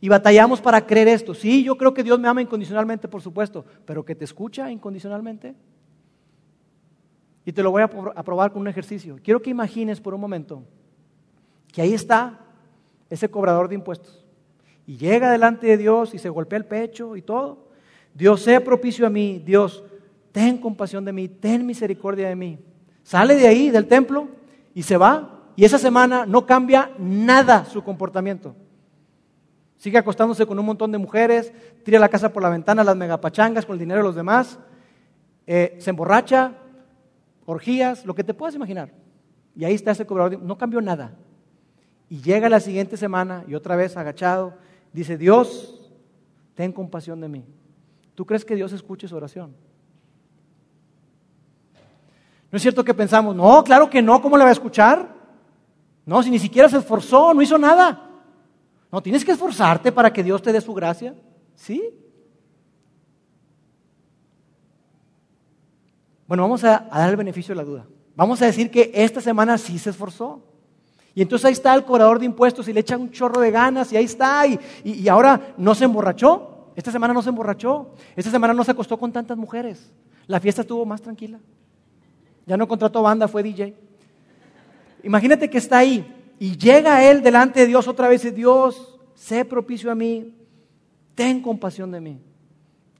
Y 0.00 0.08
batallamos 0.08 0.60
para 0.60 0.84
creer 0.84 1.06
esto. 1.06 1.32
Sí, 1.32 1.62
yo 1.62 1.78
creo 1.78 1.94
que 1.94 2.02
Dios 2.02 2.18
me 2.18 2.26
ama 2.26 2.42
incondicionalmente, 2.42 3.06
por 3.06 3.22
supuesto, 3.22 3.64
pero 3.84 4.04
que 4.04 4.16
te 4.16 4.24
escucha 4.24 4.68
incondicionalmente. 4.68 5.54
Y 7.44 7.52
te 7.52 7.62
lo 7.62 7.70
voy 7.70 7.82
a 7.82 8.24
probar 8.24 8.50
con 8.50 8.62
un 8.62 8.66
ejercicio. 8.66 9.20
Quiero 9.22 9.40
que 9.40 9.50
imagines 9.50 10.00
por 10.00 10.12
un 10.12 10.20
momento 10.20 10.64
que 11.72 11.82
ahí 11.82 11.94
está 11.94 12.40
ese 13.08 13.30
cobrador 13.30 13.68
de 13.68 13.76
impuestos. 13.76 14.26
Y 14.88 14.96
llega 14.96 15.30
delante 15.30 15.68
de 15.68 15.76
Dios 15.76 16.14
y 16.14 16.18
se 16.18 16.30
golpea 16.30 16.56
el 16.56 16.64
pecho 16.64 17.14
y 17.14 17.22
todo. 17.22 17.67
Dios, 18.14 18.42
sea 18.42 18.62
propicio 18.62 19.06
a 19.06 19.10
mí. 19.10 19.42
Dios, 19.44 19.82
ten 20.32 20.58
compasión 20.58 21.04
de 21.04 21.12
mí, 21.12 21.28
ten 21.28 21.64
misericordia 21.64 22.28
de 22.28 22.36
mí. 22.36 22.58
Sale 23.02 23.36
de 23.36 23.46
ahí, 23.46 23.70
del 23.70 23.86
templo, 23.86 24.28
y 24.74 24.82
se 24.82 24.96
va. 24.96 25.40
Y 25.56 25.64
esa 25.64 25.78
semana 25.78 26.26
no 26.26 26.46
cambia 26.46 26.90
nada 26.98 27.64
su 27.64 27.82
comportamiento. 27.82 28.54
Sigue 29.76 29.98
acostándose 29.98 30.44
con 30.46 30.58
un 30.58 30.66
montón 30.66 30.90
de 30.92 30.98
mujeres, 30.98 31.52
tira 31.84 31.98
la 31.98 32.08
casa 32.08 32.32
por 32.32 32.42
la 32.42 32.48
ventana, 32.48 32.84
las 32.84 32.96
megapachangas 32.96 33.64
con 33.64 33.74
el 33.74 33.80
dinero 33.80 34.00
de 34.00 34.04
los 34.04 34.16
demás, 34.16 34.58
eh, 35.46 35.76
se 35.80 35.90
emborracha, 35.90 36.52
orgías, 37.46 38.04
lo 38.04 38.14
que 38.14 38.24
te 38.24 38.34
puedas 38.34 38.54
imaginar. 38.54 38.92
Y 39.56 39.64
ahí 39.64 39.74
está 39.74 39.92
ese 39.92 40.04
cobrador. 40.04 40.40
No 40.42 40.58
cambió 40.58 40.80
nada. 40.80 41.16
Y 42.08 42.20
llega 42.20 42.48
la 42.48 42.60
siguiente 42.60 42.96
semana 42.96 43.44
y 43.48 43.54
otra 43.54 43.76
vez 43.76 43.96
agachado, 43.96 44.54
dice, 44.92 45.16
Dios, 45.16 45.90
ten 46.54 46.72
compasión 46.72 47.20
de 47.20 47.28
mí. 47.28 47.44
¿Tú 48.18 48.26
crees 48.26 48.44
que 48.44 48.56
Dios 48.56 48.72
escuche 48.72 49.06
su 49.06 49.14
oración? 49.14 49.54
¿No 52.50 52.56
es 52.56 52.62
cierto 52.62 52.82
que 52.82 52.92
pensamos, 52.92 53.36
no, 53.36 53.62
claro 53.62 53.88
que 53.88 54.02
no, 54.02 54.20
¿cómo 54.20 54.36
le 54.36 54.42
va 54.42 54.48
a 54.48 54.54
escuchar? 54.54 55.14
No, 56.04 56.20
si 56.20 56.28
ni 56.28 56.40
siquiera 56.40 56.68
se 56.68 56.78
esforzó, 56.78 57.32
no 57.32 57.42
hizo 57.42 57.56
nada. 57.58 58.10
No, 58.90 59.00
tienes 59.00 59.24
que 59.24 59.30
esforzarte 59.30 59.92
para 59.92 60.12
que 60.12 60.24
Dios 60.24 60.42
te 60.42 60.52
dé 60.52 60.60
su 60.60 60.74
gracia. 60.74 61.14
¿Sí? 61.54 61.80
Bueno, 66.26 66.42
vamos 66.42 66.64
a, 66.64 66.88
a 66.90 66.98
dar 66.98 67.10
el 67.10 67.16
beneficio 67.16 67.54
de 67.54 67.62
la 67.62 67.64
duda. 67.64 67.86
Vamos 68.16 68.42
a 68.42 68.46
decir 68.46 68.68
que 68.68 68.90
esta 68.94 69.20
semana 69.20 69.56
sí 69.58 69.78
se 69.78 69.90
esforzó. 69.90 70.42
Y 71.14 71.22
entonces 71.22 71.44
ahí 71.44 71.52
está 71.52 71.72
el 71.72 71.84
cobrador 71.84 72.18
de 72.18 72.26
impuestos 72.26 72.66
y 72.66 72.72
le 72.72 72.80
echa 72.80 72.96
un 72.96 73.12
chorro 73.12 73.40
de 73.40 73.52
ganas 73.52 73.92
y 73.92 73.96
ahí 73.96 74.06
está. 74.06 74.44
Y, 74.44 74.58
y, 74.82 75.06
ahora 75.06 75.54
no 75.56 75.76
se 75.76 75.84
emborrachó. 75.84 76.47
Esta 76.78 76.92
semana 76.92 77.12
no 77.12 77.22
se 77.22 77.30
emborrachó. 77.30 77.90
Esta 78.14 78.30
semana 78.30 78.54
no 78.54 78.62
se 78.62 78.70
acostó 78.70 78.96
con 79.00 79.10
tantas 79.10 79.36
mujeres. 79.36 79.90
La 80.28 80.38
fiesta 80.38 80.60
estuvo 80.60 80.86
más 80.86 81.02
tranquila. 81.02 81.40
Ya 82.46 82.56
no 82.56 82.68
contrató 82.68 83.02
banda, 83.02 83.26
fue 83.26 83.42
DJ. 83.42 83.74
Imagínate 85.02 85.50
que 85.50 85.58
está 85.58 85.78
ahí 85.78 86.06
y 86.38 86.56
llega 86.56 87.02
él 87.10 87.20
delante 87.20 87.58
de 87.58 87.66
Dios 87.66 87.88
otra 87.88 88.06
vez 88.06 88.24
y 88.26 88.30
Dios, 88.30 88.96
sé 89.16 89.44
propicio 89.44 89.90
a 89.90 89.96
mí, 89.96 90.36
ten 91.16 91.42
compasión 91.42 91.90
de 91.90 92.00
mí. 92.00 92.20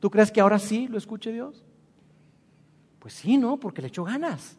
¿Tú 0.00 0.10
crees 0.10 0.32
que 0.32 0.40
ahora 0.40 0.58
sí 0.58 0.88
lo 0.88 0.98
escuche 0.98 1.30
Dios? 1.30 1.62
Pues 2.98 3.14
sí, 3.14 3.36
¿no? 3.36 3.58
Porque 3.60 3.80
le 3.80 3.86
echó 3.88 4.02
ganas. 4.02 4.56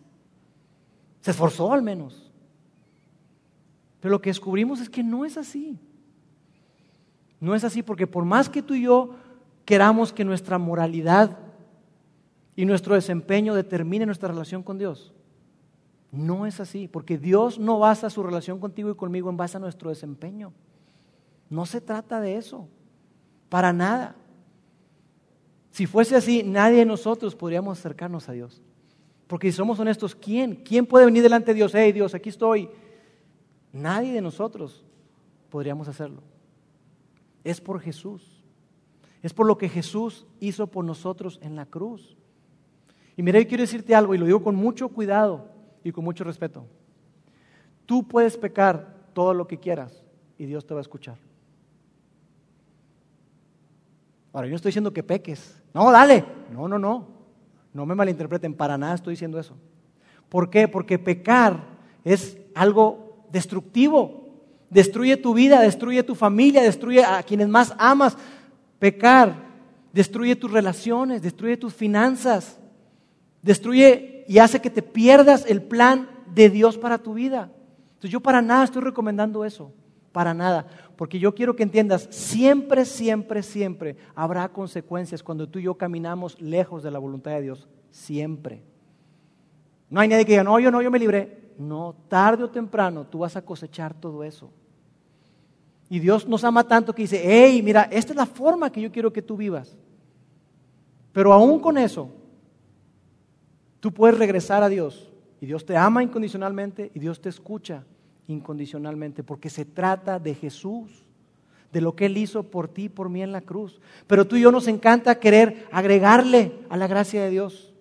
Se 1.19 1.31
esforzó 1.31 1.73
al 1.73 1.81
menos. 1.81 2.31
Pero 3.99 4.13
lo 4.13 4.21
que 4.21 4.29
descubrimos 4.29 4.79
es 4.79 4.89
que 4.89 5.03
no 5.03 5.25
es 5.25 5.35
así. 5.35 5.77
No 7.39 7.55
es 7.55 7.63
así 7.63 7.83
porque 7.83 8.07
por 8.07 8.25
más 8.25 8.49
que 8.49 8.61
tú 8.61 8.73
y 8.73 8.83
yo 8.83 9.11
queramos 9.65 10.11
que 10.11 10.25
nuestra 10.25 10.57
moralidad 10.57 11.37
y 12.55 12.65
nuestro 12.65 12.95
desempeño 12.95 13.53
determine 13.55 14.05
nuestra 14.05 14.29
relación 14.29 14.63
con 14.63 14.77
Dios, 14.77 15.13
no 16.11 16.45
es 16.45 16.59
así, 16.59 16.87
porque 16.87 17.17
Dios 17.17 17.59
no 17.59 17.79
basa 17.79 18.09
su 18.09 18.23
relación 18.23 18.59
contigo 18.59 18.89
y 18.89 18.95
conmigo 18.95 19.29
en 19.29 19.37
base 19.37 19.57
a 19.57 19.59
nuestro 19.59 19.89
desempeño. 19.89 20.51
No 21.49 21.65
se 21.65 21.81
trata 21.81 22.19
de 22.19 22.37
eso, 22.37 22.67
para 23.47 23.71
nada. 23.71 24.15
Si 25.71 25.85
fuese 25.85 26.15
así, 26.15 26.41
nadie 26.43 26.77
de 26.77 26.85
nosotros 26.85 27.35
podríamos 27.35 27.77
acercarnos 27.77 28.27
a 28.27 28.31
Dios. 28.31 28.61
Porque 29.27 29.51
si 29.51 29.57
somos 29.57 29.79
honestos, 29.79 30.15
¿quién? 30.15 30.55
¿Quién 30.55 30.87
puede 30.87 31.05
venir 31.05 31.21
delante 31.21 31.51
de 31.51 31.55
Dios? 31.55 31.75
Hey 31.75 31.91
Dios, 31.91 32.15
aquí 32.15 32.29
estoy. 32.29 32.69
Nadie 33.71 34.11
de 34.11 34.21
nosotros 34.21 34.83
podríamos 35.51 35.87
hacerlo. 35.87 36.23
Es 37.43 37.61
por 37.61 37.79
Jesús. 37.79 38.43
Es 39.21 39.33
por 39.33 39.45
lo 39.45 39.57
que 39.57 39.69
Jesús 39.69 40.25
hizo 40.39 40.67
por 40.67 40.85
nosotros 40.85 41.39
en 41.41 41.55
la 41.55 41.65
cruz. 41.65 42.17
Y 43.17 43.23
mira, 43.23 43.39
yo 43.39 43.47
quiero 43.47 43.63
decirte 43.63 43.93
algo 43.93 44.15
y 44.15 44.17
lo 44.17 44.25
digo 44.25 44.41
con 44.41 44.55
mucho 44.55 44.89
cuidado 44.89 45.49
y 45.83 45.91
con 45.91 46.03
mucho 46.03 46.23
respeto. 46.23 46.65
Tú 47.85 48.07
puedes 48.07 48.37
pecar 48.37 49.09
todo 49.13 49.33
lo 49.33 49.47
que 49.47 49.57
quieras 49.57 50.05
y 50.37 50.45
Dios 50.45 50.65
te 50.65 50.73
va 50.73 50.79
a 50.79 50.81
escuchar. 50.81 51.17
Ahora, 54.31 54.47
yo 54.47 54.51
no 54.51 54.55
estoy 54.57 54.69
diciendo 54.69 54.93
que 54.93 55.03
peques. 55.03 55.61
No, 55.73 55.91
dale. 55.91 56.23
No, 56.51 56.67
no, 56.67 56.79
no. 56.79 57.07
No 57.73 57.85
me 57.85 57.95
malinterpreten, 57.95 58.53
para 58.53 58.77
nada 58.77 58.95
estoy 58.95 59.13
diciendo 59.13 59.39
eso. 59.39 59.55
¿Por 60.29 60.49
qué? 60.49 60.67
Porque 60.67 60.99
pecar 60.99 61.79
es 62.03 62.37
algo 62.55 63.25
destructivo. 63.31 64.28
Destruye 64.69 65.17
tu 65.17 65.33
vida, 65.33 65.61
destruye 65.61 66.03
tu 66.03 66.15
familia, 66.15 66.61
destruye 66.61 67.03
a 67.03 67.23
quienes 67.23 67.47
más 67.47 67.73
amas. 67.77 68.17
Pecar 68.77 69.49
destruye 69.93 70.35
tus 70.35 70.51
relaciones, 70.51 71.21
destruye 71.21 71.57
tus 71.57 71.73
finanzas, 71.73 72.59
destruye 73.41 74.25
y 74.27 74.39
hace 74.39 74.61
que 74.61 74.69
te 74.69 74.81
pierdas 74.81 75.45
el 75.47 75.61
plan 75.61 76.09
de 76.33 76.49
Dios 76.49 76.77
para 76.77 76.97
tu 76.99 77.13
vida. 77.13 77.51
Entonces 77.89 78.11
yo 78.11 78.21
para 78.21 78.41
nada 78.41 78.63
estoy 78.63 78.81
recomendando 78.81 79.43
eso, 79.43 79.73
para 80.11 80.33
nada, 80.33 80.67
porque 80.95 81.19
yo 81.19 81.33
quiero 81.33 81.55
que 81.55 81.63
entiendas, 81.63 82.07
siempre, 82.11 82.85
siempre, 82.85 83.43
siempre 83.43 83.97
habrá 84.15 84.49
consecuencias 84.49 85.23
cuando 85.23 85.47
tú 85.47 85.59
y 85.59 85.63
yo 85.63 85.75
caminamos 85.75 86.39
lejos 86.39 86.83
de 86.83 86.91
la 86.91 86.99
voluntad 86.99 87.31
de 87.31 87.41
Dios, 87.41 87.67
siempre. 87.91 88.63
No 89.89 89.99
hay 89.99 90.07
nadie 90.07 90.25
que 90.25 90.33
diga, 90.33 90.43
no, 90.43 90.59
yo 90.59 90.69
no, 90.69 90.81
yo 90.81 90.91
me 90.91 90.99
libré. 90.99 91.39
No, 91.57 91.93
tarde 92.07 92.43
o 92.43 92.49
temprano 92.49 93.05
tú 93.05 93.19
vas 93.19 93.35
a 93.35 93.41
cosechar 93.41 93.93
todo 93.93 94.23
eso. 94.23 94.49
Y 95.89 95.99
Dios 95.99 96.27
nos 96.27 96.43
ama 96.43 96.67
tanto 96.67 96.93
que 96.93 97.01
dice, 97.01 97.21
hey, 97.23 97.61
mira, 97.63 97.89
esta 97.91 98.13
es 98.13 98.17
la 98.17 98.27
forma 98.27 98.71
que 98.71 98.81
yo 98.81 98.91
quiero 98.91 99.11
que 99.11 99.23
tú 99.23 99.35
vivas. 99.35 99.75
Pero 101.11 101.33
aún 101.33 101.59
con 101.59 101.77
eso, 101.77 102.11
tú 103.79 103.91
puedes 103.91 104.17
regresar 104.17 104.61
a 104.61 104.69
Dios 104.69 105.11
y 105.41 105.47
Dios 105.47 105.65
te 105.65 105.75
ama 105.75 106.03
incondicionalmente 106.03 106.91
y 106.93 106.99
Dios 106.99 107.19
te 107.19 107.29
escucha 107.29 107.83
incondicionalmente, 108.27 109.23
porque 109.23 109.49
se 109.49 109.65
trata 109.65 110.19
de 110.19 110.35
Jesús, 110.35 111.05
de 111.73 111.81
lo 111.81 111.95
que 111.95 112.05
Él 112.05 112.17
hizo 112.17 112.43
por 112.43 112.67
ti 112.67 112.83
y 112.83 112.89
por 112.89 113.09
mí 113.09 113.23
en 113.23 113.31
la 113.31 113.41
cruz. 113.41 113.81
Pero 114.05 114.27
tú 114.27 114.35
y 114.35 114.41
yo 114.41 114.51
nos 114.51 114.67
encanta 114.67 115.19
querer 115.19 115.67
agregarle 115.71 116.53
a 116.69 116.77
la 116.77 116.87
gracia 116.87 117.23
de 117.23 117.31
Dios. 117.31 117.73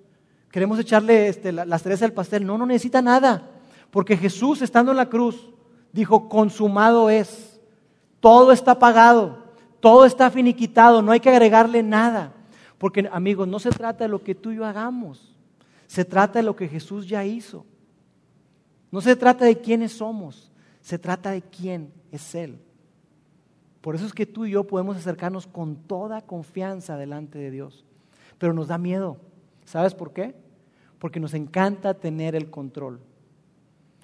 Queremos 0.50 0.78
echarle 0.78 1.28
este, 1.28 1.52
la, 1.52 1.66
las 1.66 1.82
cereza 1.82 2.06
del 2.06 2.14
pastel. 2.14 2.46
No, 2.46 2.56
no 2.56 2.64
necesita 2.64 3.02
nada, 3.02 3.50
porque 3.90 4.16
Jesús 4.16 4.62
estando 4.62 4.90
en 4.92 4.96
la 4.96 5.10
cruz 5.10 5.50
dijo, 5.92 6.28
consumado 6.28 7.10
es, 7.10 7.57
todo 8.20 8.52
está 8.52 8.78
pagado, 8.78 9.38
todo 9.80 10.04
está 10.04 10.30
finiquitado, 10.30 11.02
no 11.02 11.12
hay 11.12 11.20
que 11.20 11.30
agregarle 11.30 11.82
nada. 11.82 12.32
Porque 12.78 13.08
amigos, 13.12 13.48
no 13.48 13.58
se 13.58 13.70
trata 13.70 14.04
de 14.04 14.08
lo 14.08 14.22
que 14.22 14.34
tú 14.34 14.50
y 14.50 14.56
yo 14.56 14.64
hagamos. 14.64 15.34
Se 15.86 16.04
trata 16.04 16.38
de 16.38 16.44
lo 16.44 16.54
que 16.54 16.68
Jesús 16.68 17.08
ya 17.08 17.24
hizo. 17.24 17.64
No 18.90 19.00
se 19.00 19.16
trata 19.16 19.44
de 19.44 19.58
quiénes 19.58 19.92
somos, 19.92 20.50
se 20.80 20.98
trata 20.98 21.30
de 21.30 21.42
quién 21.42 21.92
es 22.10 22.34
Él. 22.34 22.58
Por 23.80 23.94
eso 23.94 24.06
es 24.06 24.12
que 24.12 24.26
tú 24.26 24.46
y 24.46 24.52
yo 24.52 24.64
podemos 24.64 24.96
acercarnos 24.96 25.46
con 25.46 25.76
toda 25.76 26.22
confianza 26.22 26.96
delante 26.96 27.38
de 27.38 27.50
Dios. 27.50 27.84
Pero 28.38 28.52
nos 28.52 28.68
da 28.68 28.78
miedo. 28.78 29.18
¿Sabes 29.64 29.94
por 29.94 30.12
qué? 30.12 30.34
Porque 30.98 31.20
nos 31.20 31.34
encanta 31.34 31.94
tener 31.94 32.34
el 32.34 32.50
control. 32.50 33.00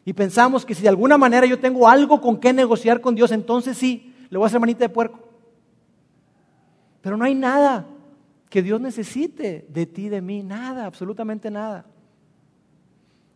Y 0.05 0.13
pensamos 0.13 0.67
que 0.67 0.75
si 0.75 0.83
de 0.83 0.89
alguna 0.89 1.17
manera 1.17 1.47
yo 1.47 1.59
tengo 1.59 1.89
algo 1.89 2.21
con 2.21 2.39
qué 2.39 2.53
negociar 2.53 3.01
con 3.01 3.15
Dios, 3.15 3.33
entonces 3.33 3.77
sí, 3.79 4.15
le 4.29 4.37
voy 4.37 4.45
a 4.45 4.49
hacer 4.49 4.61
manita 4.61 4.81
de 4.81 4.91
puerco. 4.91 5.21
Pero 7.01 7.17
no 7.17 7.25
hay 7.25 7.35
nada 7.35 7.87
que 8.51 8.63
Dios 8.63 8.81
necesite 8.81 9.67
de 9.69 9.87
ti, 9.87 10.09
de 10.09 10.21
mí, 10.21 10.43
nada, 10.43 10.87
absolutamente 10.87 11.51
nada. 11.51 11.87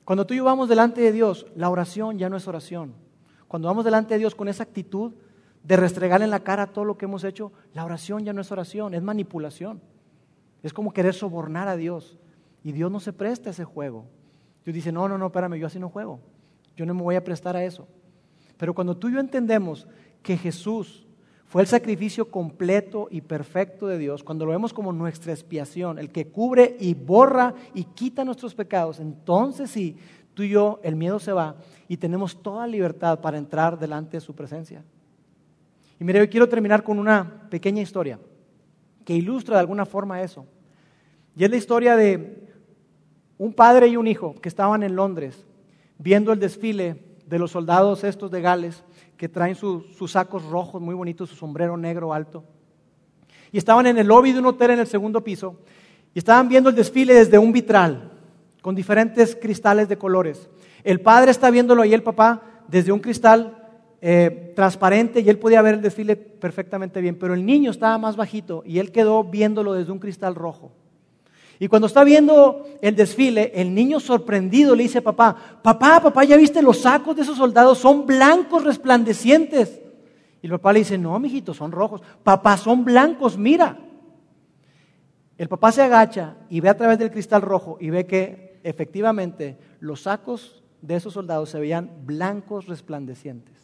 Cuando 0.04 0.26
tú 0.26 0.34
y 0.34 0.38
yo 0.38 0.44
vamos 0.44 0.68
delante 0.68 1.00
de 1.00 1.12
Dios, 1.12 1.46
la 1.54 1.68
oración 1.70 2.18
ya 2.18 2.28
no 2.28 2.36
es 2.36 2.46
oración. 2.48 2.94
Cuando 3.46 3.68
vamos 3.68 3.84
delante 3.84 4.14
de 4.14 4.20
Dios 4.20 4.34
con 4.34 4.48
esa 4.48 4.62
actitud 4.62 5.12
de 5.62 5.76
restregarle 5.76 6.24
en 6.24 6.30
la 6.30 6.40
cara 6.40 6.68
todo 6.68 6.84
lo 6.84 6.96
que 6.96 7.06
hemos 7.06 7.24
hecho, 7.24 7.52
la 7.74 7.84
oración 7.84 8.24
ya 8.24 8.32
no 8.32 8.40
es 8.40 8.52
oración, 8.52 8.94
es 8.94 9.02
manipulación. 9.02 9.80
Es 10.62 10.72
como 10.72 10.92
querer 10.92 11.14
sobornar 11.14 11.68
a 11.68 11.76
Dios. 11.76 12.18
Y 12.62 12.72
Dios 12.72 12.90
no 12.90 13.00
se 13.00 13.12
presta 13.12 13.50
a 13.50 13.52
ese 13.52 13.64
juego. 13.64 14.06
Dios 14.64 14.74
dice, 14.74 14.92
no, 14.92 15.08
no, 15.08 15.18
no, 15.18 15.26
espérame, 15.26 15.56
yo 15.56 15.66
así 15.66 15.78
no 15.78 15.88
juego. 15.88 16.20
Yo 16.78 16.86
no 16.86 16.94
me 16.94 17.02
voy 17.02 17.16
a 17.16 17.24
prestar 17.24 17.56
a 17.56 17.64
eso. 17.64 17.88
Pero 18.56 18.72
cuando 18.72 18.96
tú 18.96 19.08
y 19.08 19.14
yo 19.14 19.18
entendemos 19.18 19.88
que 20.22 20.36
Jesús 20.36 21.04
fue 21.46 21.62
el 21.62 21.66
sacrificio 21.66 22.30
completo 22.30 23.08
y 23.10 23.20
perfecto 23.20 23.88
de 23.88 23.98
Dios, 23.98 24.22
cuando 24.22 24.46
lo 24.46 24.52
vemos 24.52 24.72
como 24.72 24.92
nuestra 24.92 25.32
expiación, 25.32 25.98
el 25.98 26.12
que 26.12 26.28
cubre 26.28 26.76
y 26.78 26.94
borra 26.94 27.52
y 27.74 27.82
quita 27.82 28.24
nuestros 28.24 28.54
pecados, 28.54 29.00
entonces 29.00 29.72
sí, 29.72 29.96
tú 30.34 30.44
y 30.44 30.50
yo, 30.50 30.78
el 30.84 30.94
miedo 30.94 31.18
se 31.18 31.32
va 31.32 31.56
y 31.88 31.96
tenemos 31.96 32.40
toda 32.40 32.64
libertad 32.68 33.18
para 33.18 33.38
entrar 33.38 33.76
delante 33.76 34.18
de 34.18 34.20
su 34.20 34.36
presencia. 34.36 34.84
Y 35.98 36.04
mire, 36.04 36.20
yo 36.20 36.30
quiero 36.30 36.48
terminar 36.48 36.84
con 36.84 37.00
una 37.00 37.48
pequeña 37.50 37.82
historia 37.82 38.20
que 39.04 39.14
ilustra 39.14 39.56
de 39.56 39.60
alguna 39.62 39.84
forma 39.84 40.22
eso. 40.22 40.46
Y 41.36 41.42
es 41.42 41.50
la 41.50 41.56
historia 41.56 41.96
de 41.96 42.52
un 43.36 43.52
padre 43.52 43.88
y 43.88 43.96
un 43.96 44.06
hijo 44.06 44.36
que 44.40 44.48
estaban 44.48 44.84
en 44.84 44.94
Londres 44.94 45.44
viendo 45.98 46.32
el 46.32 46.40
desfile 46.40 46.96
de 47.26 47.38
los 47.38 47.50
soldados 47.50 48.04
estos 48.04 48.30
de 48.30 48.40
Gales 48.40 48.82
que 49.16 49.28
traen 49.28 49.56
sus 49.56 50.10
sacos 50.10 50.44
rojos 50.44 50.80
muy 50.80 50.94
bonitos, 50.94 51.28
su 51.28 51.36
sombrero 51.36 51.76
negro 51.76 52.14
alto. 52.14 52.44
Y 53.52 53.58
estaban 53.58 53.86
en 53.86 53.98
el 53.98 54.06
lobby 54.06 54.32
de 54.32 54.38
un 54.38 54.46
hotel 54.46 54.72
en 54.72 54.80
el 54.80 54.86
segundo 54.86 55.22
piso 55.22 55.56
y 56.14 56.18
estaban 56.18 56.48
viendo 56.48 56.70
el 56.70 56.76
desfile 56.76 57.14
desde 57.14 57.38
un 57.38 57.52
vitral 57.52 58.12
con 58.62 58.74
diferentes 58.74 59.36
cristales 59.36 59.88
de 59.88 59.98
colores. 59.98 60.48
El 60.84 61.00
padre 61.00 61.30
está 61.30 61.50
viéndolo 61.50 61.82
ahí, 61.82 61.92
el 61.92 62.02
papá, 62.02 62.42
desde 62.68 62.92
un 62.92 63.00
cristal 63.00 63.58
eh, 64.00 64.52
transparente 64.54 65.20
y 65.20 65.28
él 65.28 65.38
podía 65.38 65.62
ver 65.62 65.74
el 65.74 65.82
desfile 65.82 66.14
perfectamente 66.14 67.00
bien, 67.00 67.18
pero 67.18 67.34
el 67.34 67.44
niño 67.44 67.70
estaba 67.70 67.98
más 67.98 68.16
bajito 68.16 68.62
y 68.64 68.78
él 68.78 68.92
quedó 68.92 69.24
viéndolo 69.24 69.72
desde 69.72 69.90
un 69.90 69.98
cristal 69.98 70.34
rojo. 70.34 70.72
Y 71.60 71.66
cuando 71.68 71.86
está 71.86 72.04
viendo 72.04 72.64
el 72.80 72.94
desfile, 72.94 73.52
el 73.54 73.74
niño 73.74 73.98
sorprendido 73.98 74.76
le 74.76 74.84
dice 74.84 75.02
papá, 75.02 75.34
papá, 75.62 76.00
papá, 76.00 76.24
¿ya 76.24 76.36
viste 76.36 76.62
los 76.62 76.82
sacos 76.82 77.16
de 77.16 77.22
esos 77.22 77.36
soldados? 77.36 77.78
Son 77.78 78.06
blancos 78.06 78.64
resplandecientes. 78.64 79.80
Y 80.40 80.46
el 80.46 80.52
papá 80.52 80.72
le 80.72 80.80
dice, 80.80 80.96
no, 80.98 81.18
mijito, 81.18 81.52
son 81.54 81.72
rojos. 81.72 82.00
Papá, 82.22 82.56
son 82.56 82.84
blancos, 82.84 83.36
mira. 83.36 83.76
El 85.36 85.48
papá 85.48 85.72
se 85.72 85.82
agacha 85.82 86.36
y 86.48 86.60
ve 86.60 86.68
a 86.68 86.76
través 86.76 86.98
del 86.98 87.10
cristal 87.10 87.42
rojo 87.42 87.76
y 87.80 87.90
ve 87.90 88.06
que 88.06 88.60
efectivamente 88.62 89.58
los 89.80 90.02
sacos 90.02 90.62
de 90.80 90.96
esos 90.96 91.12
soldados 91.12 91.50
se 91.50 91.58
veían 91.58 91.90
blancos 92.04 92.66
resplandecientes. 92.66 93.54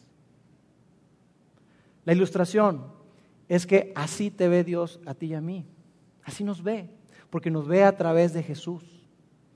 La 2.03 2.13
ilustración 2.13 2.87
es 3.47 3.65
que 3.65 3.93
así 3.95 4.31
te 4.31 4.49
ve 4.49 4.63
Dios 4.63 4.99
a 5.05 5.13
ti 5.13 5.27
y 5.27 5.33
a 5.33 5.41
mí. 5.41 5.65
Así 6.23 6.43
nos 6.43 6.61
ve 6.61 6.89
porque 7.29 7.51
nos 7.51 7.67
ve 7.67 7.83
a 7.83 7.95
través 7.95 8.33
de 8.33 8.43
Jesús, 8.43 8.83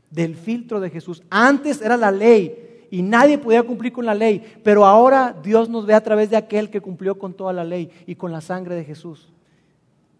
del 0.09 0.35
filtro 0.35 0.79
de 0.79 0.89
Jesús. 0.89 1.23
Antes 1.29 1.81
era 1.81 1.97
la 1.97 2.11
ley 2.11 2.87
y 2.91 3.01
nadie 3.01 3.37
podía 3.37 3.63
cumplir 3.63 3.93
con 3.93 4.05
la 4.05 4.15
ley, 4.15 4.43
pero 4.63 4.85
ahora 4.85 5.35
Dios 5.43 5.69
nos 5.69 5.85
ve 5.85 5.93
a 5.93 6.03
través 6.03 6.29
de 6.29 6.37
aquel 6.37 6.69
que 6.69 6.81
cumplió 6.81 7.17
con 7.17 7.33
toda 7.33 7.53
la 7.53 7.63
ley 7.63 7.91
y 8.05 8.15
con 8.15 8.31
la 8.31 8.41
sangre 8.41 8.75
de 8.75 8.85
Jesús. 8.85 9.31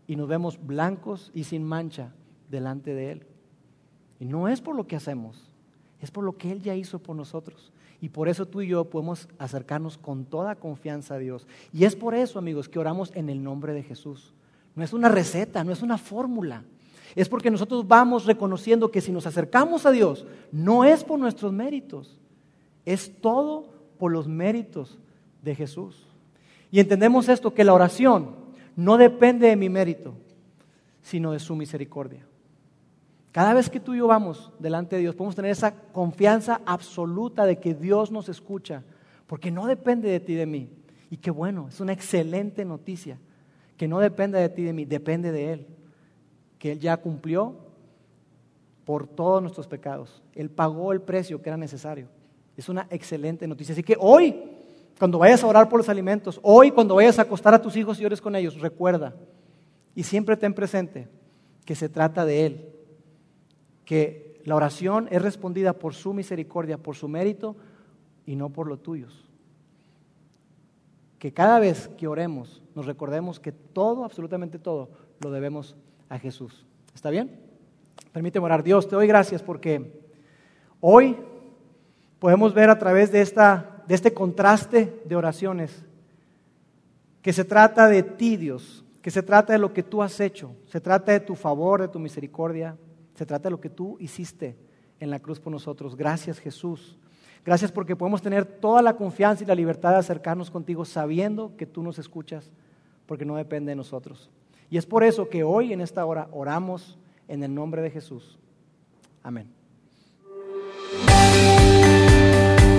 Y 0.08 0.16
nos 0.16 0.28
vemos 0.28 0.60
blancos 0.66 1.32
y 1.34 1.44
sin 1.44 1.64
mancha 1.64 2.12
delante 2.50 2.94
de 2.94 3.12
Él. 3.12 3.26
Y 4.20 4.26
no 4.26 4.48
es 4.48 4.62
por 4.62 4.76
lo 4.76 4.88
que 4.88 4.96
hacemos, 4.96 5.50
es 6.02 6.12
por 6.12 6.24
lo 6.24 6.38
que 6.38 6.52
Él 6.52 6.62
ya 6.62 6.76
hizo 6.76 7.00
por 7.00 7.16
nosotros. 7.16 7.72
Y 8.02 8.10
por 8.10 8.30
eso 8.30 8.46
tú 8.46 8.62
y 8.62 8.68
yo 8.68 8.86
podemos 8.86 9.28
acercarnos 9.38 9.98
con 9.98 10.24
toda 10.24 10.56
confianza 10.56 11.16
a 11.16 11.20
Dios. 11.20 11.48
Y 11.74 11.84
es 11.84 11.96
por 11.96 12.16
eso, 12.16 12.40
amigos, 12.40 12.70
que 12.70 12.80
oramos 12.80 13.12
en 13.14 13.30
el 13.30 13.44
nombre 13.44 13.74
de 13.74 13.84
Jesús. 13.84 14.34
No 14.76 14.84
es 14.84 14.94
una 14.94 15.10
receta, 15.10 15.64
no 15.64 15.74
es 15.74 15.82
una 15.82 15.98
fórmula. 15.98 16.64
Es 17.16 17.30
porque 17.30 17.52
nosotros 17.52 17.88
vamos 17.88 18.26
reconociendo 18.26 18.92
que 18.92 19.02
si 19.02 19.12
nos 19.12 19.26
acercamos 19.26 19.86
a 19.86 19.92
Dios, 19.92 20.26
no 20.52 20.86
es 20.86 21.04
por 21.04 21.20
nuestros 21.20 21.52
méritos, 21.52 22.18
es 22.86 23.20
todo 23.22 23.70
por 23.98 24.12
los 24.12 24.28
méritos 24.28 24.98
de 25.42 25.56
Jesús. 25.56 26.08
Y 26.72 26.80
entendemos 26.80 27.28
esto, 27.30 27.54
que 27.54 27.64
la 27.64 27.74
oración 27.74 28.36
no 28.76 28.98
depende 28.98 29.48
de 29.48 29.56
mi 29.56 29.70
mérito, 29.70 30.14
sino 31.02 31.32
de 31.32 31.40
su 31.40 31.56
misericordia. 31.56 32.26
Cada 33.32 33.54
vez 33.54 33.70
que 33.70 33.80
tú 33.80 33.94
y 33.94 34.00
yo 34.00 34.08
vamos 34.08 34.52
delante 34.60 34.96
de 34.96 35.04
Dios, 35.04 35.16
podemos 35.16 35.36
tener 35.36 35.52
esa 35.52 35.74
confianza 35.74 36.62
absoluta 36.66 37.46
de 37.46 37.60
que 37.60 37.74
Dios 37.74 38.12
nos 38.12 38.30
escucha, 38.30 38.84
porque 39.28 39.52
no 39.52 39.66
depende 39.66 40.10
de 40.10 40.20
ti 40.20 40.34
y 40.34 40.36
de 40.36 40.46
mí. 40.46 40.70
Y 41.12 41.18
qué 41.18 41.32
bueno, 41.32 41.68
es 41.70 41.80
una 41.80 41.94
excelente 41.94 42.66
noticia, 42.66 43.18
que 43.78 43.88
no 43.88 44.00
depende 44.00 44.40
de 44.40 44.50
ti 44.50 44.62
y 44.62 44.66
de 44.66 44.74
mí, 44.74 44.86
depende 44.86 45.32
de 45.32 45.54
Él 45.54 45.68
que 46.60 46.74
Él 46.74 46.80
ya 46.80 46.98
cumplió 46.98 47.56
por 48.86 49.08
todos 49.08 49.42
nuestros 49.42 49.68
pecados. 49.68 50.22
Él 50.36 50.50
pagó 50.50 50.92
el 50.92 51.02
precio 51.02 51.42
que 51.42 51.50
era 51.50 51.58
necesario. 51.58 52.08
Es 52.58 52.70
una 52.70 52.86
excelente 52.90 53.48
noticia. 53.48 53.74
Así 53.74 53.84
que 53.84 53.96
hoy, 54.00 54.36
cuando 55.00 55.18
vayas 55.18 55.44
a 55.44 55.48
orar 55.48 55.70
por 55.70 55.80
los 55.80 55.90
alimentos, 55.90 56.40
hoy 56.44 56.72
cuando 56.72 56.96
vayas 56.96 57.18
a 57.18 57.24
acostar 57.24 57.54
a 57.54 57.62
tus 57.62 57.76
hijos 57.78 58.00
y 58.00 58.06
ores 58.06 58.22
con 58.22 58.36
ellos, 58.36 58.60
recuerda 58.60 59.16
Y 59.96 60.04
siempre 60.04 60.36
ten 60.38 60.54
presente 60.54 61.08
que 61.66 61.76
se 61.76 61.88
trata 61.88 62.26
de 62.26 62.46
Él, 62.46 62.70
que 63.86 64.42
la 64.44 64.56
oración 64.56 65.08
es 65.12 65.22
respondida 65.22 65.74
por 65.74 65.94
su 65.94 66.14
misericordia, 66.14 66.78
por 66.78 66.96
su 66.96 67.08
mérito 67.08 67.56
y 68.26 68.36
no 68.36 68.50
por 68.50 68.68
los 68.68 68.82
tuyos. 68.82 69.30
Que 71.20 71.32
cada 71.32 71.60
vez 71.60 71.90
que 71.90 72.08
oremos 72.08 72.62
nos 72.74 72.86
recordemos 72.86 73.40
que 73.40 73.52
todo, 73.52 74.04
absolutamente 74.04 74.58
todo, 74.58 74.90
lo 75.20 75.32
debemos 75.32 75.76
a 76.10 76.18
Jesús. 76.20 76.66
¿Está 76.94 77.10
bien? 77.10 77.40
Permíteme 78.12 78.46
orar. 78.46 78.64
Dios, 78.64 78.88
te 78.88 78.96
doy 78.96 79.08
gracias 79.08 79.42
porque 79.42 80.02
hoy 80.82 81.18
podemos 82.18 82.54
ver 82.54 82.70
a 82.70 82.80
través 82.80 83.12
de, 83.12 83.22
esta, 83.22 83.84
de 83.88 83.96
este 83.96 84.14
contraste 84.14 85.02
de 85.06 85.16
oraciones 85.16 85.86
que 87.22 87.32
se 87.34 87.46
trata 87.46 87.88
de 87.88 88.04
ti, 88.04 88.38
Dios, 88.38 88.84
que 89.02 89.12
se 89.12 89.24
trata 89.24 89.54
de 89.54 89.60
lo 89.60 89.74
que 89.74 89.84
tú 89.84 90.02
has 90.02 90.20
hecho, 90.20 90.56
se 90.66 90.82
trata 90.82 91.12
de 91.12 91.20
tu 91.20 91.36
favor, 91.36 91.82
de 91.82 91.88
tu 91.88 92.00
misericordia, 92.00 92.78
se 93.14 93.26
trata 93.26 93.50
de 93.50 93.52
lo 93.52 93.62
que 93.62 93.70
tú 93.70 93.98
hiciste 94.00 94.58
en 95.00 95.10
la 95.10 95.20
cruz 95.20 95.40
por 95.40 95.52
nosotros. 95.52 95.96
Gracias 95.96 96.40
Jesús. 96.40 96.98
Gracias 97.46 97.72
porque 97.72 97.96
podemos 97.96 98.22
tener 98.22 98.46
toda 98.46 98.82
la 98.82 98.96
confianza 98.96 99.44
y 99.44 99.48
la 99.48 99.56
libertad 99.56 99.92
de 99.92 99.98
acercarnos 99.98 100.52
contigo 100.52 100.84
sabiendo 100.86 101.56
que 101.56 101.66
tú 101.66 101.82
nos 101.82 101.98
escuchas, 102.00 102.52
porque 103.06 103.26
no 103.26 103.36
depende 103.36 103.72
de 103.72 103.76
nosotros. 103.76 104.30
Y 104.70 104.78
es 104.78 104.86
por 104.86 105.04
eso 105.04 105.30
que 105.30 105.44
hoy 105.44 105.74
en 105.74 105.82
esta 105.82 106.06
hora 106.06 106.28
oramos 106.32 106.98
en 107.28 107.44
el 107.44 107.54
nombre 107.54 107.82
de 107.82 107.90
Jesús. 107.90 108.38
Amén. 109.24 109.48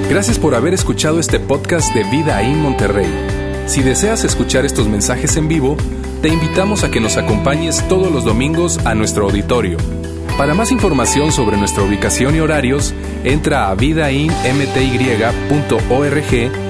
Gracias 0.09 0.39
por 0.39 0.55
haber 0.55 0.75
escuchado 0.75 1.21
este 1.21 1.39
podcast 1.39 1.95
de 1.95 2.05
Vida 2.05 2.43
en 2.43 2.61
Monterrey. 2.61 3.09
Si 3.67 3.83
deseas 3.83 4.25
escuchar 4.25 4.65
estos 4.65 4.89
mensajes 4.89 5.37
en 5.37 5.47
vivo, 5.47 5.77
te 6.23 6.29
invitamos 6.29 6.83
a 6.83 6.91
que 6.91 7.01
nos 7.01 7.17
acompañes 7.17 7.87
todos 7.89 8.11
los 8.11 8.25
domingos 8.25 8.85
a 8.85 8.97
nuestro 8.97 9.27
auditorio. 9.27 9.79
Para 10.37 10.55
más 10.55 10.73
información 10.73 11.31
sobre 11.31 11.57
nuestra 11.57 11.85
ubicación 11.85 12.35
y 12.35 12.41
horarios, 12.41 12.95
entra 13.25 13.71
a 13.71 13.75
vidainmty.org 13.75 16.70